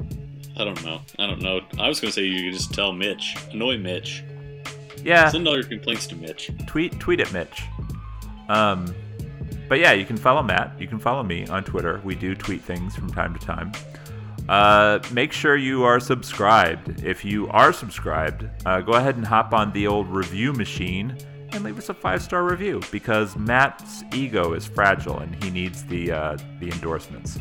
I 0.59 0.63
don't 0.63 0.83
know. 0.83 1.01
I 1.19 1.27
don't 1.27 1.41
know. 1.41 1.61
I 1.79 1.87
was 1.87 1.99
going 1.99 2.11
to 2.11 2.15
say 2.15 2.23
you 2.23 2.45
could 2.45 2.57
just 2.57 2.73
tell 2.73 2.91
Mitch, 2.91 3.35
annoy 3.51 3.77
Mitch. 3.77 4.23
Yeah. 5.03 5.29
Send 5.29 5.47
all 5.47 5.53
your 5.53 5.63
complaints 5.63 6.07
to 6.07 6.15
Mitch. 6.15 6.49
Tweet 6.65 6.99
tweet 6.99 7.19
at 7.19 7.31
Mitch. 7.31 7.63
Um, 8.49 8.93
but 9.69 9.79
yeah, 9.79 9.91
you 9.91 10.05
can 10.05 10.17
follow 10.17 10.41
Matt. 10.41 10.71
You 10.79 10.87
can 10.87 10.97
follow 10.97 11.21
me 11.21 11.45
on 11.47 11.63
Twitter. 11.63 12.01
We 12.03 12.15
do 12.15 12.33
tweet 12.33 12.61
things 12.61 12.95
from 12.95 13.11
time 13.11 13.37
to 13.37 13.39
time. 13.39 13.71
Uh, 14.49 14.99
make 15.11 15.33
sure 15.33 15.55
you 15.55 15.83
are 15.83 15.99
subscribed. 15.99 17.03
If 17.03 17.25
you 17.25 17.47
are 17.49 17.73
subscribed, 17.73 18.49
uh, 18.65 18.81
go 18.81 18.93
ahead 18.93 19.17
and 19.17 19.25
hop 19.25 19.53
on 19.53 19.73
the 19.73 19.87
old 19.87 20.07
review 20.07 20.53
machine 20.53 21.17
and 21.51 21.63
leave 21.63 21.77
us 21.77 21.89
a 21.89 21.93
five 21.93 22.21
star 22.21 22.43
review 22.43 22.81
because 22.91 23.35
Matt's 23.35 24.03
ego 24.13 24.53
is 24.53 24.65
fragile 24.65 25.19
and 25.19 25.43
he 25.43 25.49
needs 25.49 25.83
the 25.83 26.11
uh, 26.11 26.37
the 26.59 26.69
endorsements. 26.71 27.37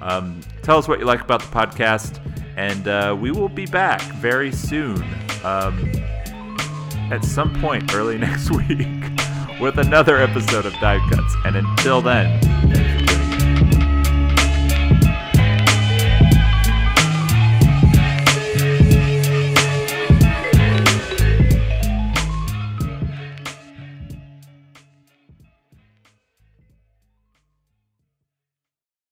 Um, 0.00 0.40
tell 0.62 0.78
us 0.78 0.88
what 0.88 0.98
you 0.98 1.04
like 1.04 1.20
about 1.20 1.40
the 1.40 1.48
podcast, 1.48 2.20
and 2.56 2.88
uh, 2.88 3.16
we 3.18 3.30
will 3.30 3.48
be 3.48 3.66
back 3.66 4.00
very 4.16 4.52
soon, 4.52 5.02
um, 5.42 5.90
at 7.10 7.24
some 7.24 7.58
point 7.60 7.94
early 7.94 8.18
next 8.26 8.50
week, 8.50 8.88
with 9.60 9.78
another 9.78 10.18
episode 10.18 10.66
of 10.66 10.72
Dive 10.74 11.00
Cuts. 11.10 11.34
And 11.44 11.56
until 11.56 12.02
then, 12.02 12.40